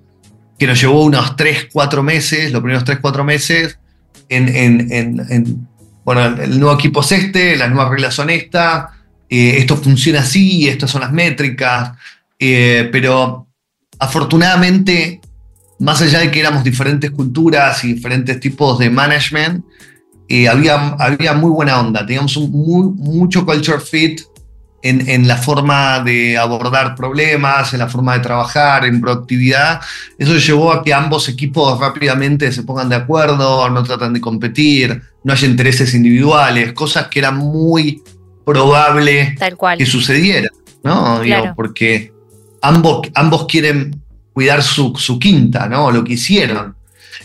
que 0.58 0.68
nos 0.68 0.82
llevó 0.82 1.04
unos 1.06 1.36
3, 1.38 1.70
4 1.72 2.04
meses, 2.04 2.52
los 2.52 2.62
primeros 2.62 2.84
3, 2.84 3.00
4 3.02 3.24
meses, 3.24 3.80
en, 4.28 5.68
bueno, 6.04 6.26
el 6.26 6.60
nuevo 6.60 6.76
equipo 6.76 7.02
es 7.02 7.12
este, 7.12 7.56
las 7.56 7.70
nuevas 7.70 7.92
reglas 7.92 8.14
son 8.14 8.30
estas, 8.30 8.92
eh, 9.30 9.58
esto 9.58 9.78
funciona 9.78 10.20
así, 10.20 10.68
estas 10.68 10.92
son 10.92 11.02
las 11.02 11.12
métricas, 11.12 11.92
eh, 12.38 12.90
pero 12.92 13.48
afortunadamente, 13.98 15.22
más 15.80 16.02
allá 16.02 16.20
de 16.20 16.32
que 16.32 16.40
éramos 16.40 16.64
diferentes 16.64 17.12
culturas 17.12 17.84
y 17.84 17.94
diferentes 17.94 18.40
tipos 18.40 18.80
de 18.80 18.90
management, 18.90 19.64
eh, 20.30 20.48
había, 20.48 20.90
había 21.00 21.34
muy 21.34 21.50
buena 21.50 21.80
onda, 21.80 22.06
teníamos 22.06 22.38
un 22.38 22.52
muy, 22.52 22.94
mucho 22.96 23.46
culture 23.46 23.80
fit 23.80 24.22
en, 24.82 25.28
la 25.28 25.38
forma 25.38 26.00
de 26.00 26.38
abordar 26.38 26.96
problemas, 26.96 27.74
en 27.74 27.80
la 27.80 27.90
forma 27.90 28.14
de 28.14 28.20
trabajar, 28.22 28.86
en 28.86 29.02
productividad. 29.02 29.82
Eso 30.18 30.38
llevó 30.38 30.72
a 30.72 30.84
que 30.84 30.94
ambos 30.94 31.28
equipos 31.28 31.80
rápidamente 31.80 32.52
se 32.52 32.64
pongan 32.64 32.90
de 32.90 32.96
acuerdo, 32.96 33.70
no 33.70 33.84
tratan 33.84 34.14
de 34.14 34.22
competir, 34.22 35.02
no 35.24 35.34
haya 35.34 35.48
intereses 35.48 35.94
individuales, 35.94 36.74
cosas 36.74 37.08
que 37.08 37.20
era 37.20 37.32
muy 37.32 38.02
probable 38.46 39.36
que 39.78 39.86
sucedieran, 39.86 40.52
¿no? 40.84 41.22
porque 41.56 42.14
ambos, 42.62 43.10
ambos 43.16 43.46
quieren 43.48 44.02
cuidar 44.34 44.64
su, 44.64 44.94
quinta, 45.20 45.68
¿no? 45.68 45.92
Lo 45.92 46.04
que 46.04 46.14
hicieron. 46.14 46.76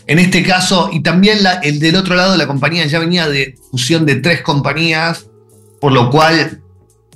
En 0.06 0.18
este 0.18 0.42
caso, 0.42 0.90
y 0.92 1.00
también 1.00 1.38
el 1.62 1.80
del 1.80 1.96
otro 1.96 2.14
lado 2.14 2.36
la 2.36 2.46
compañía 2.46 2.86
ya 2.86 2.98
venía 2.98 3.28
de 3.28 3.56
fusión 3.70 4.04
de 4.04 4.16
tres 4.16 4.42
compañías, 4.42 5.26
por 5.80 5.92
lo 5.92 6.10
cual 6.10 6.60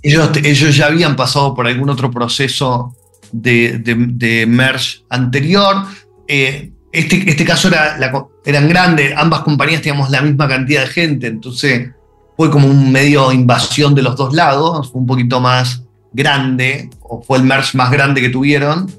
ellos, 0.03 0.31
ellos 0.43 0.77
ya 0.77 0.87
habían 0.87 1.17
pasado 1.17 1.55
por 1.55 1.67
algún 1.67 1.91
otro 1.91 2.11
proceso 2.11 2.95
de, 3.31 3.79
de, 3.79 4.47
merge 4.47 5.01
anterior. 5.11 5.85
Eh, 6.27 6.73
este, 6.93 7.29
este 7.29 7.45
caso 7.45 7.69
era 7.69 7.99
eran 8.45 8.69
grandes, 8.69 9.13
ambas 9.17 9.41
compañías 9.41 9.83
teníamos 9.83 10.09
la 10.09 10.23
misma 10.23 10.49
cantidad 10.49 10.83
de 10.83 10.87
gente, 10.87 11.27
entonces 11.27 11.91
fue 12.37 12.51
como 12.51 12.67
un 12.69 12.91
medio 12.91 13.31
invasión 13.31 13.95
de 13.95 14.03
los 14.03 14.17
dos 14.17 14.33
lados, 14.33 14.91
fue 14.91 15.03
un 15.03 15.07
poquito 15.07 15.41
más 15.41 15.83
grande, 16.13 16.89
o 17.03 17.21
fue 17.21 17.39
el 17.39 17.45
merge 17.45 17.77
más 17.77 17.91
grande 17.91 18.23
que 18.23 18.31
tuvieron, 18.31 18.91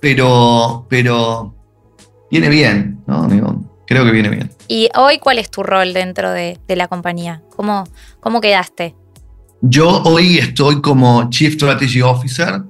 pero, 0.00 0.86
pero 0.88 1.54
viene 2.30 2.48
bien, 2.48 3.00
¿no? 3.06 3.28
creo 3.86 4.04
que 4.04 4.10
viene 4.10 4.28
bien. 4.28 4.50
¿Y 4.68 4.88
hoy 4.96 5.18
cuál 5.18 5.38
es 5.38 5.50
tu 5.50 5.62
rol 5.62 5.94
dentro 5.94 6.30
de, 6.30 6.58
la 6.68 6.88
compañía? 6.88 7.42
¿Cómo, 7.56 7.84
¿Cómo 8.20 8.40
quedaste? 8.40 8.94
Yo 9.62 10.02
hoy 10.02 10.38
estoy 10.38 10.80
como 10.80 11.30
Chief 11.30 11.54
Strategy 11.54 12.02
Officer. 12.02 12.62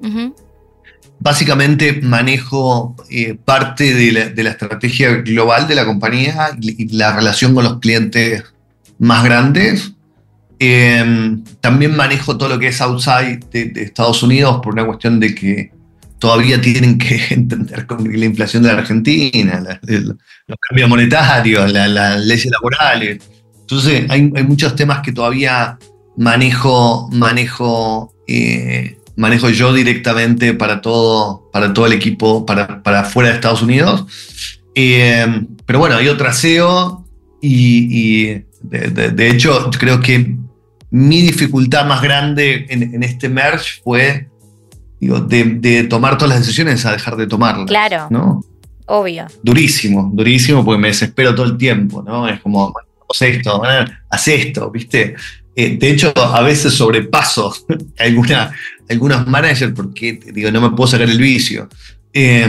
Básicamente 1.20 2.00
manejo 2.00 2.94
eh, 3.10 3.34
parte 3.34 3.92
de 3.92 4.42
la, 4.42 4.50
estrategia 4.50 5.16
global 5.16 5.66
de 5.66 5.74
la 5.74 5.84
compañía 5.84 6.50
y 6.60 6.96
la 6.96 7.14
relación 7.14 7.54
con 7.54 7.64
los 7.64 7.78
clientes 7.80 8.44
más 8.98 9.24
grandes. 9.24 9.92
Em, 10.60 11.44
también 11.60 11.96
manejo 11.96 12.36
todo 12.36 12.48
lo 12.48 12.58
que 12.58 12.68
es 12.68 12.80
outside 12.80 13.40
de, 13.52 13.72
Estados 13.82 14.22
Unidos 14.22 14.60
por 14.62 14.72
una 14.72 14.86
cuestión 14.86 15.20
de 15.20 15.34
que 15.34 15.72
todavía 16.18 16.60
tienen 16.60 16.98
que 16.98 17.20
entender 17.30 17.86
con 17.86 18.04
la 18.10 18.24
inflación 18.24 18.62
de 18.62 18.72
la 18.72 18.78
Argentina, 18.78 19.80
los 19.82 20.58
cambios 20.68 20.88
monetarios, 20.88 21.72
las 21.72 22.20
leyes 22.24 22.50
laborales. 22.50 23.18
Entonces 23.60 24.06
hay, 24.08 24.22
muchos 24.22 24.74
temas 24.76 25.00
que 25.00 25.12
todavía 25.12 25.78
manejo, 26.16 27.08
manejo, 27.12 28.14
eh, 28.26 28.98
manejo 29.16 29.50
yo 29.50 29.72
directamente 29.72 30.54
para 30.54 30.80
todo, 30.80 31.50
para 31.52 31.72
todo 31.74 31.86
el 31.86 31.92
equipo, 31.92 32.46
para, 32.46 32.82
para 32.82 33.04
fuera 33.04 33.28
de 33.28 33.34
Estados 33.36 33.62
Unidos. 33.62 34.06
Eh, 34.74 35.44
pero 35.66 35.80
bueno, 35.80 35.96
hay 35.96 36.08
otra 36.08 36.32
SEO 36.32 37.04
y, 37.42 38.42
de, 38.62 39.28
hecho 39.28 39.70
creo 39.78 40.00
que 40.00 40.36
mi 40.90 41.20
dificultad 41.20 41.86
más 41.86 42.00
grande 42.00 42.66
en, 42.70 43.02
este 43.02 43.28
merge 43.28 43.80
fue 43.82 44.27
digo, 45.00 45.20
de, 45.20 45.84
tomar 45.84 46.18
todas 46.18 46.30
las 46.30 46.40
decisiones 46.40 46.84
a 46.86 46.92
dejar 46.92 47.16
de 47.16 47.26
tomarlas. 47.26 47.66
Claro. 47.66 48.08
¿no? 48.10 48.44
Obvio. 48.86 49.26
Durísimo, 49.42 50.10
durísimo 50.12 50.64
porque 50.64 50.80
me 50.80 50.88
desespero 50.88 51.34
todo 51.34 51.46
el 51.46 51.58
tiempo, 51.58 52.02
¿no? 52.02 52.26
Es 52.26 52.40
como, 52.40 52.72
haz 53.08 53.22
esto, 53.22 53.62
haz 54.08 54.28
esto, 54.28 54.70
¿viste? 54.70 55.14
Eh, 55.54 55.76
de 55.76 55.90
hecho, 55.90 56.12
a 56.16 56.40
veces 56.42 56.72
sobrepaso 56.72 57.54
alguna, 57.98 58.52
algunos 58.88 59.26
managers 59.26 59.72
porque 59.74 60.20
digo, 60.32 60.50
no 60.50 60.60
me 60.60 60.70
puedo 60.70 60.88
sacar 60.88 61.08
el 61.08 61.18
vicio. 61.18 61.68
Eh, 62.14 62.46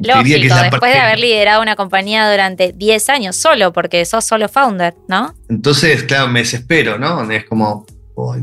Lógico, 0.00 0.54
después 0.54 0.92
de 0.92 0.98
haber 0.98 1.18
liderado 1.18 1.60
una 1.60 1.76
compañía 1.76 2.30
durante 2.30 2.72
10 2.72 3.08
años 3.10 3.36
solo, 3.36 3.72
porque 3.72 4.04
sos 4.04 4.24
solo 4.24 4.48
founder, 4.48 4.94
¿no? 5.08 5.34
Entonces, 5.48 6.04
claro, 6.04 6.28
me 6.28 6.40
desespero, 6.40 6.98
¿no? 6.98 7.30
Es 7.30 7.44
como, 7.44 7.84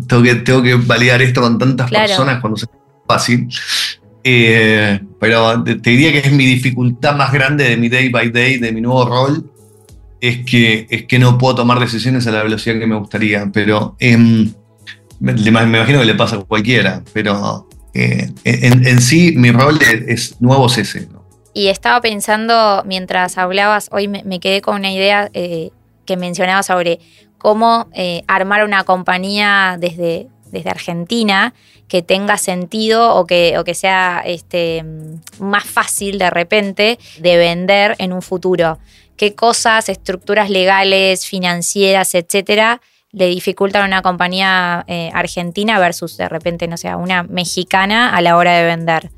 tengo, 0.07 0.21
que, 0.21 0.35
tengo 0.35 0.61
que 0.61 0.75
validar 0.75 1.21
esto 1.21 1.41
con 1.41 1.57
tantas 1.57 1.89
personas 1.89 2.39
cuando 2.39 2.57
se 2.57 2.67
fácil. 3.09 3.49
Eh, 4.23 4.99
pero 5.19 5.63
te 5.63 5.89
diría 5.89 6.11
que 6.11 6.19
es 6.19 6.31
mi 6.31 6.45
dificultad 6.45 7.15
más 7.15 7.31
grande 7.31 7.63
de 7.67 7.77
mi 7.77 7.89
day 7.89 8.09
by 8.09 8.29
day, 8.29 8.57
de 8.57 8.71
mi 8.71 8.81
nuevo 8.81 9.05
rol, 9.05 9.49
es 10.21 10.45
que, 10.45 10.85
es 10.89 11.05
que 11.05 11.17
no 11.17 11.37
puedo 11.37 11.55
tomar 11.55 11.79
decisiones 11.79 12.27
a 12.27 12.31
la 12.31 12.43
velocidad 12.43 12.77
que 12.77 12.85
me 12.85 12.95
gustaría, 12.95 13.49
pero 13.51 13.95
em, 13.99 14.53
me, 15.19 15.31
imagino 15.31 15.99
que 15.99 16.05
le 16.05 16.15
pasa 16.15 16.35
a 16.35 16.39
cualquiera, 16.39 17.01
pero 17.13 17.67
eh, 17.93 18.29
en, 18.43 19.01
sí 19.01 19.33
mi 19.35 19.51
rol 19.51 19.79
es, 20.07 20.39
nuevo 20.39 20.67
es 20.67 20.77
ese. 20.77 21.07
Y 21.53 21.67
estaba 21.67 21.99
pensando, 22.01 22.83
mientras 22.85 23.37
hablabas, 23.37 23.89
hoy 23.91 24.07
me, 24.07 24.39
quedé 24.39 24.61
con 24.61 24.75
una 24.75 24.91
idea 24.91 25.29
eh, 25.33 25.71
que 26.05 26.17
mencionaba 26.17 26.61
sobre 26.63 26.99
cómo 27.37 27.89
eh, 27.93 28.23
armar 28.27 28.63
una 28.63 28.83
compañía 28.83 29.77
desde, 29.79 30.27
desde 30.51 30.69
Argentina 30.69 31.53
que 31.87 32.01
tenga 32.01 32.37
sentido 32.37 33.15
o 33.15 33.25
que, 33.25 33.57
o 33.57 33.63
que 33.63 33.73
sea 33.73 34.21
este, 34.25 34.85
más 35.39 35.65
fácil 35.65 36.19
de 36.19 36.29
repente 36.29 36.99
de 37.19 37.37
vender 37.37 37.95
en 37.99 38.13
un 38.13 38.21
futuro 38.21 38.77
qué 39.17 39.35
cosas, 39.35 39.89
estructuras 39.89 40.49
legales, 40.49 41.25
financieras, 41.25 42.15
etcétera, 42.15 42.81
le 43.11 43.27
dificultan 43.27 43.81
a 43.81 43.85
una 43.85 44.01
compañía 44.01 44.85
eh, 44.87 45.09
argentina 45.13 45.77
versus 45.77 46.15
de 46.15 46.29
repente, 46.29 46.67
no 46.67 46.77
sé, 46.77 46.95
una 46.95 47.23
mexicana 47.23 48.15
a 48.15 48.21
la 48.21 48.37
hora 48.37 48.53
de 48.53 48.63
vender. 48.63 49.11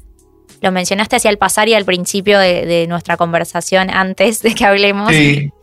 Lo 0.62 0.72
mencionaste 0.72 1.17
hacia 1.17 1.30
el 1.30 1.38
pasar 1.38 1.67
y 1.67 1.76
al 1.76 1.86
principio 1.86 2.39
de, 2.39 2.86
nuestra 2.88 3.17
conversación 3.17 3.89
antes 3.89 4.41
de 4.41 4.56
que 4.56 4.65
hablemos. 4.65 5.12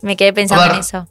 Me 0.01 0.15
quedé 0.15 0.31
pensando 0.31 0.73
en 0.73 0.79
eso. 0.79 1.07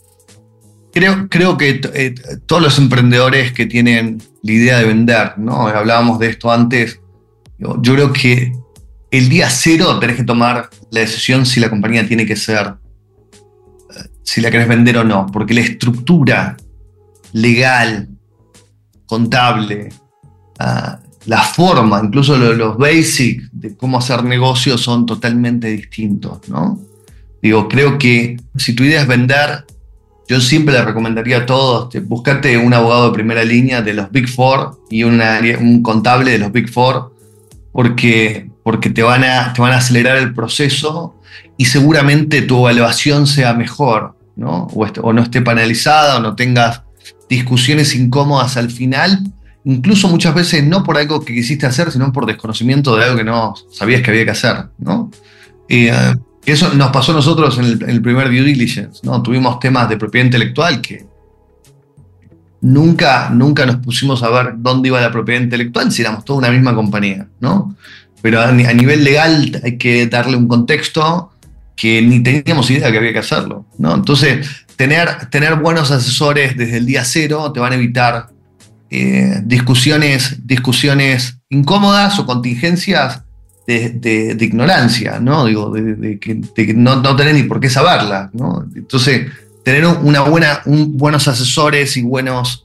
Creo, 0.99 1.29
creo 1.29 1.57
que 1.57 1.81
eh, 1.95 2.15
todos 2.47 2.61
los 2.61 2.79
emprendedores 2.79 3.53
que 3.53 3.67
tienen 3.67 4.21
la 4.43 4.53
idea 4.53 4.79
de 4.79 4.85
vender, 4.85 5.39
¿no? 5.39 5.69
Hablábamos 5.69 6.19
de 6.19 6.29
esto 6.29 6.51
antes. 6.51 7.01
Yo, 7.59 7.81
creo 7.81 8.13
que 8.13 8.53
el 9.11 9.29
día 9.29 9.49
cero 9.49 9.99
tenés 10.01 10.17
que 10.17 10.25
tomar 10.25 10.69
la 10.91 11.01
decisión 11.01 11.47
si 11.47 11.61
la 11.61 11.71
compañía 11.71 12.07
tiene 12.07 12.27
que 12.27 12.37
ser, 12.37 12.75
eh, 13.97 14.09
si 14.23 14.41
la 14.41 14.51
querés 14.51 14.69
vender 14.69 14.99
o 14.99 15.05
no, 15.05 15.27
porque 15.33 15.55
la 15.55 15.61
estructura 15.61 16.57
legal, 17.33 18.09
contable, 19.07 19.91
ah, 20.59 20.99
la 21.27 21.43
forma, 21.43 22.01
incluso 22.03 22.37
los, 22.37 22.77
basics 22.77 23.51
de 23.53 23.77
cómo 23.77 23.99
hacer 23.99 24.25
negocios 24.25 24.81
son 24.81 25.07
totalmente 25.07 25.69
distintos, 25.69 26.49
¿no? 26.49 26.81
Digo, 27.41 27.69
creo 27.69 27.99
que 27.99 28.37
si 28.57 28.75
tu 28.75 28.83
idea 28.83 29.03
es 29.03 29.07
vender, 29.07 29.65
yo 30.29 30.41
siempre 30.41 30.75
le 30.75 30.85
recomendaría 30.85 31.39
a 31.39 31.47
todos, 31.47 31.89
buscarte 32.05 32.59
un 32.59 32.75
abogado 32.75 33.09
de 33.09 33.15
primera 33.15 33.43
línea 33.45 33.81
de 33.81 33.95
los 33.95 34.11
Big 34.11 34.29
Four 34.29 34.79
y 34.91 35.03
un 35.03 35.83
contable 35.83 36.33
de 36.33 36.39
los 36.39 36.53
Big 36.53 36.69
Four, 36.69 37.15
porque, 37.73 38.51
porque 38.63 38.91
te, 38.91 39.03
van 39.03 39.25
a, 39.25 39.55
te 39.55 39.63
van 39.63 39.73
a 39.73 39.79
acelerar 39.79 40.19
el 40.19 40.35
proceso 40.35 41.19
y 41.57 41.65
seguramente 41.65 42.43
tu 42.43 42.59
evaluación 42.59 43.27
sea 43.27 43.55
mejor, 43.55 44.17
¿no? 44.37 44.69
O, 44.75 45.13
no 45.15 45.23
esté 45.23 45.41
penalizada 45.41 46.19
o 46.19 46.21
no 46.21 46.37
tengas 46.37 46.83
discusiones 47.29 47.95
incómodas 47.95 48.59
al 48.59 48.71
final, 48.71 49.21
incluso 49.65 50.09
muchas 50.09 50.35
veces 50.35 50.63
no 50.63 50.85
por 50.85 50.99
algo 50.99 51.25
que 51.25 51.33
quisiste 51.33 51.65
hacer, 51.65 51.91
sino 51.91 52.13
por 52.13 52.27
desconocimiento 52.27 52.97
de 52.97 53.05
algo 53.05 53.17
que 53.17 53.25
no 53.25 53.55
sabías 53.73 54.03
que 54.03 54.11
había 54.11 54.27
que 54.27 54.33
hacer, 54.33 54.67
¿no? 54.79 55.11
Y, 55.69 55.89
eso 56.53 56.73
nos 56.75 56.91
pasó 56.91 57.13
a 57.13 57.17
nosotros 57.17 57.59
en 57.59 57.89
el, 57.89 58.03
primer 58.03 58.29
due 58.29 58.43
diligence, 58.43 59.01
¿no? 59.03 59.23
Tuvimos 59.23 59.59
temas 59.59 59.89
de 59.89 59.97
propiedad 59.97 60.27
intelectual 60.27 60.81
que 60.81 61.07
nunca, 62.61 63.31
nunca 63.31 63.67
nos 63.67 63.77
pusimos 63.77 64.23
a 64.23 64.31
ver 64.31 64.55
dónde 64.57 64.89
iba 64.89 65.01
la 65.01 65.11
propiedad 65.11 65.41
intelectual 65.41 65.91
si 65.93 66.03
éramos 66.03 66.25
toda 66.25 66.39
una 66.39 66.51
misma 66.51 66.75
compañía, 66.75 67.29
¿no? 67.41 67.77
Pero 68.23 68.41
a, 68.41 68.53
nivel 68.53 69.05
legal 69.05 69.61
hay 69.63 69.79
que 69.79 70.07
darle 70.07 70.37
un 70.37 70.49
contexto 70.49 71.31
que 71.77 72.03
ni 72.03 72.21
teníamos 72.21 72.71
idea 72.71 72.91
que 72.91 72.99
había 72.99 73.13
que 73.13 73.21
hacerlo, 73.21 73.67
¿no? 73.79 73.95
Entonces, 73.95 74.49
tener, 74.77 75.31
tener 75.31 75.57
buenos 75.57 75.91
asesores 75.91 76.57
desde 76.57 76.79
el 76.79 76.87
día 76.87 77.05
cero 77.05 77.53
te 77.53 77.61
van 77.61 77.73
a 77.73 77.77
evitar 77.77 78.31
eh, 78.91 79.41
discusiones, 79.45 80.47
discusiones 80.47 81.39
incómodas 81.49 82.19
o 82.19 82.27
contingencias 82.27 83.23
de, 83.77 84.37
ignorancia, 84.41 85.21
¿no? 85.21 85.45
Digo, 85.45 85.71
de, 85.71 86.19
que, 86.19 86.75
no, 86.75 86.97
no, 86.97 87.17
tenés 87.17 87.35
ni 87.35 87.43
por 87.43 87.61
qué 87.61 87.69
saberla, 87.69 88.31
¿no? 88.33 88.67
Entonces, 88.75 89.31
tener 89.63 89.87
una 89.87 90.23
buena, 90.23 90.63
buenos 90.65 91.29
asesores 91.29 91.97
y 91.97 92.03
buenos 92.03 92.65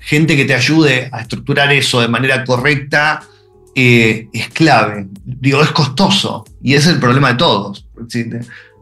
gente 0.00 0.36
que 0.36 0.44
te 0.44 0.54
ayude 0.54 1.08
a 1.12 1.20
estructurar 1.20 1.72
eso 1.72 2.00
de 2.00 2.08
manera 2.08 2.44
correcta 2.44 3.22
eh, 3.74 4.28
es 4.32 4.48
clave. 4.48 5.06
Digo, 5.24 5.62
es 5.62 5.70
costoso 5.70 6.44
y 6.62 6.74
es 6.74 6.86
el 6.86 6.98
problema 6.98 7.32
de 7.32 7.38
todos. 7.38 7.86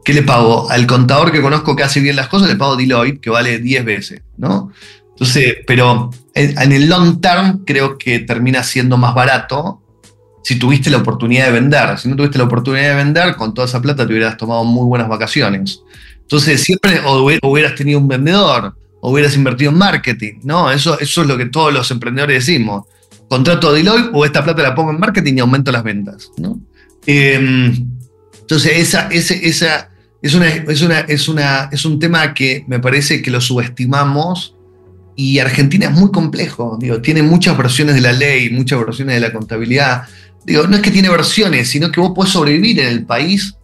¿Qué 0.05 0.15
le 0.15 0.23
pago? 0.23 0.71
Al 0.71 0.87
contador 0.87 1.33
que 1.33 1.43
conozco 1.43 1.77
que 1.77 1.83
hace 1.83 2.01
bien 2.01 2.17
las 2.17 2.29
cosas 2.29 2.49
le 2.49 2.57
pago 2.57 2.77
Deloitte, 2.77 3.21
que 3.21 3.31
vale 3.31 3.59
10 3.59 3.85
veces, 3.85 4.23
¿no? 4.39 4.73
Entonces, 5.11 5.57
pero 5.67 6.11
en 6.35 6.73
el 6.73 6.89
long 6.89 7.21
term 7.21 7.65
creo 7.67 7.99
que 7.99 8.21
termina 8.21 8.63
siendo 8.63 8.97
más 8.97 9.15
barato 9.15 9.80
si 10.43 10.59
tuviste 10.59 10.91
la 10.91 10.99
oportunidad 10.99 11.47
de 11.47 11.53
vender. 11.53 11.99
Si 11.99 12.09
no 12.09 12.17
tuviste 12.17 12.39
la 12.39 12.45
oportunidad 12.45 12.91
de 12.91 12.95
vender, 12.97 13.37
con 13.37 13.55
toda 13.55 13.67
esa 13.67 13.81
plata 13.81 14.07
te 14.07 14.13
hubieras 14.13 14.37
tomado 14.37 14.65
muy 14.65 14.87
buenas 14.87 15.09
vacaciones. 15.09 15.83
Entonces, 16.21 16.63
siempre 16.63 17.01
hubieras 17.43 17.75
tenido 17.75 17.99
un 17.99 18.09
vendedor, 18.09 18.75
o 19.01 19.13
hubieras 19.13 19.35
invertido 19.35 19.71
en 19.71 19.79
marketing, 19.79 20.35
¿no? 20.45 20.71
Eso, 20.71 20.99
es 20.99 21.17
lo 21.17 21.37
que 21.37 21.47
todos 21.47 21.73
los 21.73 21.91
emprendedores 21.91 22.47
decimos. 22.47 22.85
Contrato 23.29 23.71
a 23.71 23.73
Deloitte 23.73 24.11
o 24.13 24.25
esta 24.25 24.45
plata 24.45 24.63
la 24.63 24.75
pongo 24.75 24.91
en 24.91 25.01
marketing 25.01 25.35
y 25.37 25.41
aumento 25.41 25.73
las 25.73 25.83
ventas, 25.83 26.31
¿no? 26.37 26.61
Em, 27.07 27.87
entonces, 28.41 28.73
esa, 28.77 29.09
es, 29.09 29.31
es 29.31 31.85
un 31.85 31.99
tema 31.99 32.35
que 32.35 32.65
me 32.67 32.79
parece 32.79 33.23
que 33.23 33.31
lo 33.31 33.41
subestimamos 33.41 34.55
y 35.21 35.39
Argentina 35.39 35.85
es 35.85 35.93
muy 35.93 36.11
complejo, 36.11 36.79
digo, 36.81 37.03
tiene 37.03 37.23
muchas 37.23 37.55
versiones 37.59 37.95
de 37.95 38.01
la 38.01 38.13
ley, 38.13 38.49
muchas 38.49 38.81
versiones 38.81 39.17
de 39.17 39.21
la 39.21 39.35
contabilidad. 39.35 40.05
Digo, 40.47 40.67
no 40.67 40.77
es 40.77 40.83
que 40.83 40.91
tiene 40.91 41.11
versiones, 41.11 41.69
sino 41.69 41.93
que 41.93 42.01
vos 42.01 42.13
podés 42.15 42.33
sobrevivir 42.33 42.81
en 42.81 42.89
el 42.89 43.05
país 43.05 43.55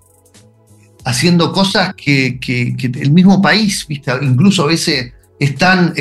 haciendo 1.06 1.52
cosas 1.52 1.94
que, 1.94 2.38
el 2.46 3.10
mismo 3.10 3.40
país, 3.40 3.86
¿viste? 3.88 4.12
incluso 4.20 4.64
a 4.64 4.66
veces 4.66 5.14
es 5.40 5.54
tan, 5.56 5.94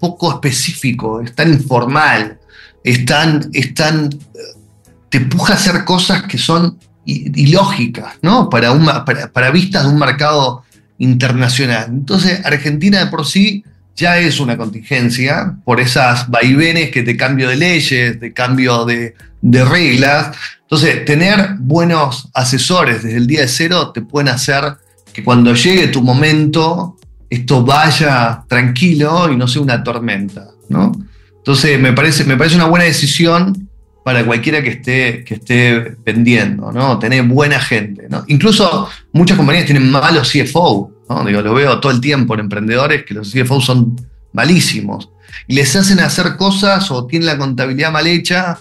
poco 0.00 0.32
específico, 0.32 1.20
es 1.20 1.32
tan 1.32 1.52
informal, 1.52 2.40
es 2.82 3.04
tan, 3.04 3.50
te 3.52 5.18
empuja 5.18 5.52
a 5.52 5.56
hacer 5.56 5.84
cosas 5.84 6.24
que 6.24 6.38
son 6.38 6.76
ilógicas, 7.04 8.16
¿no? 8.20 8.50
Para, 8.50 8.74
para, 9.04 9.32
para 9.32 9.50
vistas 9.52 9.84
de 9.84 9.90
un 9.90 9.98
mercado 10.00 10.64
internacional. 10.98 11.86
Entonces, 11.88 12.44
Argentina 12.44 13.04
de 13.04 13.06
por 13.12 13.24
sí 13.24 13.62
ya 13.98 14.18
es 14.18 14.38
una 14.38 14.56
contingencia 14.56 15.56
por 15.64 15.80
esas 15.80 16.30
vaivenes 16.30 16.90
que 16.90 17.02
te 17.02 17.16
cambio 17.16 17.48
de 17.48 17.56
leyes, 17.56 18.20
de 18.20 18.32
cambio 18.32 18.84
de, 18.84 19.14
reglas. 19.42 20.36
Entonces, 20.62 21.04
tener 21.04 21.56
buenos 21.58 22.28
asesores 22.32 23.02
desde 23.02 23.18
el 23.18 23.26
día 23.26 23.40
de 23.42 23.48
cero 23.48 23.90
te 23.92 24.02
pueden 24.02 24.28
hacer 24.28 24.76
que 25.12 25.24
cuando 25.24 25.52
llegue 25.54 25.88
tu 25.88 26.00
momento, 26.00 26.96
esto 27.28 27.64
vaya 27.64 28.44
tranquilo 28.48 29.30
y 29.32 29.36
no 29.36 29.48
sea 29.48 29.62
una 29.62 29.82
tormenta, 29.82 30.46
¿no? 30.68 30.92
Entonces, 31.36 31.80
me 31.80 31.92
parece, 31.92 32.24
me 32.24 32.36
parece 32.36 32.56
una 32.56 32.66
buena 32.66 32.84
decisión 32.84 33.68
para 34.04 34.24
cualquiera 34.24 34.62
que 34.62 34.70
esté, 34.70 35.24
que 35.24 35.34
esté 35.34 35.96
vendiendo, 36.04 36.70
¿no? 36.70 36.98
Tener 36.98 37.24
buena 37.24 37.58
gente, 37.58 38.06
¿no? 38.08 38.24
Incluso 38.28 38.88
muchas 39.12 39.36
compañías 39.36 39.66
tienen 39.66 39.90
malos 39.90 40.30
CFO, 40.32 40.92
Digo, 41.26 41.40
lo 41.40 41.54
veo 41.54 41.80
todo 41.80 41.92
el 41.92 42.00
tiempo 42.00 42.34
en 42.34 42.40
emprendedores 42.40 43.04
que 43.04 43.14
los 43.14 43.32
CFO 43.32 43.60
son 43.60 43.96
malísimos 44.32 45.10
y 45.46 45.54
les 45.54 45.74
hacen 45.74 46.00
hacer 46.00 46.36
cosas 46.36 46.90
o 46.90 47.06
tienen 47.06 47.26
la 47.26 47.38
contabilidad 47.38 47.90
mal 47.90 48.06
hecha 48.06 48.58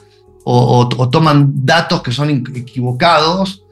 o, 0.49 1.09
toman 1.11 1.65
datos 1.65 2.01
que 2.01 2.11
son 2.13 2.29
equivocados. 2.29 3.63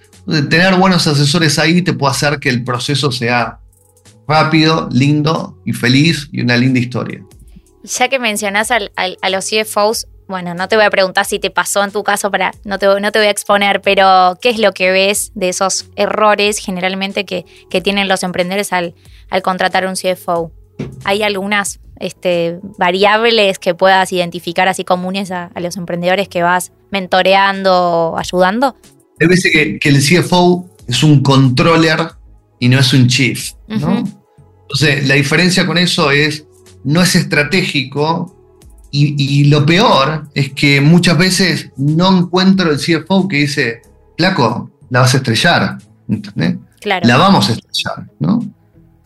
tener 0.50 0.76
buenos 0.76 1.08
asesores 1.08 1.58
ahí 1.58 1.82
te 1.82 1.94
puede 1.94 2.12
hacer 2.12 2.38
que 2.40 2.50
el 2.50 2.66
proceso 2.66 3.14
sea 3.14 3.60
rápido, 4.28 4.90
lindo 4.92 5.58
y 5.66 5.72
feliz 5.72 6.28
y 6.34 6.42
una 6.42 6.58
linda 6.58 6.80
historia. 6.80 7.24
Ya 7.84 8.10
que 8.10 8.20
mencionás 8.20 8.72
a 8.72 9.30
los 9.30 9.50
CFOs, 9.50 10.08
bueno, 10.28 10.54
no 10.56 10.68
te 10.68 10.76
voy 10.76 10.86
a 10.86 10.90
preguntar 10.90 11.26
si 11.26 11.40
te 11.40 11.52
pasó 11.52 11.84
en 11.84 11.92
tu 11.92 12.04
caso, 12.04 12.32
para, 12.32 12.52
no, 12.64 12.80
te, 12.80 12.88
no 13.00 13.12
te 13.12 13.20
voy 13.20 13.28
a 13.28 13.32
exponer, 13.32 13.82
pero 13.82 14.38
¿qué 14.42 14.50
es 14.50 14.60
lo 14.60 14.72
que 14.74 14.92
ves 14.92 15.32
de 15.36 15.50
esos 15.50 15.88
errores 15.96 16.58
generalmente 16.58 17.26
que, 17.26 17.46
tienen 17.84 18.08
los 18.08 18.24
emprendedores 18.24 18.74
al, 18.74 18.96
al, 19.30 19.42
contratar 19.42 19.86
un 19.86 19.96
CFO? 19.96 20.52
¿Hay 21.04 21.24
algunas 21.24 21.80
este, 22.00 22.60
variables 22.78 23.60
que 23.60 23.76
puedas 23.76 24.12
identificar 24.12 24.68
así 24.68 24.84
comunes 24.84 25.32
a, 25.32 25.52
los 25.58 25.78
emprendedores 25.78 26.28
que 26.28 26.42
vas 26.42 26.72
mentoreando 26.90 28.12
o 28.12 28.18
ayudando? 28.18 28.76
Hay 29.20 29.28
veces 29.28 29.52
que, 29.52 29.78
que, 29.78 29.90
el 29.90 30.00
CFO 30.00 30.66
es 30.88 31.04
un 31.04 31.22
controller 31.22 32.00
y 32.60 32.70
no 32.70 32.80
es 32.80 32.94
un 32.94 33.08
chief, 33.08 33.54
¿no? 33.68 34.04
Entonces, 34.64 35.08
la 35.08 35.16
diferencia 35.16 35.68
con 35.68 35.78
eso 35.78 36.12
es, 36.12 36.48
no 36.84 37.02
es 37.02 37.16
estratégico, 37.16 38.35
y, 38.98 39.44
lo 39.46 39.66
peor 39.66 40.30
es 40.34 40.54
que 40.54 40.80
muchas 40.82 41.18
veces 41.18 41.72
no 41.78 42.18
encuentro 42.18 42.72
el 42.72 42.78
CFO 42.78 43.28
que 43.28 43.38
dice, 43.38 43.82
Flaco, 44.18 44.72
la 44.90 45.02
vas 45.02 45.14
a 45.14 45.18
estrellar. 45.18 45.78
¿entendés? 46.08 46.58
La 46.84 47.18
vamos 47.18 47.50
a 47.50 47.54
estrellar, 47.54 48.10
¿no? 48.20 48.40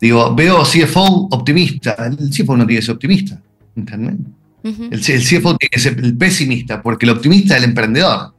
Digo, 0.00 0.34
veo 0.34 0.62
CFO 0.62 1.28
optimista. 1.30 1.96
El 2.06 2.30
CFO 2.30 2.56
no 2.56 2.66
tiene 2.66 2.80
que 2.80 2.86
ser 2.86 2.94
optimista. 2.94 3.40
¿entendés? 3.76 4.14
el, 4.62 5.00
CFO 5.00 5.56
tiene 5.56 5.70
que 5.70 5.80
ser 5.80 5.98
el 5.98 6.16
pesimista, 6.16 6.82
porque 6.82 7.06
el 7.06 7.12
optimista 7.12 7.56
es 7.56 7.62
el 7.62 7.70
emprendedor. 7.70 8.34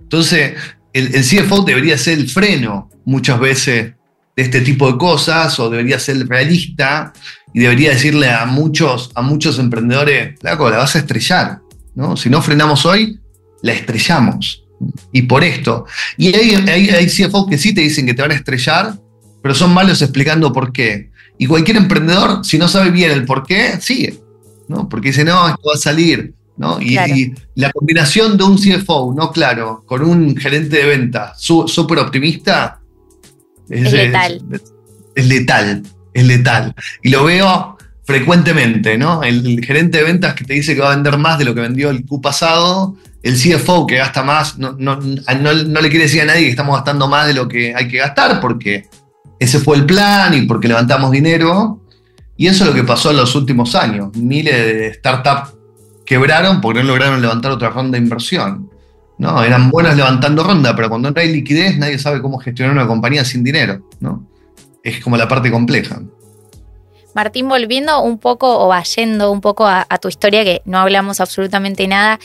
Entonces, 0.00 0.54
el, 0.92 1.14
el, 1.14 1.22
CFO 1.22 1.62
debería 1.62 1.98
ser 1.98 2.18
el 2.18 2.28
freno 2.28 2.90
muchas 3.04 3.38
veces 3.38 3.94
de 4.36 4.42
este 4.42 4.60
tipo 4.62 4.90
de 4.90 4.98
cosas, 4.98 5.58
o 5.60 5.70
debería 5.70 5.98
ser 5.98 6.16
el 6.16 6.28
realista 6.28 7.12
y 7.54 7.60
debería 7.60 7.90
decirle 7.90 8.28
a 8.28 8.44
muchos, 8.46 9.12
a 9.14 9.22
muchos 9.22 9.60
emprendedores, 9.60 10.34
la 10.42 10.56
vas 10.56 10.96
a 10.96 10.98
estrellar, 10.98 11.60
¿no? 11.94 12.16
Si 12.16 12.28
no 12.28 12.42
frenamos 12.42 12.84
hoy, 12.84 13.20
la 13.62 13.72
estrellamos. 13.72 14.64
Y 15.12 15.22
por 15.22 15.44
esto. 15.44 15.86
Y 16.18 16.34
hay, 16.34 16.54
hay, 16.68 16.90
hay 16.90 17.06
CFOs 17.06 17.48
que 17.48 17.56
sí 17.56 17.72
te 17.72 17.80
dicen 17.80 18.06
que 18.06 18.12
te 18.12 18.22
van 18.22 18.32
a 18.32 18.34
estrellar, 18.34 18.98
pero 19.40 19.54
son 19.54 19.72
malos 19.72 20.02
explicando 20.02 20.52
por 20.52 20.72
qué. 20.72 21.10
Y 21.38 21.46
cualquier 21.46 21.76
emprendedor, 21.76 22.44
si 22.44 22.58
no 22.58 22.66
sabe 22.66 22.90
bien 22.90 23.12
el 23.12 23.24
por 23.24 23.46
qué, 23.46 23.80
sigue, 23.80 24.18
¿no? 24.66 24.88
Porque 24.88 25.10
dice, 25.10 25.24
no, 25.24 25.48
esto 25.48 25.62
va 25.68 25.74
a 25.74 25.78
salir, 25.78 26.34
¿no? 26.56 26.80
Y, 26.82 27.34
la 27.54 27.70
combinación 27.70 28.36
de 28.36 28.42
un 28.42 28.58
CFO, 28.58 29.14
no 29.16 29.30
claro, 29.30 29.84
con 29.86 30.02
un 30.02 30.36
gerente 30.36 30.78
de 30.78 30.86
venta 30.86 31.34
súper 31.36 32.00
optimista, 32.00 32.80
es, 33.68 33.92
letal. 33.92 34.42
es 35.14 35.26
letal 35.26 35.82
es 36.14 36.24
letal. 36.24 36.74
Y 37.02 37.10
lo 37.10 37.24
veo 37.24 37.76
frecuentemente, 38.04 38.96
¿no? 38.96 39.22
El, 39.22 39.64
gerente 39.64 39.98
de 39.98 40.04
ventas 40.04 40.34
que 40.34 40.44
te 40.44 40.54
dice 40.54 40.74
que 40.74 40.80
va 40.80 40.92
a 40.92 40.94
vender 40.94 41.18
más 41.18 41.38
de 41.38 41.44
lo 41.44 41.54
que 41.54 41.60
vendió 41.60 41.90
el 41.90 42.06
Q 42.06 42.20
pasado, 42.20 42.96
el 43.22 43.34
CFO 43.34 43.86
que 43.86 43.96
gasta 43.96 44.22
más, 44.22 44.58
no, 44.58 44.72
no, 44.72 45.00
le 45.00 45.88
quiere 45.88 46.04
decir 46.04 46.22
a 46.22 46.26
nadie 46.26 46.44
que 46.44 46.50
estamos 46.50 46.76
gastando 46.76 47.08
más 47.08 47.26
de 47.26 47.34
lo 47.34 47.48
que 47.48 47.74
hay 47.74 47.88
que 47.88 47.98
gastar 47.98 48.40
porque 48.40 48.86
ese 49.38 49.58
fue 49.58 49.76
el 49.76 49.86
plan 49.86 50.34
y 50.34 50.42
porque 50.42 50.68
levantamos 50.68 51.10
dinero. 51.10 51.80
Y 52.36 52.48
eso 52.48 52.64
es 52.64 52.70
lo 52.70 52.74
que 52.74 52.84
pasó 52.84 53.10
en 53.10 53.18
los 53.18 53.34
últimos 53.36 53.74
años. 53.74 54.14
Miles 54.16 54.54
de 54.54 54.94
startups 54.94 55.54
quebraron 56.04 56.60
porque 56.60 56.80
no 56.80 56.88
lograron 56.88 57.22
levantar 57.22 57.52
otra 57.52 57.70
ronda 57.70 57.96
de 57.96 58.04
inversión. 58.04 58.70
No, 59.18 59.42
eran 59.42 59.70
buenos 59.70 59.96
levantando 59.96 60.42
ronda, 60.42 60.74
pero 60.74 60.88
cuando 60.88 61.10
no 61.10 61.20
hay 61.20 61.32
liquidez 61.32 61.78
nadie 61.78 61.98
sabe 61.98 62.20
cómo 62.20 62.38
gestionar 62.38 62.74
una 62.74 62.86
compañía 62.86 63.24
sin 63.24 63.44
dinero. 63.44 63.88
¿no? 64.00 64.26
Es 64.84 65.00
como 65.02 65.16
la 65.16 65.26
parte 65.26 65.50
compleja. 65.50 66.00
Martín, 67.14 67.48
volviendo 67.48 68.02
un 68.02 68.18
poco 68.18 68.60
o 68.60 68.68
vayendo 68.68 69.32
un 69.32 69.40
poco 69.40 69.66
a, 69.66 69.86
tu 70.00 70.08
historia, 70.08 70.44
que 70.44 70.62
no 70.66 70.78
hablamos 70.78 71.20
absolutamente 71.20 71.88
nada, 71.88 72.18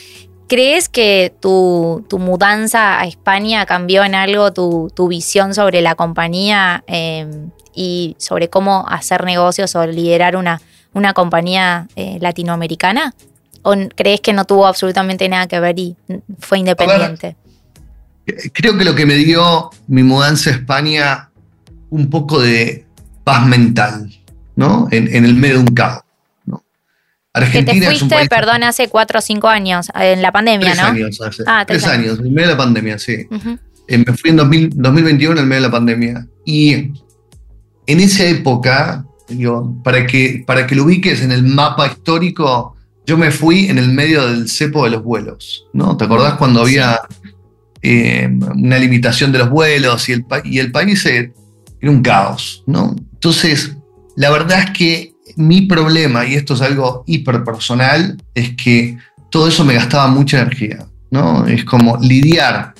¿crees 0.47 0.89
que 0.89 1.33
tu, 1.39 2.05
mudanza 2.11 2.99
a 2.99 3.05
España 3.05 3.65
cambió 3.65 4.03
en 4.03 4.13
algo 4.13 4.51
tu, 4.51 5.07
visión 5.07 5.53
sobre 5.53 5.81
la 5.81 5.95
compañía 5.95 6.83
em, 6.87 7.51
y 7.73 8.15
sobre 8.19 8.49
cómo 8.49 8.85
hacer 8.89 9.23
negocios 9.23 9.75
o 9.75 9.85
liderar 9.85 10.35
una, 10.35 10.59
una 10.93 11.13
compañía 11.13 11.87
eh, 11.95 12.17
latinoamericana? 12.19 13.13
¿O 13.61 13.75
crees 13.95 14.21
que 14.21 14.33
no 14.33 14.45
tuvo 14.45 14.65
absolutamente 14.65 15.29
nada 15.29 15.47
que 15.47 15.59
ver 15.59 15.79
y 15.79 15.95
fue 16.39 16.59
independiente? 16.59 17.37
creo 18.53 18.77
que 18.77 18.85
lo 18.85 18.95
que 18.95 19.05
me 19.05 19.15
dio 19.15 19.71
mi 19.87 20.03
mudanza 20.03 20.51
a 20.51 20.53
España, 20.53 21.28
un 21.89 22.09
poco 22.09 22.41
de 22.41 22.85
paz 23.23 23.45
mental. 23.45 24.09
¿no? 24.59 24.89
En, 24.91 25.25
el 25.25 25.35
medio 25.35 25.55
de 25.55 25.61
un 25.61 25.73
caos. 25.73 26.03
¿no? 26.45 26.65
Argentina 27.33 27.73
que 27.73 27.79
te 27.79 27.99
fuiste, 27.99 28.27
perdón, 28.27 28.63
hace 28.63 28.89
cuatro 28.89 29.19
o 29.19 29.21
cinco 29.21 29.47
años, 29.47 29.87
en 29.95 30.21
la 30.21 30.33
pandemia, 30.33 30.73
tres 30.73 30.83
Años 30.83 31.21
hace, 31.21 31.43
ah, 31.47 31.63
tres, 31.65 31.85
años. 31.87 32.19
en 32.19 32.25
el 32.25 32.31
medio 32.31 32.49
de 32.49 32.53
la 32.55 32.57
pandemia, 32.57 32.99
sí. 32.99 33.25
Eh, 33.87 33.97
me 33.97 34.17
fui 34.17 34.31
en 34.31 34.35
2021 34.35 35.31
en 35.31 35.37
el 35.37 35.45
medio 35.45 35.61
de 35.61 35.67
la 35.67 35.71
pandemia. 35.71 36.27
Y 36.45 36.73
en 36.73 37.99
esa 38.01 38.25
época, 38.25 39.05
digo, 39.29 39.81
para 39.81 40.05
que, 40.05 40.43
para 40.45 40.67
que 40.67 40.75
lo 40.75 40.83
ubiques 40.83 41.21
en 41.21 41.31
el 41.31 41.43
mapa 41.43 41.87
histórico, 41.87 42.75
yo 43.05 43.17
me 43.17 43.31
fui 43.31 43.69
en 43.69 43.77
el 43.77 43.87
medio 43.93 44.27
del 44.27 44.49
cepo 44.49 44.83
de 44.83 44.89
los 44.89 45.03
vuelos, 45.03 45.67
¿no? 45.71 45.95
¿Te 45.95 46.03
acordás 46.03 46.33
cuando 46.33 46.59
había 46.59 46.99
eh, 47.81 48.29
una 48.55 48.77
limitación 48.77 49.31
de 49.31 49.39
los 49.39 49.49
vuelos 49.49 50.09
y 50.09 50.11
el, 50.11 50.25
y 50.43 50.59
el 50.59 50.73
país 50.73 51.07
era 51.81 51.91
un 51.91 52.01
caos, 52.01 52.63
¿no? 52.67 52.95
Entonces, 53.13 53.75
la 54.15 54.29
verdad 54.29 54.59
es 54.59 54.69
que 54.71 55.13
mi 55.35 55.61
problema, 55.61 56.25
y 56.25 56.35
esto 56.35 56.53
es 56.53 56.61
algo 56.61 57.03
hiperpersonal, 57.07 58.21
es 58.33 58.55
que 58.55 58.97
todo 59.29 59.47
eso 59.47 59.63
me 59.63 59.75
gastaba 59.75 60.07
mucha 60.07 60.41
energía, 60.41 60.85
¿no? 61.11 61.45
Es 61.47 61.63
como 61.65 61.97
lidiar 61.97 62.73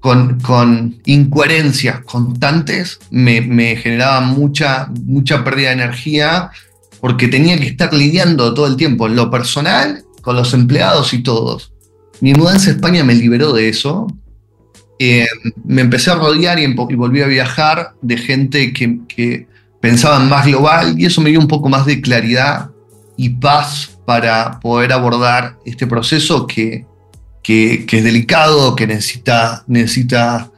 con, 0.00 0.40
con 0.40 1.00
incoherencias 1.04 2.00
constantes 2.00 2.98
me, 3.10 3.40
me, 3.40 3.76
generaba 3.76 4.20
mucha, 4.20 4.88
mucha 5.04 5.44
pérdida 5.44 5.68
de 5.68 5.74
energía 5.74 6.50
porque 7.00 7.28
tenía 7.28 7.56
que 7.56 7.68
estar 7.68 7.94
lidiando 7.94 8.52
todo 8.52 8.66
el 8.66 8.76
tiempo 8.76 9.06
lo 9.08 9.30
personal, 9.30 10.04
con 10.20 10.36
los 10.36 10.54
empleados 10.54 11.14
y 11.14 11.22
todos. 11.22 11.72
Mi 12.20 12.34
mudanza 12.34 12.70
a 12.70 12.74
España 12.74 13.04
me 13.04 13.14
liberó 13.14 13.52
de 13.52 13.68
eso. 13.68 14.06
Eh, 15.04 15.26
me 15.64 15.80
empecé 15.80 16.12
a 16.12 16.14
rodear 16.14 16.60
y, 16.60 16.72
volví 16.74 17.22
a 17.22 17.26
viajar 17.26 17.94
de 18.02 18.16
gente 18.16 18.72
que, 18.72 19.00
que 19.08 19.48
pensaban 19.80 20.28
más 20.28 20.46
global 20.46 20.94
y 20.96 21.06
eso 21.06 21.20
me 21.20 21.30
dio 21.30 21.40
un 21.40 21.48
poco 21.48 21.68
más 21.68 21.86
de 21.86 22.00
claridad 22.00 22.70
y 23.16 23.30
paz 23.30 23.98
para 24.06 24.60
poder 24.60 24.92
abordar 24.92 25.56
este 25.64 25.88
proceso 25.88 26.46
que, 26.46 26.86
que, 27.42 27.84
es 27.90 28.04
delicado, 28.04 28.76
que 28.76 28.86
necesita, 28.86 29.64
necesita, 29.66 30.52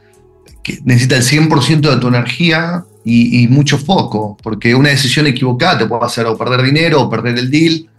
necesita 0.83 1.17
el 1.17 1.23
100% 1.23 1.79
de 1.89 1.97
tu 1.97 2.07
energía 2.07 2.85
y, 3.03 3.47
mucho 3.47 3.79
foco, 3.79 4.37
porque 4.43 4.75
una 4.75 4.89
decisión 4.89 5.25
equivocada 5.25 5.79
te 5.79 5.85
puede 5.87 6.05
hacer 6.05 6.27
o 6.27 6.37
perder 6.37 6.61
dinero 6.61 7.01
o 7.01 7.09
perder 7.09 7.39
el 7.39 7.49
deal, 7.49 7.89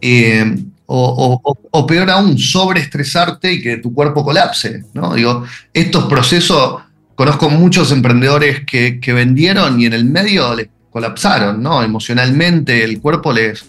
eh, 0.00 0.54
o, 0.86 1.58
o, 1.70 1.86
peor 1.86 2.10
aún, 2.10 2.38
sobreestresarte 2.38 3.52
y 3.52 3.62
que 3.62 3.76
tu 3.78 3.92
cuerpo 3.92 4.24
colapse. 4.24 4.84
¿no? 4.94 5.14
Digo, 5.14 5.44
estos 5.72 6.04
procesos, 6.04 6.82
conozco 7.14 7.50
muchos 7.50 7.92
emprendedores 7.92 8.64
que, 8.64 9.00
que 9.00 9.12
vendieron 9.12 9.80
y 9.80 9.86
en 9.86 9.92
el 9.92 10.04
medio 10.04 10.54
les 10.54 10.68
colapsaron, 10.90 11.62
¿no? 11.62 11.82
Emocionalmente 11.82 12.82
el 12.82 13.00
cuerpo 13.00 13.32
les, 13.32 13.66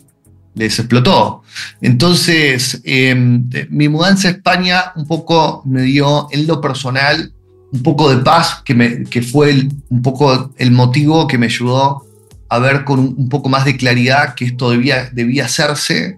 les 0.55 0.79
explotó. 0.79 1.43
Entonces, 1.81 2.81
em, 2.83 3.49
mi 3.69 3.89
mudanza 3.89 4.27
a 4.27 4.31
España 4.31 4.91
un 4.95 5.05
poco 5.05 5.61
me 5.65 5.81
dio 5.81 6.27
en 6.31 6.47
lo 6.47 6.59
personal 6.61 7.33
un 7.71 7.83
poco 7.83 8.09
de 8.09 8.23
paz, 8.23 8.61
que, 8.63 8.73
me, 8.73 9.03
que 9.03 9.21
fue 9.21 9.67
un 9.89 10.01
poco 10.01 10.53
el 10.57 10.71
motivo 10.71 11.27
que 11.27 11.37
me 11.37 11.47
ayudó 11.47 12.05
a 12.49 12.59
ver 12.59 12.85
con 12.85 12.99
un, 12.99 13.29
poco 13.29 13.49
más 13.49 13.65
de 13.65 13.75
claridad 13.75 14.33
que 14.33 14.45
esto 14.45 14.69
debía, 14.69 15.09
debía 15.11 15.45
hacerse. 15.45 16.17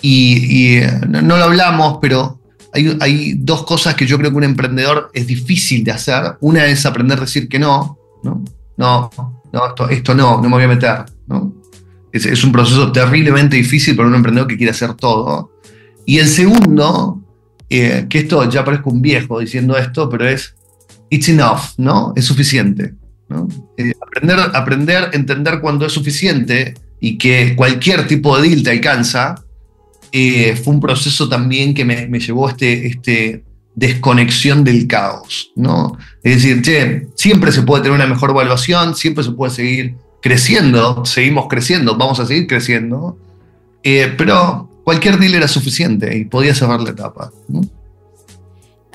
Y, 0.00 0.76
eh, 0.76 1.00
no, 1.08 1.36
lo 1.36 1.44
hablamos, 1.44 1.98
pero 2.00 2.40
hay, 2.72 3.34
dos 3.38 3.64
cosas 3.64 3.94
que 3.94 4.06
yo 4.06 4.18
creo 4.18 4.30
que 4.30 4.36
un 4.36 4.44
emprendedor 4.44 5.10
es 5.12 5.26
difícil 5.26 5.84
de 5.84 5.92
hacer. 5.92 6.36
Una 6.40 6.66
es 6.66 6.86
aprender 6.86 7.18
a 7.18 7.22
decir 7.22 7.48
que 7.48 7.58
no, 7.58 7.98
¿no? 8.22 8.44
No, 8.76 9.10
no, 9.52 9.88
esto, 9.88 10.14
no, 10.14 10.36
no 10.36 10.42
me 10.42 10.48
voy 10.50 10.64
a 10.64 10.68
meter. 10.68 11.04
¿no? 11.26 11.52
Es, 12.12 12.44
un 12.44 12.52
proceso 12.52 12.92
terriblemente 12.92 13.56
difícil 13.56 13.96
para 13.96 14.08
un 14.08 14.14
emprendedor 14.14 14.48
que 14.48 14.56
quiere 14.56 14.70
hacer 14.70 14.94
todo. 14.94 15.52
Y 16.06 16.18
el 16.18 16.28
segundo, 16.28 17.20
eh, 17.68 18.06
que 18.08 18.20
esto 18.20 18.48
ya 18.48 18.64
parezco 18.64 18.90
un 18.90 19.02
viejo 19.02 19.40
diciendo 19.40 19.76
esto, 19.76 20.08
pero 20.08 20.28
es 20.28 20.54
it's 21.10 21.28
enough, 21.28 21.60
¿no? 21.76 22.12
Es 22.16 22.24
suficiente. 22.24 22.94
Eh, 23.76 23.92
aprender, 24.00 24.38
aprender, 24.54 25.10
entender 25.12 25.60
cuándo 25.60 25.86
es 25.86 25.92
suficiente 25.92 26.74
y 27.00 27.18
que 27.18 27.54
cualquier 27.56 28.06
tipo 28.06 28.38
de 28.38 28.48
deal 28.48 28.62
te 28.62 28.70
alcanza, 28.70 29.34
eh, 30.12 30.56
fue 30.56 30.74
un 30.74 30.80
proceso 30.80 31.28
también 31.28 31.74
que 31.74 31.84
me, 31.84 32.06
llevó 32.18 32.48
este, 32.48 32.86
este 32.86 33.44
desconexión 33.74 34.64
del 34.64 34.86
caos, 34.86 35.52
¿no? 35.54 35.96
Es 36.22 36.42
decir, 36.42 37.08
siempre 37.14 37.52
se 37.52 37.62
puede 37.62 37.84
tener 37.84 37.96
una 37.96 38.06
mejor 38.06 38.30
evaluación, 38.30 38.96
siempre 38.96 39.22
se 39.24 39.30
puede 39.32 39.52
seguir 39.52 39.94
creciendo, 40.20 41.04
seguimos 41.04 41.46
creciendo, 41.48 41.96
vamos 41.96 42.18
a 42.20 42.26
seguir 42.26 42.46
creciendo, 42.46 43.16
eh, 43.84 44.12
pero 44.18 44.68
cualquier 44.84 45.18
deal 45.18 45.34
era 45.34 45.48
suficiente 45.48 46.16
y 46.16 46.24
podía 46.24 46.54
cerrar 46.54 46.80
la 46.80 46.90
etapa. 46.90 47.30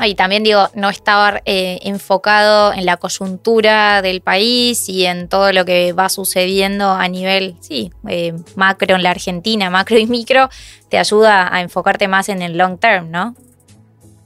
Y 0.08 0.16
también 0.16 0.44
digo, 0.44 0.70
no 0.76 0.90
estaba 0.90 1.42
eh, 1.46 1.80
enfocado 1.84 2.74
en 2.74 2.86
la 2.86 2.98
coyuntura 2.98 4.02
del 4.02 4.22
país 4.22 4.90
y 4.90 5.06
en 5.06 5.28
todo 5.28 5.52
lo 5.54 5.66
que 5.66 5.94
va 5.94 6.10
sucediendo 6.10 6.92
a 6.92 7.08
nivel, 7.08 7.56
sí, 7.62 7.92
eh, 8.08 8.34
macro 8.56 8.96
en 8.96 9.04
la 9.04 9.12
Argentina, 9.12 9.70
macro 9.70 9.98
y 9.98 10.06
micro, 10.06 10.50
te 10.90 10.98
ayuda 10.98 11.54
a 11.54 11.62
enfocarte 11.62 12.08
más 12.08 12.30
en 12.30 12.42
el 12.42 12.58
long 12.58 12.78
term, 12.78 13.12
¿no? 13.12 13.36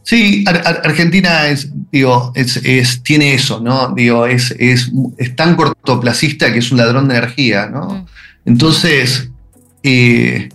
Sí, 0.04 0.46
Argentina 0.48 1.48
es, 1.48 1.70
digo, 1.92 2.32
es, 2.34 3.04
tiene 3.04 3.34
eso, 3.34 3.60
¿no? 3.60 3.94
Digo, 3.94 4.26
es, 4.26 4.56
es, 4.58 4.90
tan 5.36 5.58
cortoplacista 5.58 6.54
que 6.54 6.60
es 6.60 6.72
un 6.72 6.78
ladrón 6.78 7.10
de 7.10 7.18
energía, 7.18 7.68
¿no? 7.68 7.90
Mm. 7.90 8.06
Entonces, 8.46 9.30
eh, 9.84 10.48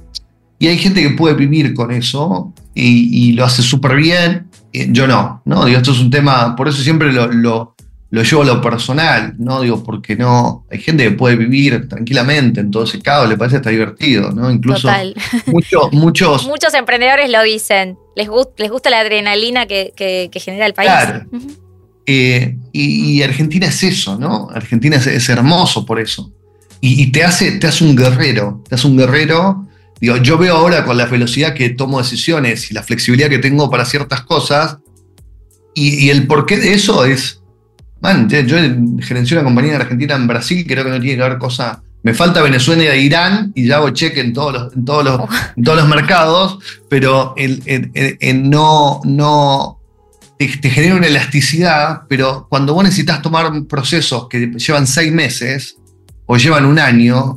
y 0.58 0.68
hay 0.68 0.78
gente 0.78 1.02
que 1.02 1.10
puede 1.10 1.34
vivir 1.34 1.74
con 1.74 1.90
eso 1.90 2.54
y, 2.74 3.32
lo 3.32 3.44
hace 3.44 3.62
súper 3.62 3.96
bien, 3.96 4.46
yo 4.72 5.06
no, 5.06 5.42
¿no? 5.44 5.64
Digo, 5.64 5.78
esto 5.78 5.92
es 5.92 6.00
un 6.00 6.10
tema, 6.10 6.56
por 6.56 6.68
eso 6.68 6.82
siempre 6.82 7.12
lo, 7.12 7.74
lo 8.12 8.22
llevo 8.22 8.42
a 8.42 8.44
lo 8.44 8.60
personal, 8.60 9.34
¿no? 9.38 9.62
Digo, 9.62 9.82
porque 9.82 10.14
no, 10.16 10.66
hay 10.70 10.80
gente 10.80 11.04
que 11.04 11.12
puede 11.12 11.34
vivir 11.34 11.88
tranquilamente 11.88 12.60
en 12.60 12.70
todo 12.70 12.84
ese 12.84 13.00
caos, 13.00 13.26
le 13.26 13.38
parece 13.38 13.56
hasta 13.56 13.70
divertido, 13.70 14.30
¿no? 14.32 14.50
Incluso 14.50 14.86
muchos, 15.92 16.44
muchos 16.46 16.74
emprendedores 16.74 17.30
lo 17.30 17.42
dicen, 17.42 17.96
les, 18.14 18.28
les 18.58 18.70
gusta 18.70 18.90
la 18.90 19.00
adrenalina 19.00 19.64
que, 19.64 20.30
genera 20.34 20.66
el 20.66 20.74
país. 20.74 20.90
Claro. 20.90 21.26
Eh, 22.04 22.58
y, 22.72 23.22
Argentina 23.22 23.68
es 23.68 23.82
eso, 23.82 24.18
¿no? 24.18 24.50
Argentina 24.54 24.96
es, 24.96 25.28
hermoso 25.30 25.86
por 25.86 25.98
eso. 25.98 26.30
Y, 26.82 27.10
te, 27.12 27.24
hace, 27.24 27.52
te 27.52 27.66
hace 27.66 27.82
un 27.82 27.96
guerrero, 27.96 28.62
te 28.68 28.74
hace 28.74 28.88
un 28.88 28.98
guerrero. 28.98 29.66
Digo, 30.02 30.18
yo 30.18 30.36
veo 30.36 30.56
ahora 30.56 30.84
con 30.84 30.98
la 30.98 31.06
velocidad 31.06 31.54
que 31.54 31.70
tomo 31.70 31.98
decisiones 31.98 32.70
y 32.70 32.74
la 32.74 32.82
flexibilidad 32.82 33.30
que 33.30 33.38
tengo 33.38 33.70
para 33.70 33.86
ciertas 33.86 34.20
cosas, 34.22 34.76
y, 35.74 36.04
y 36.04 36.10
el 36.10 36.26
porqué 36.26 36.58
de 36.58 36.74
eso 36.74 37.06
es 37.06 37.42
Man, 38.02 38.28
yo 38.28 38.56
gerencié 39.00 39.36
una 39.36 39.44
compañía 39.44 39.76
en 39.76 39.80
Argentina 39.80 40.16
en 40.16 40.26
Brasil, 40.26 40.64
creo 40.66 40.82
que 40.82 40.90
no 40.90 41.00
tiene 41.00 41.16
que 41.16 41.28
ver 41.28 41.38
cosa. 41.38 41.84
Me 42.02 42.12
falta 42.12 42.42
Venezuela 42.42 42.82
e 42.82 43.00
Irán 43.00 43.52
y 43.54 43.68
ya 43.68 43.76
hago 43.76 43.90
cheque 43.90 44.20
en 44.20 44.32
todos 44.32 44.52
los, 44.52 44.74
en 44.74 44.84
todos 44.84 45.04
los, 45.04 45.20
oh. 45.20 45.28
todos 45.62 45.78
los 45.78 45.88
mercados, 45.88 46.58
pero 46.88 47.32
el, 47.36 47.62
no, 48.50 49.00
no 49.04 49.78
te, 50.36 50.48
genera 50.48 50.96
una 50.96 51.06
elasticidad, 51.06 52.00
pero 52.08 52.48
cuando 52.50 52.74
vos 52.74 52.82
necesitas 52.82 53.22
tomar 53.22 53.52
procesos 53.68 54.26
que 54.28 54.50
llevan 54.56 54.88
seis 54.88 55.12
meses, 55.12 55.76
o 56.26 56.36
llevan 56.36 56.64
un 56.64 56.80
año, 56.80 57.36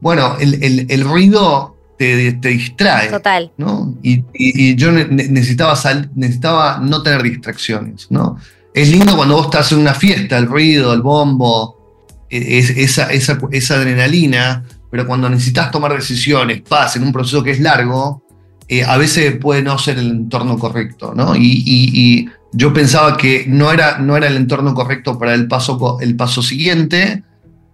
bueno, 0.00 0.36
el, 0.38 1.04
ruido 1.04 1.76
te, 1.98 2.32
distrae. 2.40 3.08
Total. 3.08 3.50
¿no? 3.56 3.94
Y, 4.02 4.76
yo 4.76 4.92
necesitaba, 4.92 5.78
necesitaba 6.14 6.78
no 6.78 7.02
tener 7.02 7.22
distracciones. 7.22 8.06
¿no? 8.10 8.38
Es 8.72 8.88
lindo 8.90 9.16
cuando 9.16 9.36
vos 9.36 9.46
estás 9.46 9.72
en 9.72 9.78
una 9.78 9.94
fiesta, 9.94 10.38
el 10.38 10.46
ruido, 10.46 10.92
el 10.92 11.02
bombo, 11.02 12.26
e, 12.30 12.58
esa, 12.58 13.10
esa, 13.12 13.74
adrenalina, 13.74 14.64
pero 14.90 15.06
cuando 15.06 15.28
necesitas 15.28 15.70
tomar 15.70 15.94
decisiones, 15.94 16.62
paz 16.62 16.96
en 16.96 17.02
un 17.02 17.12
proceso 17.12 17.42
que 17.42 17.50
es 17.50 17.60
largo, 17.60 18.22
eh, 18.68 18.84
a 18.84 18.96
veces 18.96 19.36
puede 19.36 19.62
no 19.62 19.78
ser 19.78 19.98
el 19.98 20.10
entorno 20.10 20.58
correcto. 20.58 21.12
¿no? 21.14 21.34
Y, 21.36 22.28
yo 22.50 22.72
pensaba 22.72 23.18
que 23.18 23.44
no 23.46 23.70
era, 23.72 23.98
no 23.98 24.16
era 24.16 24.26
el 24.26 24.36
entorno 24.36 24.72
correcto 24.74 25.18
para 25.18 25.34
el 25.34 25.48
paso, 25.48 25.98
el 26.00 26.16
paso 26.16 26.42
siguiente, 26.42 27.22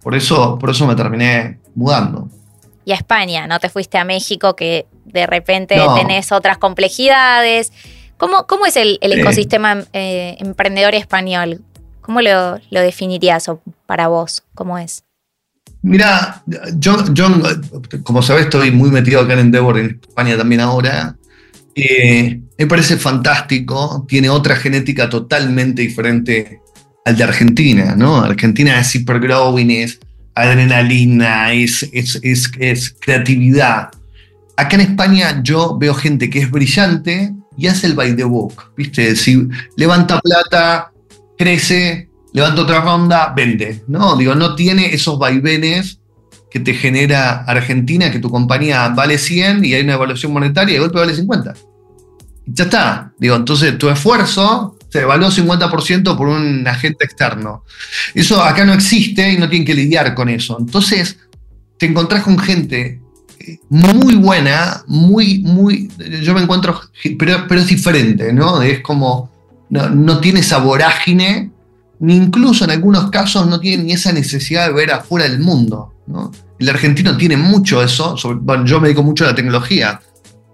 por 0.03 0.15
eso, 0.15 0.59
por 0.59 0.69
eso 0.69 0.85
me 0.85 0.95
terminé 0.95 1.59
mudando. 1.75 2.29
Y 2.85 2.91
a 2.91 2.95
España, 2.95 3.47
no 3.47 3.59
te 3.59 3.69
fuiste 3.69 3.97
a 3.97 4.05
México 4.05 4.55
que 4.55 4.85
de 5.05 5.27
repente 5.27 5.77
tenés 5.95 6.31
otras 6.31 6.57
complejidades. 6.57 7.71
¿Cómo, 8.17 8.45
cómo 8.47 8.65
es 8.65 8.77
el, 8.77 8.99
ecosistema 9.01 9.83
eh, 9.93 10.37
emprendedor 10.39 10.95
español? 10.95 11.61
¿Cómo 12.01 12.21
lo, 12.21 12.59
definirías 12.69 13.49
para 13.87 14.07
vos? 14.07 14.43
¿Cómo 14.53 14.77
es? 14.77 15.03
Mira, 15.81 16.43
yo, 16.77 16.97
como 18.03 18.21
sabes, 18.21 18.45
estoy 18.45 18.71
muy 18.71 18.89
metido 18.89 19.21
acá 19.21 19.33
en 19.33 19.39
Endeavor, 19.39 19.77
en 19.77 19.99
España 20.01 20.37
también 20.37 20.61
ahora. 20.61 21.15
Eh, 21.75 22.41
me 22.57 22.67
parece 22.67 22.97
fantástico, 22.97 24.05
tiene 24.07 24.29
otra 24.29 24.55
genética 24.55 25.09
totalmente 25.09 25.81
diferente 25.81 26.61
al 27.03 27.17
de 27.17 27.23
Argentina, 27.23 27.95
¿no? 27.95 28.17
Argentina 28.21 28.79
es 28.79 28.95
hipergrowing, 28.95 29.71
es 29.71 29.99
adrenalina, 30.35 31.53
es, 31.53 31.89
es, 31.93 32.95
creatividad. 32.99 33.89
Acá 34.57 34.75
en 34.75 34.81
España 34.81 35.41
yo 35.43 35.77
veo 35.77 35.93
gente 35.93 36.29
que 36.29 36.39
es 36.39 36.51
brillante 36.51 37.33
y 37.57 37.67
hace 37.67 37.87
el 37.87 37.93
by 37.93 38.15
the 38.15 38.23
book, 38.25 38.71
¿viste? 38.77 39.15
Si 39.15 39.47
levanta 39.77 40.19
plata, 40.19 40.91
crece, 41.37 42.09
levanta 42.33 42.61
otra 42.61 42.81
ronda, 42.81 43.33
vende, 43.35 43.83
¿no? 43.87 44.15
Digo, 44.15 44.35
no 44.35 44.55
tiene 44.55 44.93
esos 44.93 45.17
vaivenes 45.17 45.99
que 46.51 46.59
te 46.59 46.73
genera 46.73 47.43
Argentina, 47.43 48.11
que 48.11 48.19
tu 48.19 48.29
compañía 48.29 48.89
vale 48.89 49.17
100 49.17 49.65
y 49.65 49.73
hay 49.73 49.83
una 49.83 49.93
evaluación 49.93 50.31
monetaria 50.31 50.71
y 50.71 50.75
de 50.75 50.79
golpe 50.79 50.99
vale 50.99 51.13
50. 51.13 51.53
Y 52.45 52.53
ya 52.53 52.65
está. 52.65 53.11
Digo, 53.19 53.35
entonces 53.35 53.77
tu 53.77 53.89
esfuerzo 53.89 54.74
se 54.89 55.01
evaluó 55.01 55.29
50% 55.29 56.17
por 56.17 56.27
un 56.27 56.67
agente 56.67 57.05
externo. 57.05 57.63
Eso 58.13 58.43
acá 58.43 58.65
no 58.65 58.73
existe 58.73 59.33
y 59.33 59.37
no 59.37 59.49
tienen 59.49 59.65
que 59.65 59.73
lidiar 59.73 60.13
con 60.15 60.29
eso. 60.29 60.57
Entonces, 60.59 61.17
te 61.77 61.85
encontrás 61.85 62.23
con 62.23 62.37
gente 62.37 63.01
eh, 63.39 63.59
muy 63.69 64.15
buena, 64.15 64.83
muy, 64.87 65.39
muy. 65.39 65.89
Yo 66.21 66.33
me 66.33 66.41
encuentro. 66.41 66.79
Pero, 67.17 67.45
pero 67.47 67.61
es 67.61 67.67
diferente, 67.67 68.31
¿no? 68.33 68.61
Es 68.61 68.81
como. 68.81 69.33
No, 69.69 70.19
tiene 70.19 70.39
esa 70.39 70.59
vorágine, 70.59 71.51
ni 71.99 72.15
incluso 72.15 72.63
en 72.63 72.71
algunos 72.71 73.09
casos 73.09 73.47
no 73.47 73.59
tiene 73.59 73.83
ni 73.83 73.91
esa 73.93 74.13
necesidad 74.13 74.67
de 74.67 74.73
ver 74.73 74.91
afuera 74.91 75.27
del 75.27 75.39
mundo. 75.39 75.91
¿no? 76.07 76.31
El 76.59 76.69
argentino 76.69 77.17
tiene 77.17 77.35
mucho 77.35 77.83
eso. 77.83 78.15
bueno, 78.41 78.65
yo 78.65 78.79
me 78.79 78.87
dedico 78.87 79.03
mucho 79.03 79.25
a 79.25 79.29
la 79.29 79.35
tecnología, 79.35 79.99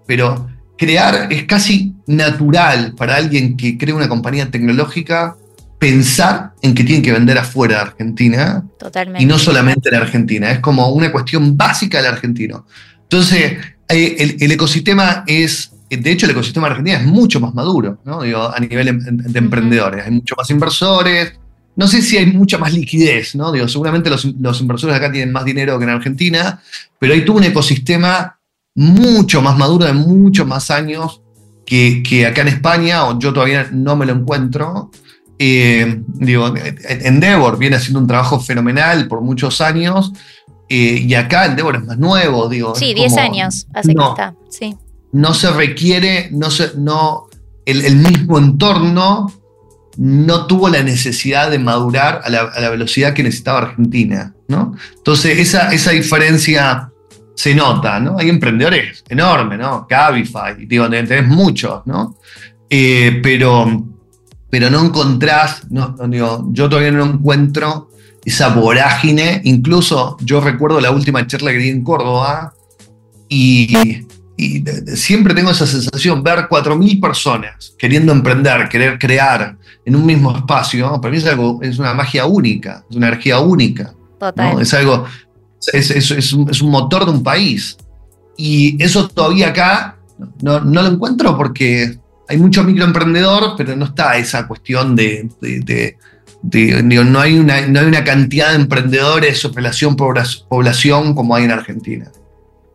pero 0.06 0.48
crear, 0.82 1.28
es 1.30 1.44
casi 1.44 1.94
natural 2.08 2.94
para 2.96 3.14
alguien 3.14 3.56
que 3.56 3.78
crea 3.78 3.94
una 3.94 4.08
compañía 4.08 4.50
tecnológica 4.50 5.36
pensar 5.78 6.54
en 6.60 6.74
que 6.74 6.82
tienen 6.82 7.04
que 7.04 7.12
vender 7.12 7.38
afuera 7.38 7.76
de 7.76 7.82
Argentina. 7.82 8.64
Totalmente. 8.80 9.22
Y 9.22 9.26
no 9.26 9.38
solamente 9.38 9.90
en 9.90 9.94
Argentina. 9.94 10.50
Es 10.50 10.58
como 10.58 10.88
una 10.88 11.12
cuestión 11.12 11.56
básica 11.56 11.98
del 11.98 12.12
argentino. 12.12 12.66
Entonces, 13.04 13.58
eh, 13.88 14.36
el, 14.40 14.50
ecosistema 14.50 15.22
es, 15.28 15.72
de 15.88 16.10
hecho, 16.10 16.26
el 16.26 16.32
ecosistema 16.32 16.66
de 16.66 16.70
Argentina 16.72 16.98
es 16.98 17.06
mucho 17.06 17.38
más 17.38 17.54
maduro, 17.54 17.98
¿no? 18.04 18.22
Digo, 18.22 18.52
a 18.52 18.58
nivel 18.58 18.88
em, 18.88 18.98
de 18.98 19.38
emprendedores. 19.38 20.04
Hay 20.04 20.10
mucho 20.10 20.34
más 20.36 20.50
inversores. 20.50 21.34
No 21.76 21.86
sé 21.86 22.02
si 22.02 22.16
hay 22.16 22.26
mucha 22.26 22.58
más 22.58 22.72
liquidez, 22.72 23.36
¿no? 23.36 23.52
Digo, 23.52 23.68
seguramente 23.68 24.10
los, 24.10 24.24
los 24.24 24.60
inversores 24.60 24.96
acá 24.96 25.12
tienen 25.12 25.32
más 25.32 25.44
dinero 25.44 25.78
que 25.78 25.84
en 25.84 25.90
Argentina, 25.90 26.60
pero 26.98 27.14
hay 27.14 27.24
todo 27.24 27.36
un 27.36 27.44
ecosistema 27.44 28.36
mucho 28.74 29.42
más 29.42 29.56
maduro 29.56 29.84
de 29.84 29.92
muchos 29.92 30.46
más 30.46 30.70
años 30.70 31.22
que, 31.64 32.26
acá 32.26 32.42
en 32.42 32.48
España, 32.48 33.06
o 33.06 33.18
yo 33.18 33.32
todavía 33.32 33.68
no 33.72 33.96
me 33.96 34.04
lo 34.04 34.12
encuentro. 34.12 34.90
Eh, 35.38 36.02
digo, 36.06 36.52
Endeavor 36.56 37.58
viene 37.58 37.76
haciendo 37.76 38.00
un 38.00 38.06
trabajo 38.06 38.38
fenomenal 38.40 39.08
por 39.08 39.22
muchos 39.22 39.60
años, 39.60 40.12
eh, 40.68 41.04
y 41.06 41.14
acá 41.14 41.46
Endeavor 41.46 41.76
es 41.76 41.84
más 41.84 41.98
nuevo, 41.98 42.48
digo. 42.48 42.74
Sí, 42.74 42.94
10 42.94 43.16
años 43.16 43.66
hace 43.72 43.94
que 43.94 44.02
está, 44.02 44.34
sí. 44.50 44.76
No 45.12 45.34
se 45.34 45.50
requiere, 45.50 46.30
no 46.32 46.50
se, 46.50 46.72
no, 46.76 47.28
el, 47.66 47.96
mismo 47.96 48.38
entorno 48.38 49.32
no 49.98 50.46
tuvo 50.46 50.68
la 50.70 50.82
necesidad 50.82 51.50
de 51.50 51.58
madurar 51.58 52.22
a 52.24 52.30
la, 52.30 52.70
velocidad 52.70 53.12
que 53.12 53.22
necesitaba 53.22 53.58
Argentina, 53.58 54.34
¿no? 54.48 54.74
Entonces, 54.96 55.38
esa, 55.38 55.72
esa 55.72 55.90
diferencia 55.90 56.91
se 57.42 57.56
nota, 57.56 57.98
¿no? 57.98 58.16
Hay 58.20 58.28
emprendedores 58.28 59.02
enormes, 59.08 59.58
¿no? 59.58 59.84
Cabify, 59.88 60.64
digo, 60.64 60.88
tenés 60.88 61.26
muchos, 61.26 61.84
¿no? 61.86 62.14
Eh, 62.70 63.18
pero, 63.20 63.84
pero 64.48 64.70
no 64.70 64.84
encontrás, 64.84 65.68
no, 65.68 65.96
digo, 66.06 66.46
yo 66.52 66.68
todavía 66.68 66.92
no 66.92 67.04
encuentro 67.04 67.90
esa 68.24 68.50
vorágine, 68.50 69.40
incluso 69.42 70.16
yo 70.20 70.40
recuerdo 70.40 70.80
la 70.80 70.92
última 70.92 71.26
charla 71.26 71.50
que 71.50 71.58
di 71.58 71.70
en 71.70 71.82
Córdoba 71.82 72.54
y, 73.28 74.06
siempre 74.94 75.34
tengo 75.34 75.50
esa 75.50 75.66
sensación, 75.66 76.22
ver 76.22 76.46
4.000 76.48 77.00
personas 77.00 77.74
queriendo 77.76 78.12
emprender, 78.12 78.68
querer 78.68 79.00
crear 79.00 79.56
en 79.84 79.96
un 79.96 80.06
mismo 80.06 80.36
espacio, 80.36 81.00
para 81.00 81.10
mí 81.10 81.18
es, 81.18 81.26
algo, 81.26 81.58
es 81.60 81.76
una 81.80 81.92
magia 81.92 82.24
única, 82.24 82.84
es 82.88 82.94
una 82.94 83.08
energía 83.08 83.40
única. 83.40 83.94
Total. 84.20 84.62
Es 84.62 84.72
algo, 84.74 85.04
es, 85.72 86.32
un, 86.32 86.70
motor 86.70 87.04
de 87.04 87.10
un 87.10 87.22
país. 87.22 87.76
Y 88.36 88.82
eso 88.82 89.08
todavía 89.08 89.48
acá 89.48 89.98
no, 90.40 90.60
lo 90.60 90.86
encuentro 90.86 91.36
porque 91.36 91.98
hay 92.28 92.36
mucho 92.38 92.64
microemprendedor, 92.64 93.54
pero 93.56 93.76
no 93.76 93.86
está 93.86 94.16
esa 94.16 94.46
cuestión 94.46 94.96
de, 94.96 95.28
no, 96.42 97.20
hay 97.20 97.38
una, 97.38 97.66
no 97.66 97.80
hay 97.80 97.86
una 97.86 98.04
cantidad 98.04 98.50
de 98.50 98.56
emprendedores 98.56 99.44
o 99.44 99.52
relación 99.52 99.96
población 99.96 101.14
como 101.14 101.34
hay 101.34 101.44
en 101.44 101.50
Argentina. 101.50 102.10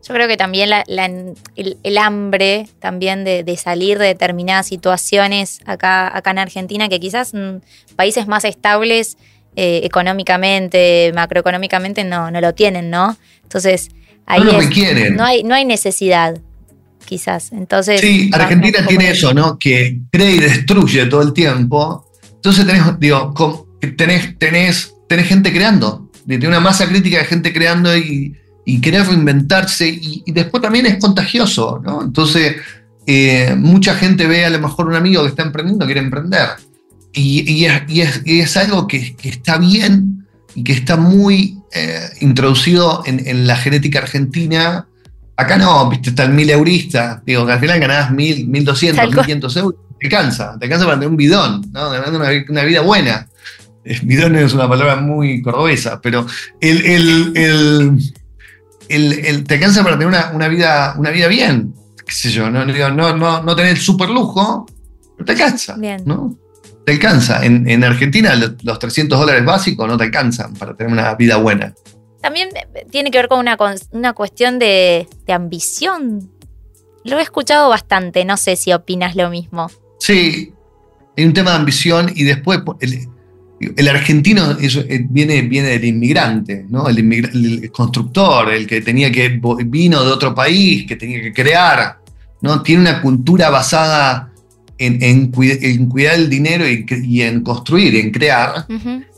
Yo 0.08 0.14
creo 0.14 0.26
que 0.26 0.38
también 0.38 0.70
el, 0.86 1.98
hambre 1.98 2.66
también 2.78 3.24
de, 3.24 3.56
salir 3.58 3.98
de 3.98 4.06
determinadas 4.06 4.66
situaciones 4.66 5.60
acá, 5.66 6.16
acá 6.16 6.30
en 6.30 6.38
Argentina, 6.38 6.88
que 6.88 6.98
quizás 6.98 7.34
en 7.34 7.62
países 7.94 8.26
más 8.26 8.46
estables 8.46 9.18
eh, 9.60 9.80
económicamente, 9.82 11.10
macroeconómicamente 11.16 12.04
no, 12.04 12.30
no 12.30 12.40
lo 12.40 12.54
tienen, 12.54 12.90
¿no? 12.90 13.16
Entonces, 13.42 13.88
ahí 14.24 14.40
no, 14.40 14.52
no, 15.16 15.24
hay, 15.24 15.42
no 15.42 15.52
hay 15.52 15.64
necesidad, 15.64 16.38
quizás. 17.04 17.50
Entonces, 17.50 18.00
sí, 18.00 18.30
Argentina 18.32 18.86
tiene 18.86 19.10
eso, 19.10 19.34
¿no? 19.34 19.58
Que 19.58 19.98
cree 20.12 20.36
y 20.36 20.38
destruye 20.38 21.06
todo 21.06 21.22
el 21.22 21.32
tiempo. 21.32 22.08
Entonces 22.36 22.64
tenés, 22.66 22.84
digo, 23.00 23.34
tenés, 23.96 24.38
tenés, 24.38 24.94
tenés 25.08 25.26
gente 25.26 25.52
creando, 25.52 26.08
tiene 26.24 26.46
una 26.46 26.60
masa 26.60 26.88
crítica 26.88 27.18
de 27.18 27.24
gente 27.24 27.52
creando 27.52 27.96
y, 27.96 28.36
y 28.64 28.80
querer 28.80 29.08
reinventarse 29.08 29.88
y, 29.88 30.22
después 30.30 30.62
también 30.62 30.86
es 30.86 31.00
contagioso, 31.00 31.80
¿no? 31.82 32.04
Entonces, 32.04 32.58
eh, 33.08 33.56
mucha 33.58 33.96
gente 33.96 34.28
ve 34.28 34.44
a 34.44 34.50
lo 34.50 34.60
mejor 34.60 34.86
un 34.86 34.94
amigo 34.94 35.22
que 35.22 35.30
está 35.30 35.42
emprendiendo, 35.42 35.84
quiere 35.84 36.00
emprender. 36.00 36.50
Y, 37.20 37.64
es, 37.64 38.56
algo 38.56 38.86
que, 38.86 39.16
está 39.22 39.58
bien 39.58 40.26
y 40.54 40.62
que 40.62 40.72
está 40.72 40.96
muy 40.96 41.58
eh, 41.72 42.08
introducido 42.20 43.02
en, 43.06 43.46
la 43.46 43.56
genética 43.56 43.98
argentina. 44.00 44.86
Acá 45.36 45.58
no, 45.58 45.88
viste, 45.88 46.10
está 46.10 46.24
el 46.24 46.32
mil 46.32 46.48
eurista. 46.48 47.22
Digo, 47.26 47.44
que 47.44 47.52
al 47.52 47.60
final 47.60 47.80
ganás 47.80 48.12
mil, 48.12 48.46
mil 48.46 48.64
doscientos, 48.64 49.04
mil 49.04 49.18
quinientos 49.18 49.56
euros. 49.56 49.80
Te 49.98 50.06
alcanza, 50.06 50.56
te 50.58 50.66
alcanza 50.66 50.84
para 50.84 50.96
tener 50.96 51.08
un 51.08 51.16
bidón, 51.16 51.72
¿no? 51.72 51.88
Una, 51.90 52.30
una 52.48 52.62
vida 52.62 52.82
buena. 52.82 53.28
El 53.84 54.00
bidón 54.00 54.36
es 54.36 54.52
una 54.52 54.68
palabra 54.68 54.96
muy 54.96 55.42
cordobesa, 55.42 56.00
pero 56.00 56.26
el, 56.60 57.34
te 58.88 59.54
alcanza 59.54 59.82
para 59.82 59.98
tener 59.98 60.06
una, 60.06 60.48
vida, 60.48 60.94
una 60.98 61.10
vida 61.10 61.26
bien. 61.26 61.74
¿Qué 62.06 62.14
sé 62.14 62.30
yo? 62.30 62.48
No, 62.50 62.64
no, 62.64 63.16
no, 63.16 63.42
no 63.42 63.56
tener 63.56 63.76
super 63.76 64.08
lujo, 64.08 64.66
pero 65.16 65.24
te 65.24 65.32
alcanza. 65.32 65.74
Bien. 65.76 66.02
¿no? 66.04 66.36
Te 66.88 66.94
alcanza. 66.94 67.44
En, 67.44 67.84
Argentina 67.84 68.34
los 68.62 68.78
300 68.78 69.20
dólares 69.20 69.44
básicos 69.44 69.86
no 69.86 69.98
te 69.98 70.04
alcanzan 70.04 70.54
para 70.54 70.74
tener 70.74 70.90
una 70.90 71.14
vida 71.16 71.36
buena. 71.36 71.74
También 72.22 72.48
tiene 72.90 73.10
que 73.10 73.18
ver 73.18 73.28
con 73.28 73.40
una, 73.40 73.58
una 73.90 74.14
cuestión 74.14 74.58
de, 74.58 75.06
ambición. 75.28 76.30
Lo 77.04 77.18
he 77.18 77.22
escuchado 77.22 77.68
bastante, 77.68 78.24
no 78.24 78.38
sé 78.38 78.56
si 78.56 78.72
opinas 78.72 79.16
lo 79.16 79.28
mismo. 79.28 79.70
Sí, 79.98 80.54
hay 81.14 81.24
un 81.24 81.34
tema 81.34 81.50
de 81.50 81.56
ambición 81.56 82.10
y 82.14 82.24
después 82.24 82.60
el 82.80 83.88
argentino 83.88 84.56
eh, 84.58 85.06
viene, 85.10 85.42
viene 85.42 85.68
del 85.68 85.84
inmigrante, 85.84 86.64
¿no? 86.70 86.88
El, 86.88 87.70
constructor, 87.70 88.50
el 88.50 88.66
que 88.66 88.80
tenía 88.80 89.12
que 89.12 89.40
vino 89.66 90.04
de 90.04 90.10
otro 90.10 90.34
país, 90.34 90.86
que 90.86 90.96
tenía 90.96 91.20
que 91.20 91.34
crear, 91.34 91.98
¿no? 92.40 92.62
Tiene 92.62 92.80
una 92.80 93.02
cultura 93.02 93.50
basada 93.50 94.32
en, 94.78 95.30
cuidar 95.30 96.14
el 96.14 96.30
dinero 96.30 96.64
y, 96.68 97.22
en 97.22 97.42
construir, 97.42 97.96
en 97.96 98.10
crear. 98.10 98.66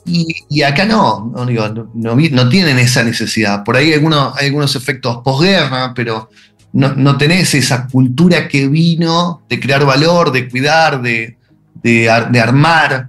y, 0.06 0.62
acá 0.62 0.84
no, 0.84 1.32
no, 1.34 2.48
tienen 2.48 2.78
esa 2.78 3.04
necesidad. 3.04 3.64
Por 3.64 3.76
ahí 3.76 3.88
hay 3.88 3.94
algunos, 3.94 4.36
hay 4.36 4.46
algunos 4.46 4.74
efectos 4.76 5.18
posguerra, 5.24 5.92
pero 5.94 6.30
no, 6.72 7.16
tenés 7.18 7.54
esa 7.54 7.86
cultura 7.86 8.48
que 8.48 8.68
vino 8.68 9.42
de 9.48 9.60
crear 9.60 9.84
valor, 9.84 10.32
de 10.32 10.48
cuidar, 10.48 11.02
de, 11.02 11.36
de, 11.82 12.10
de 12.30 12.40
armar 12.40 13.08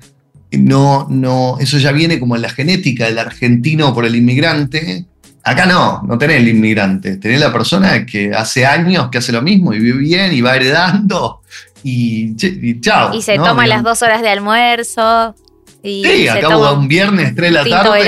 no, 0.57 1.07
no, 1.09 1.57
eso 1.59 1.77
ya 1.77 1.91
viene 1.91 2.19
como 2.19 2.35
en 2.35 2.41
la 2.41 2.49
genética 2.49 3.05
del 3.05 3.19
argentino 3.19 3.93
por 3.93 4.05
el 4.05 4.15
inmigrante. 4.15 5.05
Acá 5.43 5.65
no, 5.65 6.03
no 6.03 6.17
tenés 6.17 6.37
el 6.37 6.49
inmigrante, 6.49 7.17
tenés 7.17 7.39
la 7.39 7.51
persona 7.51 8.05
que 8.05 8.31
hace 8.33 8.65
años 8.65 9.09
que 9.09 9.17
hace 9.17 9.31
lo 9.31 9.41
mismo 9.41 9.73
y 9.73 9.79
vive 9.79 9.99
bien 9.99 10.33
y 10.33 10.41
va 10.41 10.55
heredando 10.55 11.41
y, 11.83 12.79
chao. 12.79 13.13
Y 13.13 13.21
se 13.21 13.37
toma 13.37 13.67
las 13.67 13.83
dos 13.83 14.01
horas 14.01 14.21
de 14.21 14.29
almuerzo. 14.29 15.35
Y 15.83 16.03
sí, 16.05 16.27
acabo 16.27 16.73
un 16.73 16.87
viernes, 16.87 17.33
tres 17.35 17.51
de 17.51 17.51
la 17.51 17.83
tarde. 17.83 18.01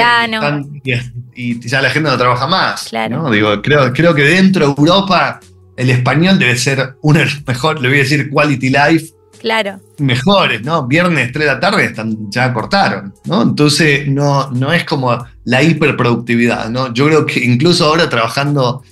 Y, 1.35 1.59
ya 1.67 1.81
la 1.81 1.89
gente 1.89 2.09
no 2.09 2.17
trabaja 2.17 2.47
más. 2.47 2.83
Claro. 2.89 3.31
Digo, 3.31 3.61
creo, 3.61 3.91
creo 3.93 4.13
que 4.13 4.23
dentro 4.23 4.67
de 4.67 4.73
Europa 4.77 5.39
el 5.75 5.89
español 5.89 6.37
debe 6.37 6.55
ser 6.55 6.95
uno 7.01 7.19
de 7.19 7.25
los 7.25 7.47
mejores, 7.47 7.81
le 7.81 7.89
voy 7.89 7.97
a 7.97 8.01
decir 8.01 8.29
quality 8.29 8.69
life 8.69 9.13
Claro. 9.43 9.81
Mejores, 9.97 10.63
¿no? 10.63 10.87
Viernes 10.87 11.33
3 11.33 11.45
de 11.45 11.53
la 11.53 11.59
tarde 11.59 11.83
están, 11.83 12.31
ya 12.31 12.53
cortaron, 12.53 13.13
¿no? 13.25 13.41
Entonces 13.41 14.07
no, 14.07 14.49
no 14.51 14.71
es 14.71 14.85
como 14.85 15.17
la 15.43 15.61
hiperproductividad, 15.61 16.69
¿no? 16.69 16.93
Yo 16.93 17.07
creo 17.07 17.25
que 17.25 17.43
incluso 17.43 17.85
ahora 17.85 18.09
trabajando 18.09 18.83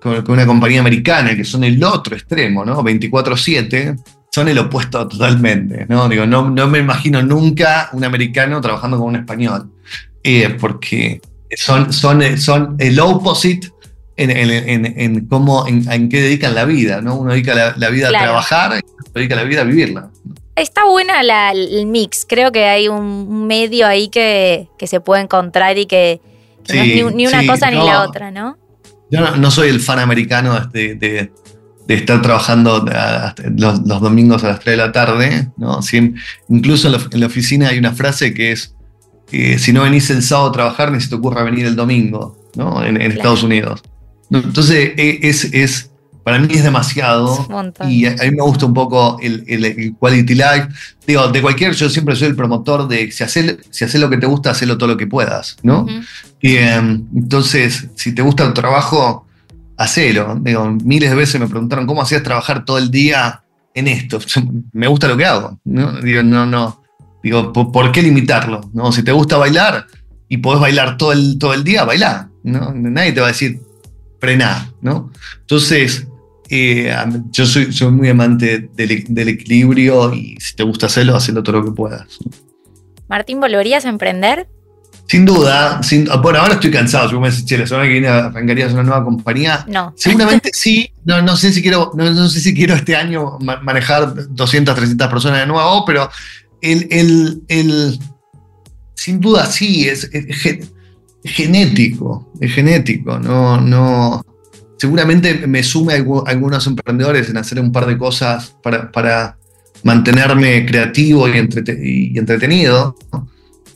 con, 0.00 0.24
una 0.28 0.46
compañía 0.46 0.80
americana, 0.80 1.36
que 1.36 1.44
son 1.44 1.64
el 1.64 1.82
otro 1.84 2.16
extremo, 2.16 2.64
¿no? 2.64 2.82
24-7, 2.82 4.02
son 4.30 4.48
el 4.48 4.58
opuesto 4.58 5.06
totalmente, 5.06 5.86
¿no? 5.88 6.08
Digo, 6.08 6.26
no, 6.26 6.50
no 6.50 6.68
me 6.68 6.78
imagino 6.78 7.22
nunca 7.22 7.90
un 7.92 8.04
americano 8.04 8.60
trabajando 8.60 8.98
con 8.98 9.08
un 9.08 9.16
español, 9.16 9.70
eh, 10.22 10.56
porque 10.60 11.20
son, 11.54 11.92
son, 11.92 12.38
son 12.38 12.76
el 12.78 12.98
opposite 13.00 13.68
en, 14.16 15.26
cómo, 15.26 15.66
en, 15.66 16.08
qué 16.08 16.20
dedican 16.20 16.54
la 16.54 16.64
vida, 16.64 17.00
¿no? 17.00 17.16
Uno 17.16 17.32
dedica 17.32 17.74
la, 17.76 17.90
vida 17.90 18.08
a 18.08 18.10
trabajar 18.10 18.72
y 18.72 18.78
otro 18.78 19.12
dedica 19.14 19.36
la 19.36 19.44
vida 19.44 19.62
a 19.62 19.64
vivirla. 19.64 20.10
Está 20.56 20.84
buena 20.84 21.20
el 21.52 21.86
mix, 21.86 22.26
creo 22.28 22.52
que 22.52 22.64
hay 22.64 22.88
un 22.88 23.46
medio 23.46 23.86
ahí 23.86 24.08
que, 24.08 24.68
se 24.82 25.00
puede 25.00 25.22
encontrar 25.22 25.78
y 25.78 25.86
que, 25.86 26.20
no 26.68 26.74
es 26.74 27.14
ni, 27.14 27.26
una 27.26 27.46
cosa 27.46 27.70
ni 27.70 27.78
la 27.78 28.02
otra, 28.02 28.30
¿no? 28.30 28.58
Yo 29.10 29.36
no, 29.36 29.50
soy 29.50 29.68
el 29.68 29.80
fan 29.80 29.98
americano 29.98 30.68
de, 30.72 31.30
estar 31.88 32.22
trabajando 32.22 32.84
los, 33.56 33.84
domingos 33.84 34.44
a 34.44 34.48
las 34.48 34.60
3 34.60 34.76
de 34.76 34.76
la 34.76 34.92
tarde, 34.92 35.48
¿no? 35.56 35.80
incluso 36.48 36.88
en 36.88 37.20
la, 37.20 37.26
oficina 37.26 37.68
hay 37.68 37.78
una 37.78 37.92
frase 37.92 38.32
que 38.32 38.52
es, 38.52 38.74
si 39.58 39.72
no 39.72 39.82
venís 39.82 40.10
el 40.10 40.22
sábado 40.22 40.50
a 40.50 40.52
trabajar, 40.52 40.92
ni 40.92 41.00
se 41.00 41.08
te 41.08 41.16
ocurra 41.16 41.42
venir 41.42 41.66
el 41.66 41.76
domingo, 41.76 42.38
¿no? 42.56 42.84
En, 42.84 43.00
Estados 43.00 43.42
Unidos. 43.42 43.82
Entonces, 44.30 44.92
e, 44.96 45.20
es, 45.22 45.44
es, 45.52 45.89
para 46.30 46.42
mí 46.42 46.54
es 46.54 46.62
demasiado. 46.62 47.48
y 47.88 48.06
a, 48.06 48.12
mí 48.12 48.30
me 48.30 48.42
gusta 48.42 48.64
un 48.64 48.72
poco 48.72 49.18
el, 49.20 49.44
el, 49.48 49.96
quality 49.98 50.34
life. 50.34 50.68
Digo, 51.04 51.26
de 51.26 51.42
cualquier, 51.42 51.72
yo 51.74 51.90
siempre 51.90 52.14
soy 52.14 52.28
el 52.28 52.36
promotor 52.36 52.86
de 52.86 53.10
si 53.10 53.24
haces 53.24 53.58
si 53.68 53.98
lo 53.98 54.08
que 54.08 54.16
te 54.16 54.26
gusta, 54.26 54.52
hazlo 54.52 54.78
todo 54.78 54.90
lo 54.90 54.96
que 54.96 55.08
puedas, 55.08 55.56
¿no? 55.64 55.86
y, 56.40 56.56
em, 56.56 57.04
entonces, 57.16 57.88
si 57.96 58.14
te 58.14 58.22
gusta 58.22 58.44
el 58.44 58.52
trabajo, 58.52 59.26
hacelo. 59.76 60.38
Digo, 60.40 60.70
miles 60.84 61.10
de 61.10 61.16
veces 61.16 61.40
me 61.40 61.48
preguntaron 61.48 61.84
cómo 61.84 62.00
hacías 62.00 62.22
trabajar 62.22 62.64
todo 62.64 62.78
el 62.78 62.92
día 62.92 63.42
en 63.74 63.88
esto. 63.88 64.20
me 64.72 64.86
gusta 64.86 65.08
lo 65.08 65.16
que 65.16 65.26
hago. 65.26 65.58
¿no? 65.64 66.00
Digo, 66.00 66.22
no, 66.22 66.46
no. 66.46 66.80
Digo, 67.24 67.52
¿por, 67.52 67.90
qué 67.90 68.02
limitarlo? 68.02 68.70
¿no? 68.72 68.92
Si 68.92 69.02
te 69.02 69.10
gusta 69.10 69.36
bailar 69.36 69.84
y 70.28 70.36
podés 70.36 70.60
bailar 70.60 70.96
todo 70.96 71.10
el, 71.10 71.38
todo 71.40 71.54
el 71.54 71.64
día, 71.64 71.82
bailá. 71.82 72.30
¿no? 72.44 72.72
Nadie 72.72 73.10
te 73.10 73.20
va 73.20 73.26
a 73.26 73.32
decir, 73.32 73.60
frenar, 74.20 74.68
¿no? 74.80 75.10
Entonces, 75.40 76.06
eh, 76.50 76.94
yo 77.30 77.46
soy, 77.46 77.72
soy, 77.72 77.92
muy 77.92 78.08
amante 78.08 78.70
del, 78.74 79.28
equilibrio 79.28 80.12
y 80.12 80.36
si 80.40 80.56
te 80.56 80.62
gusta 80.62 80.86
hacerlo, 80.86 81.16
hazlo 81.16 81.42
todo 81.42 81.60
lo 81.60 81.64
que 81.64 81.72
puedas. 81.72 82.18
Martín, 83.08 83.40
¿volverías 83.40 83.84
a 83.84 83.88
emprender? 83.88 84.48
Sin 85.06 85.24
duda, 85.24 85.82
sin, 85.82 86.08
bueno, 86.22 86.40
ahora 86.40 86.54
estoy 86.54 86.70
cansado. 86.70 87.08
Si 87.08 87.16
me 87.16 87.30
decís, 87.30 87.44
che, 87.44 87.58
la 87.58 87.66
semana 87.66 87.86
que 87.86 87.92
viene 87.92 88.08
arrancarías 88.08 88.72
una 88.72 88.82
nueva 88.82 89.04
compañía. 89.04 89.64
No. 89.68 89.92
Seguramente 89.96 90.50
sí. 90.52 90.92
No, 91.04 91.20
no, 91.22 91.36
sé 91.36 91.52
si 91.52 91.62
quiero, 91.62 91.92
no, 91.94 92.28
sé 92.28 92.40
si 92.40 92.54
quiero 92.54 92.74
este 92.74 92.94
año 92.94 93.38
manejar 93.40 94.14
200, 94.28 94.74
300 94.74 95.08
personas 95.08 95.40
de 95.40 95.46
nuevo, 95.46 95.84
pero 95.84 96.10
el, 96.60 96.86
el, 96.90 97.42
el 97.48 97.98
sin 98.94 99.18
duda 99.18 99.46
sí. 99.46 99.88
es 99.88 100.10
es 101.22 101.32
genético, 101.32 102.32
es 102.40 102.52
genético, 102.52 103.18
no, 103.18 103.60
no. 103.60 104.22
Seguramente 104.80 105.46
me 105.46 105.62
sume 105.62 105.92
algunos 105.92 106.66
emprendedores 106.66 107.28
en 107.28 107.36
hacer 107.36 107.60
un 107.60 107.70
par 107.70 107.84
de 107.84 107.98
cosas 107.98 108.56
para, 108.62 109.36
mantenerme 109.82 110.64
creativo 110.64 111.28
y, 111.28 112.16
entretenido, 112.16 112.96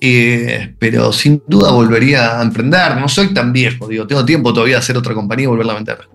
eh, 0.01 0.75
pero 0.79 1.13
sin 1.13 1.43
duda 1.47 1.73
volvería 1.73 2.41
a 2.41 2.43
emprender. 2.43 2.97
No 2.97 3.07
soy 3.11 3.35
tan 3.35 3.53
viejo, 3.53 3.87
digo, 3.87 4.07
tengo 4.07 4.25
tiempo 4.25 4.55
todavía 4.55 4.77
de 4.77 4.79
hacer 4.79 4.97
otra 4.97 5.13
compañía 5.13 5.45
y 5.45 5.49
volverla 5.49 5.73
a 5.73 5.77
vender. 5.77 6.09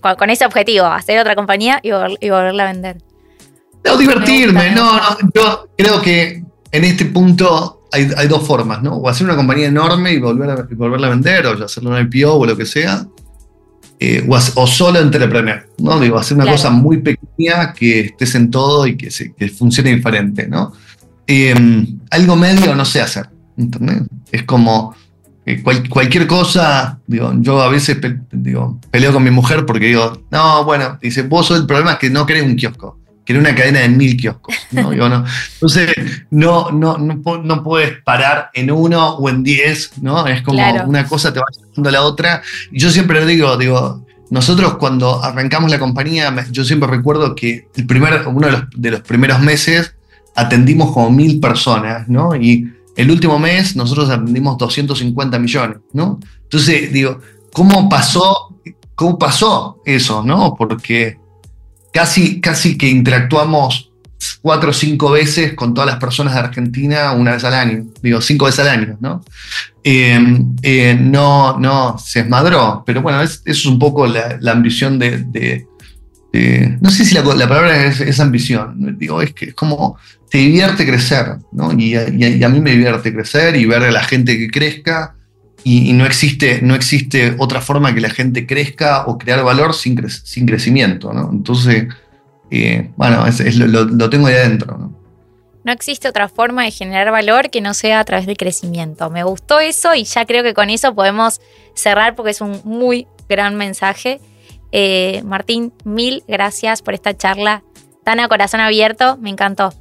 Con, 0.00 0.28
ese 0.28 0.44
objetivo, 0.44 0.86
hacer 0.86 1.20
otra 1.20 1.36
compañía 1.36 1.78
y, 1.80 1.92
volverla 1.92 2.64
a 2.64 2.72
vender. 2.72 2.96
No, 3.84 3.96
divertirme, 3.96 4.72
no, 4.72 4.92
no, 4.92 5.16
yo 5.32 5.68
creo 5.76 6.02
que 6.02 6.42
en 6.72 6.84
este 6.84 7.04
punto 7.04 7.86
hay, 7.92 8.26
dos 8.26 8.44
formas, 8.44 8.82
¿no? 8.82 8.96
O 8.96 9.08
hacer 9.08 9.24
una 9.24 9.36
compañía 9.36 9.68
enorme 9.68 10.14
y, 10.14 10.18
volver 10.18 10.50
a, 10.50 10.66
volverla 10.72 11.06
a 11.06 11.10
vender, 11.10 11.46
o 11.46 11.64
hacerlo 11.64 11.96
en 11.96 12.10
IPO 12.12 12.34
o 12.34 12.44
lo 12.44 12.56
que 12.56 12.66
sea, 12.66 13.06
eh, 14.02 14.26
o, 14.54 14.66
solo 14.66 14.98
entrepreneur, 14.98 15.68
¿no? 15.78 16.00
Digo, 16.00 16.18
hacer 16.18 16.34
una 16.38 16.50
cosa 16.50 16.70
muy 16.70 16.98
pequeña 16.98 17.74
que 17.74 18.00
estés 18.00 18.34
en 18.34 18.50
todo 18.50 18.86
y 18.86 18.96
que, 18.96 19.10
se, 19.10 19.34
que 19.34 19.48
funcione 19.50 19.94
diferente, 19.94 20.48
¿no? 20.48 20.72
Em, 21.26 21.98
algo 22.10 22.34
medio 22.34 22.74
no 22.74 22.86
sé 22.86 23.02
hacer, 23.02 23.28
¿entendés? 23.58 24.04
Es 24.32 24.44
como 24.44 24.94
eh, 25.44 25.62
cualquier 25.62 26.26
cosa, 26.26 26.98
digo, 27.06 27.34
yo 27.40 27.60
a 27.60 27.68
veces 27.68 27.98
digo, 28.32 28.80
peleo 28.90 29.12
con 29.12 29.22
mi 29.22 29.30
mujer 29.30 29.66
porque 29.66 29.88
digo, 29.88 30.22
no, 30.30 30.64
bueno, 30.64 30.98
dice, 31.02 31.22
vos 31.22 31.46
sos 31.46 31.60
el 31.60 31.66
problema 31.66 31.92
es 31.92 31.98
que 31.98 32.08
no 32.08 32.24
querés 32.24 32.44
un 32.44 32.56
kiosco 32.56 32.99
era 33.30 33.38
una 33.38 33.54
cadena 33.54 33.80
de 33.80 33.88
mil 33.88 34.16
kioscos. 34.16 34.54
¿no? 34.72 34.92
Entonces, 35.54 35.94
no, 36.30 36.70
no, 36.70 36.98
no, 36.98 37.62
puedes 37.62 38.02
parar 38.02 38.50
en 38.54 38.70
uno 38.70 39.14
o 39.16 39.28
en 39.28 39.42
diez, 39.42 39.92
¿no? 40.00 40.26
Es 40.26 40.42
como 40.42 40.62
una 40.86 41.06
cosa 41.06 41.32
te 41.32 41.40
va 41.40 41.46
llevando 41.56 41.88
a 41.88 41.92
la 41.92 42.02
otra. 42.02 42.42
Y 42.70 42.78
yo 42.78 42.90
siempre 42.90 43.24
digo, 43.26 43.56
digo, 43.56 44.04
nosotros 44.30 44.76
cuando 44.76 45.22
arrancamos 45.22 45.70
la 45.70 45.78
compañía, 45.78 46.34
yo 46.50 46.64
siempre 46.64 46.88
recuerdo 46.88 47.34
que 47.34 47.68
el 47.74 47.86
primer, 47.86 48.26
uno 48.26 48.46
de 48.46 48.52
los, 48.52 48.62
de 48.74 48.90
los 48.92 49.00
primeros 49.00 49.40
meses 49.40 49.94
atendimos 50.34 50.92
como 50.92 51.10
mil 51.10 51.40
personas, 51.40 52.08
¿no? 52.08 52.34
Y 52.34 52.72
el 52.96 53.10
último 53.10 53.38
mes 53.38 53.76
nosotros 53.76 54.10
atendimos 54.10 54.58
250 54.58 55.38
millones, 55.38 55.78
¿no? 55.92 56.18
Entonces, 56.42 56.92
digo, 56.92 57.20
¿cómo 57.52 57.88
pasó, 57.88 58.56
cómo 58.94 59.18
pasó 59.18 59.80
eso, 59.84 60.22
¿no? 60.24 60.54
Porque 60.56 61.19
casi, 61.92 62.40
casi 62.40 62.76
que 62.76 62.88
interactuamos 62.88 63.90
cuatro 64.42 64.70
o 64.70 64.72
cinco 64.72 65.10
veces 65.10 65.54
con 65.54 65.74
todas 65.74 65.88
las 65.88 65.98
personas 65.98 66.34
de 66.34 66.40
Argentina 66.40 67.12
una 67.12 67.32
vez 67.32 67.44
al 67.44 67.54
año, 67.54 67.86
digo, 68.02 68.20
cinco 68.20 68.46
veces 68.46 68.60
al 68.60 68.68
año, 68.68 68.98
¿no? 69.00 69.24
Em, 69.82 70.54
eh, 70.62 70.96
no, 71.00 71.96
se 71.98 72.20
esmadró, 72.20 72.82
pero 72.86 73.02
bueno, 73.02 73.22
eso 73.22 73.40
es 73.44 73.64
un 73.64 73.78
poco 73.78 74.06
la, 74.06 74.38
ambición 74.50 74.98
de, 74.98 75.66
no 76.80 76.90
sé 76.90 77.04
si 77.04 77.14
la, 77.14 77.22
palabra 77.22 77.86
es, 77.86 78.20
ambición, 78.20 78.96
digo, 78.98 79.22
es 79.22 79.32
que 79.32 79.46
es 79.46 79.54
como 79.54 79.96
te 80.30 80.38
divierte 80.38 80.86
crecer, 80.86 81.38
¿no? 81.52 81.72
Y, 81.72 81.96
a 81.96 82.48
mí 82.48 82.60
me 82.60 82.70
divierte 82.72 83.12
crecer 83.12 83.56
y 83.56 83.66
ver 83.66 83.82
a 83.82 83.90
la 83.90 84.04
gente 84.04 84.38
que 84.38 84.48
crezca 84.48 85.16
y, 85.64 85.92
no, 85.92 86.06
existe, 86.06 86.60
no 86.62 86.74
existe 86.74 87.34
otra 87.38 87.60
forma 87.60 87.94
que 87.94 88.00
la 88.00 88.10
gente 88.10 88.46
crezca 88.46 89.04
o 89.06 89.18
crear 89.18 89.42
valor 89.44 89.74
sin, 89.74 90.08
sin 90.08 90.46
crecimiento, 90.46 91.12
¿no? 91.12 91.28
Entonces, 91.30 91.88
eh, 92.50 92.90
bueno, 92.96 93.24
lo, 93.66 94.10
tengo 94.10 94.26
ahí 94.26 94.34
adentro, 94.34 94.76
¿no? 94.78 95.00
No 95.62 95.72
existe 95.72 96.08
otra 96.08 96.28
forma 96.28 96.64
de 96.64 96.70
generar 96.70 97.10
valor 97.10 97.50
que 97.50 97.60
no 97.60 97.74
sea 97.74 98.00
a 98.00 98.04
través 98.04 98.26
del 98.26 98.38
crecimiento. 98.38 99.10
Me 99.10 99.24
gustó 99.24 99.60
eso 99.60 99.94
y 99.94 100.04
ya 100.04 100.24
creo 100.24 100.42
que 100.42 100.54
con 100.54 100.70
eso 100.70 100.94
podemos 100.94 101.40
cerrar 101.74 102.16
porque 102.16 102.30
es 102.30 102.40
un 102.40 102.60
muy 102.64 103.06
gran 103.28 103.56
mensaje. 103.56 104.20
Eh, 104.72 105.22
Martín, 105.24 105.74
mil 105.84 106.24
gracias 106.26 106.80
por 106.80 106.94
esta 106.94 107.14
charla 107.14 107.62
tan 108.04 108.20
a 108.20 108.28
corazón 108.28 108.60
abierto. 108.60 109.18
Me 109.18 109.28
encantó. 109.28 109.74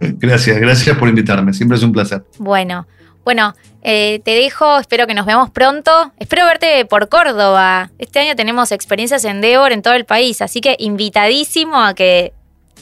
Gracias, 0.00 0.58
gracias 0.58 0.96
por 0.96 1.08
invitarme. 1.08 1.52
Siempre 1.52 1.76
es 1.76 1.84
un 1.84 1.92
placer. 1.92 2.24
Bueno, 2.38 2.86
bueno, 3.26 3.56
eh, 3.82 4.20
te 4.24 4.36
dejo, 4.36 4.78
espero 4.78 5.08
que 5.08 5.12
nos 5.12 5.26
veamos 5.26 5.50
pronto. 5.50 6.12
Espero 6.20 6.46
verte 6.46 6.84
por 6.84 7.08
Córdoba. 7.08 7.90
Este 7.98 8.20
año 8.20 8.36
tenemos 8.36 8.70
experiencias 8.70 9.24
en 9.24 9.40
Devor 9.40 9.72
en 9.72 9.82
todo 9.82 9.94
el 9.94 10.04
país, 10.04 10.40
así 10.42 10.60
que 10.60 10.76
invitadísimo 10.78 11.82
a 11.82 11.92
que, 11.94 12.32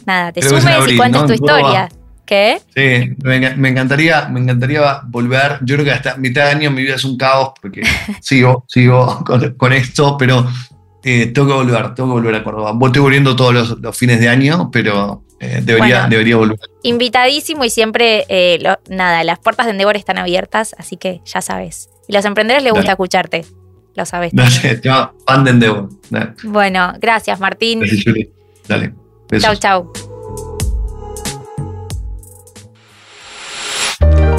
nada, 0.04 0.32
te 0.32 0.42
sumes 0.42 0.66
y 0.86 0.98
cuentes 0.98 1.24
tu 1.24 1.32
historia. 1.32 1.88
¿Qué? 2.26 2.60
Sí, 2.74 3.16
me, 3.22 3.68
encantaría, 3.70 4.28
me 4.28 4.40
encantaría 4.40 5.00
volver. 5.06 5.60
Yo 5.62 5.76
creo 5.76 5.86
que 5.86 5.92
hasta 5.92 6.16
mitad 6.18 6.44
de 6.44 6.50
año 6.50 6.70
mi 6.70 6.82
vida 6.82 6.96
es 6.96 7.04
un 7.04 7.16
caos 7.16 7.52
porque 7.62 7.80
sigo, 8.20 8.66
sigo 8.68 9.24
con, 9.24 9.72
esto, 9.72 10.18
pero 10.18 10.46
eh, 11.04 11.26
tengo 11.26 11.48
que 11.48 11.54
volver, 11.54 11.94
tengo 11.94 12.08
que 12.08 12.20
volver 12.20 12.34
a 12.34 12.42
Córdoba. 12.42 12.78
Estoy 12.86 13.02
volviendo 13.02 13.36
todos 13.36 13.78
los, 13.78 13.96
fines 13.96 14.20
de 14.20 14.28
año, 14.28 14.70
pero 14.70 15.22
eh, 15.38 15.60
debería, 15.62 16.06
debería 16.08 16.36
volver. 16.36 16.58
Invitadísimo 16.82 17.64
y 17.64 17.70
siempre, 17.70 18.24
eh, 18.28 18.58
nada, 18.88 19.22
las 19.22 19.38
puertas 19.38 19.66
de 19.66 19.72
Endeavor 19.72 19.96
están 19.96 20.16
abiertas, 20.16 20.74
así 20.78 20.96
que 20.96 21.20
ya 21.26 21.42
sabes. 21.42 21.90
Y 22.08 22.14
a 22.14 22.18
los 22.18 22.24
emprendedores 22.24 22.64
les 22.64 22.72
gusta 22.72 22.92
escucharte, 22.92 23.44
lo 23.94 24.06
sabes. 24.06 24.32
Dale, 24.32 24.80
fan 25.26 25.44
de 25.44 25.50
Endeavor. 25.50 25.88
Bueno, 26.44 26.94
gracias 27.00 27.38
Martín. 27.38 27.80
Gracias, 27.80 28.04
Juli. 28.04 28.30
Dale. 28.66 28.94
Chau, 29.38 29.54
chau. 29.56 30.13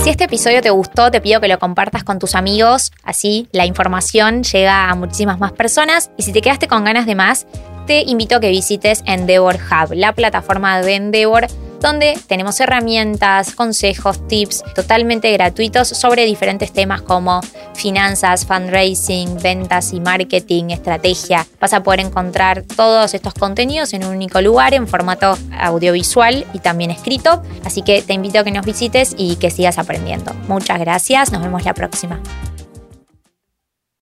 Si 0.06 0.12
este 0.12 0.26
episodio 0.26 0.62
te 0.62 0.70
gustó, 0.70 1.10
te 1.10 1.20
pido 1.20 1.42
que 1.42 1.48
lo 1.48 1.58
compartas 1.58 2.04
con 2.04 2.20
tus 2.20 2.36
amigos, 2.36 2.92
así 3.04 3.50
la 3.52 3.66
información 3.66 4.44
llega 4.44 4.88
a 4.88 4.94
muchísimas 4.94 5.40
más 5.40 5.52
personas. 5.52 6.12
Y 6.16 6.22
si 6.22 6.32
te 6.32 6.44
quedaste 6.44 6.68
con 6.68 6.84
ganas 6.84 7.08
de 7.08 7.16
más, 7.16 7.48
te 7.88 8.04
invito 8.04 8.36
a 8.36 8.40
que 8.40 8.52
visites 8.52 9.02
Endeavor 9.08 9.56
Hub, 9.56 9.96
la 9.96 10.14
plataforma 10.14 10.80
de 10.80 10.94
Endeavor 10.94 11.48
donde 11.86 12.18
tenemos 12.28 12.60
herramientas, 12.60 13.54
consejos, 13.54 14.28
tips 14.28 14.64
totalmente 14.74 15.32
gratuitos 15.32 15.88
sobre 15.88 16.26
diferentes 16.26 16.74
temas 16.74 17.04
como 17.04 17.42
finanzas, 17.76 18.46
fundraising, 18.46 19.38
ventas 19.38 19.94
y 19.94 20.00
marketing, 20.00 20.72
estrategia. 20.72 21.46
Vas 21.60 21.74
a 21.74 21.84
poder 21.84 22.00
encontrar 22.00 22.64
todos 22.64 23.14
estos 23.14 23.36
contenidos 23.36 23.94
en 23.94 24.04
un 24.04 24.16
único 24.16 24.42
lugar 24.42 24.74
en 24.74 24.88
formato 24.88 25.38
audiovisual 25.60 26.48
y 26.54 26.60
también 26.60 26.90
escrito. 26.90 27.44
Así 27.64 27.84
que 27.84 28.02
te 28.02 28.14
invito 28.14 28.40
a 28.40 28.44
que 28.44 28.52
nos 28.52 28.66
visites 28.66 29.14
y 29.16 29.36
que 29.36 29.52
sigas 29.52 29.78
aprendiendo. 29.78 30.34
Muchas 30.48 30.80
gracias, 30.80 31.32
nos 31.32 31.44
vemos 31.44 31.66
la 31.66 31.76
próxima. 31.76 32.20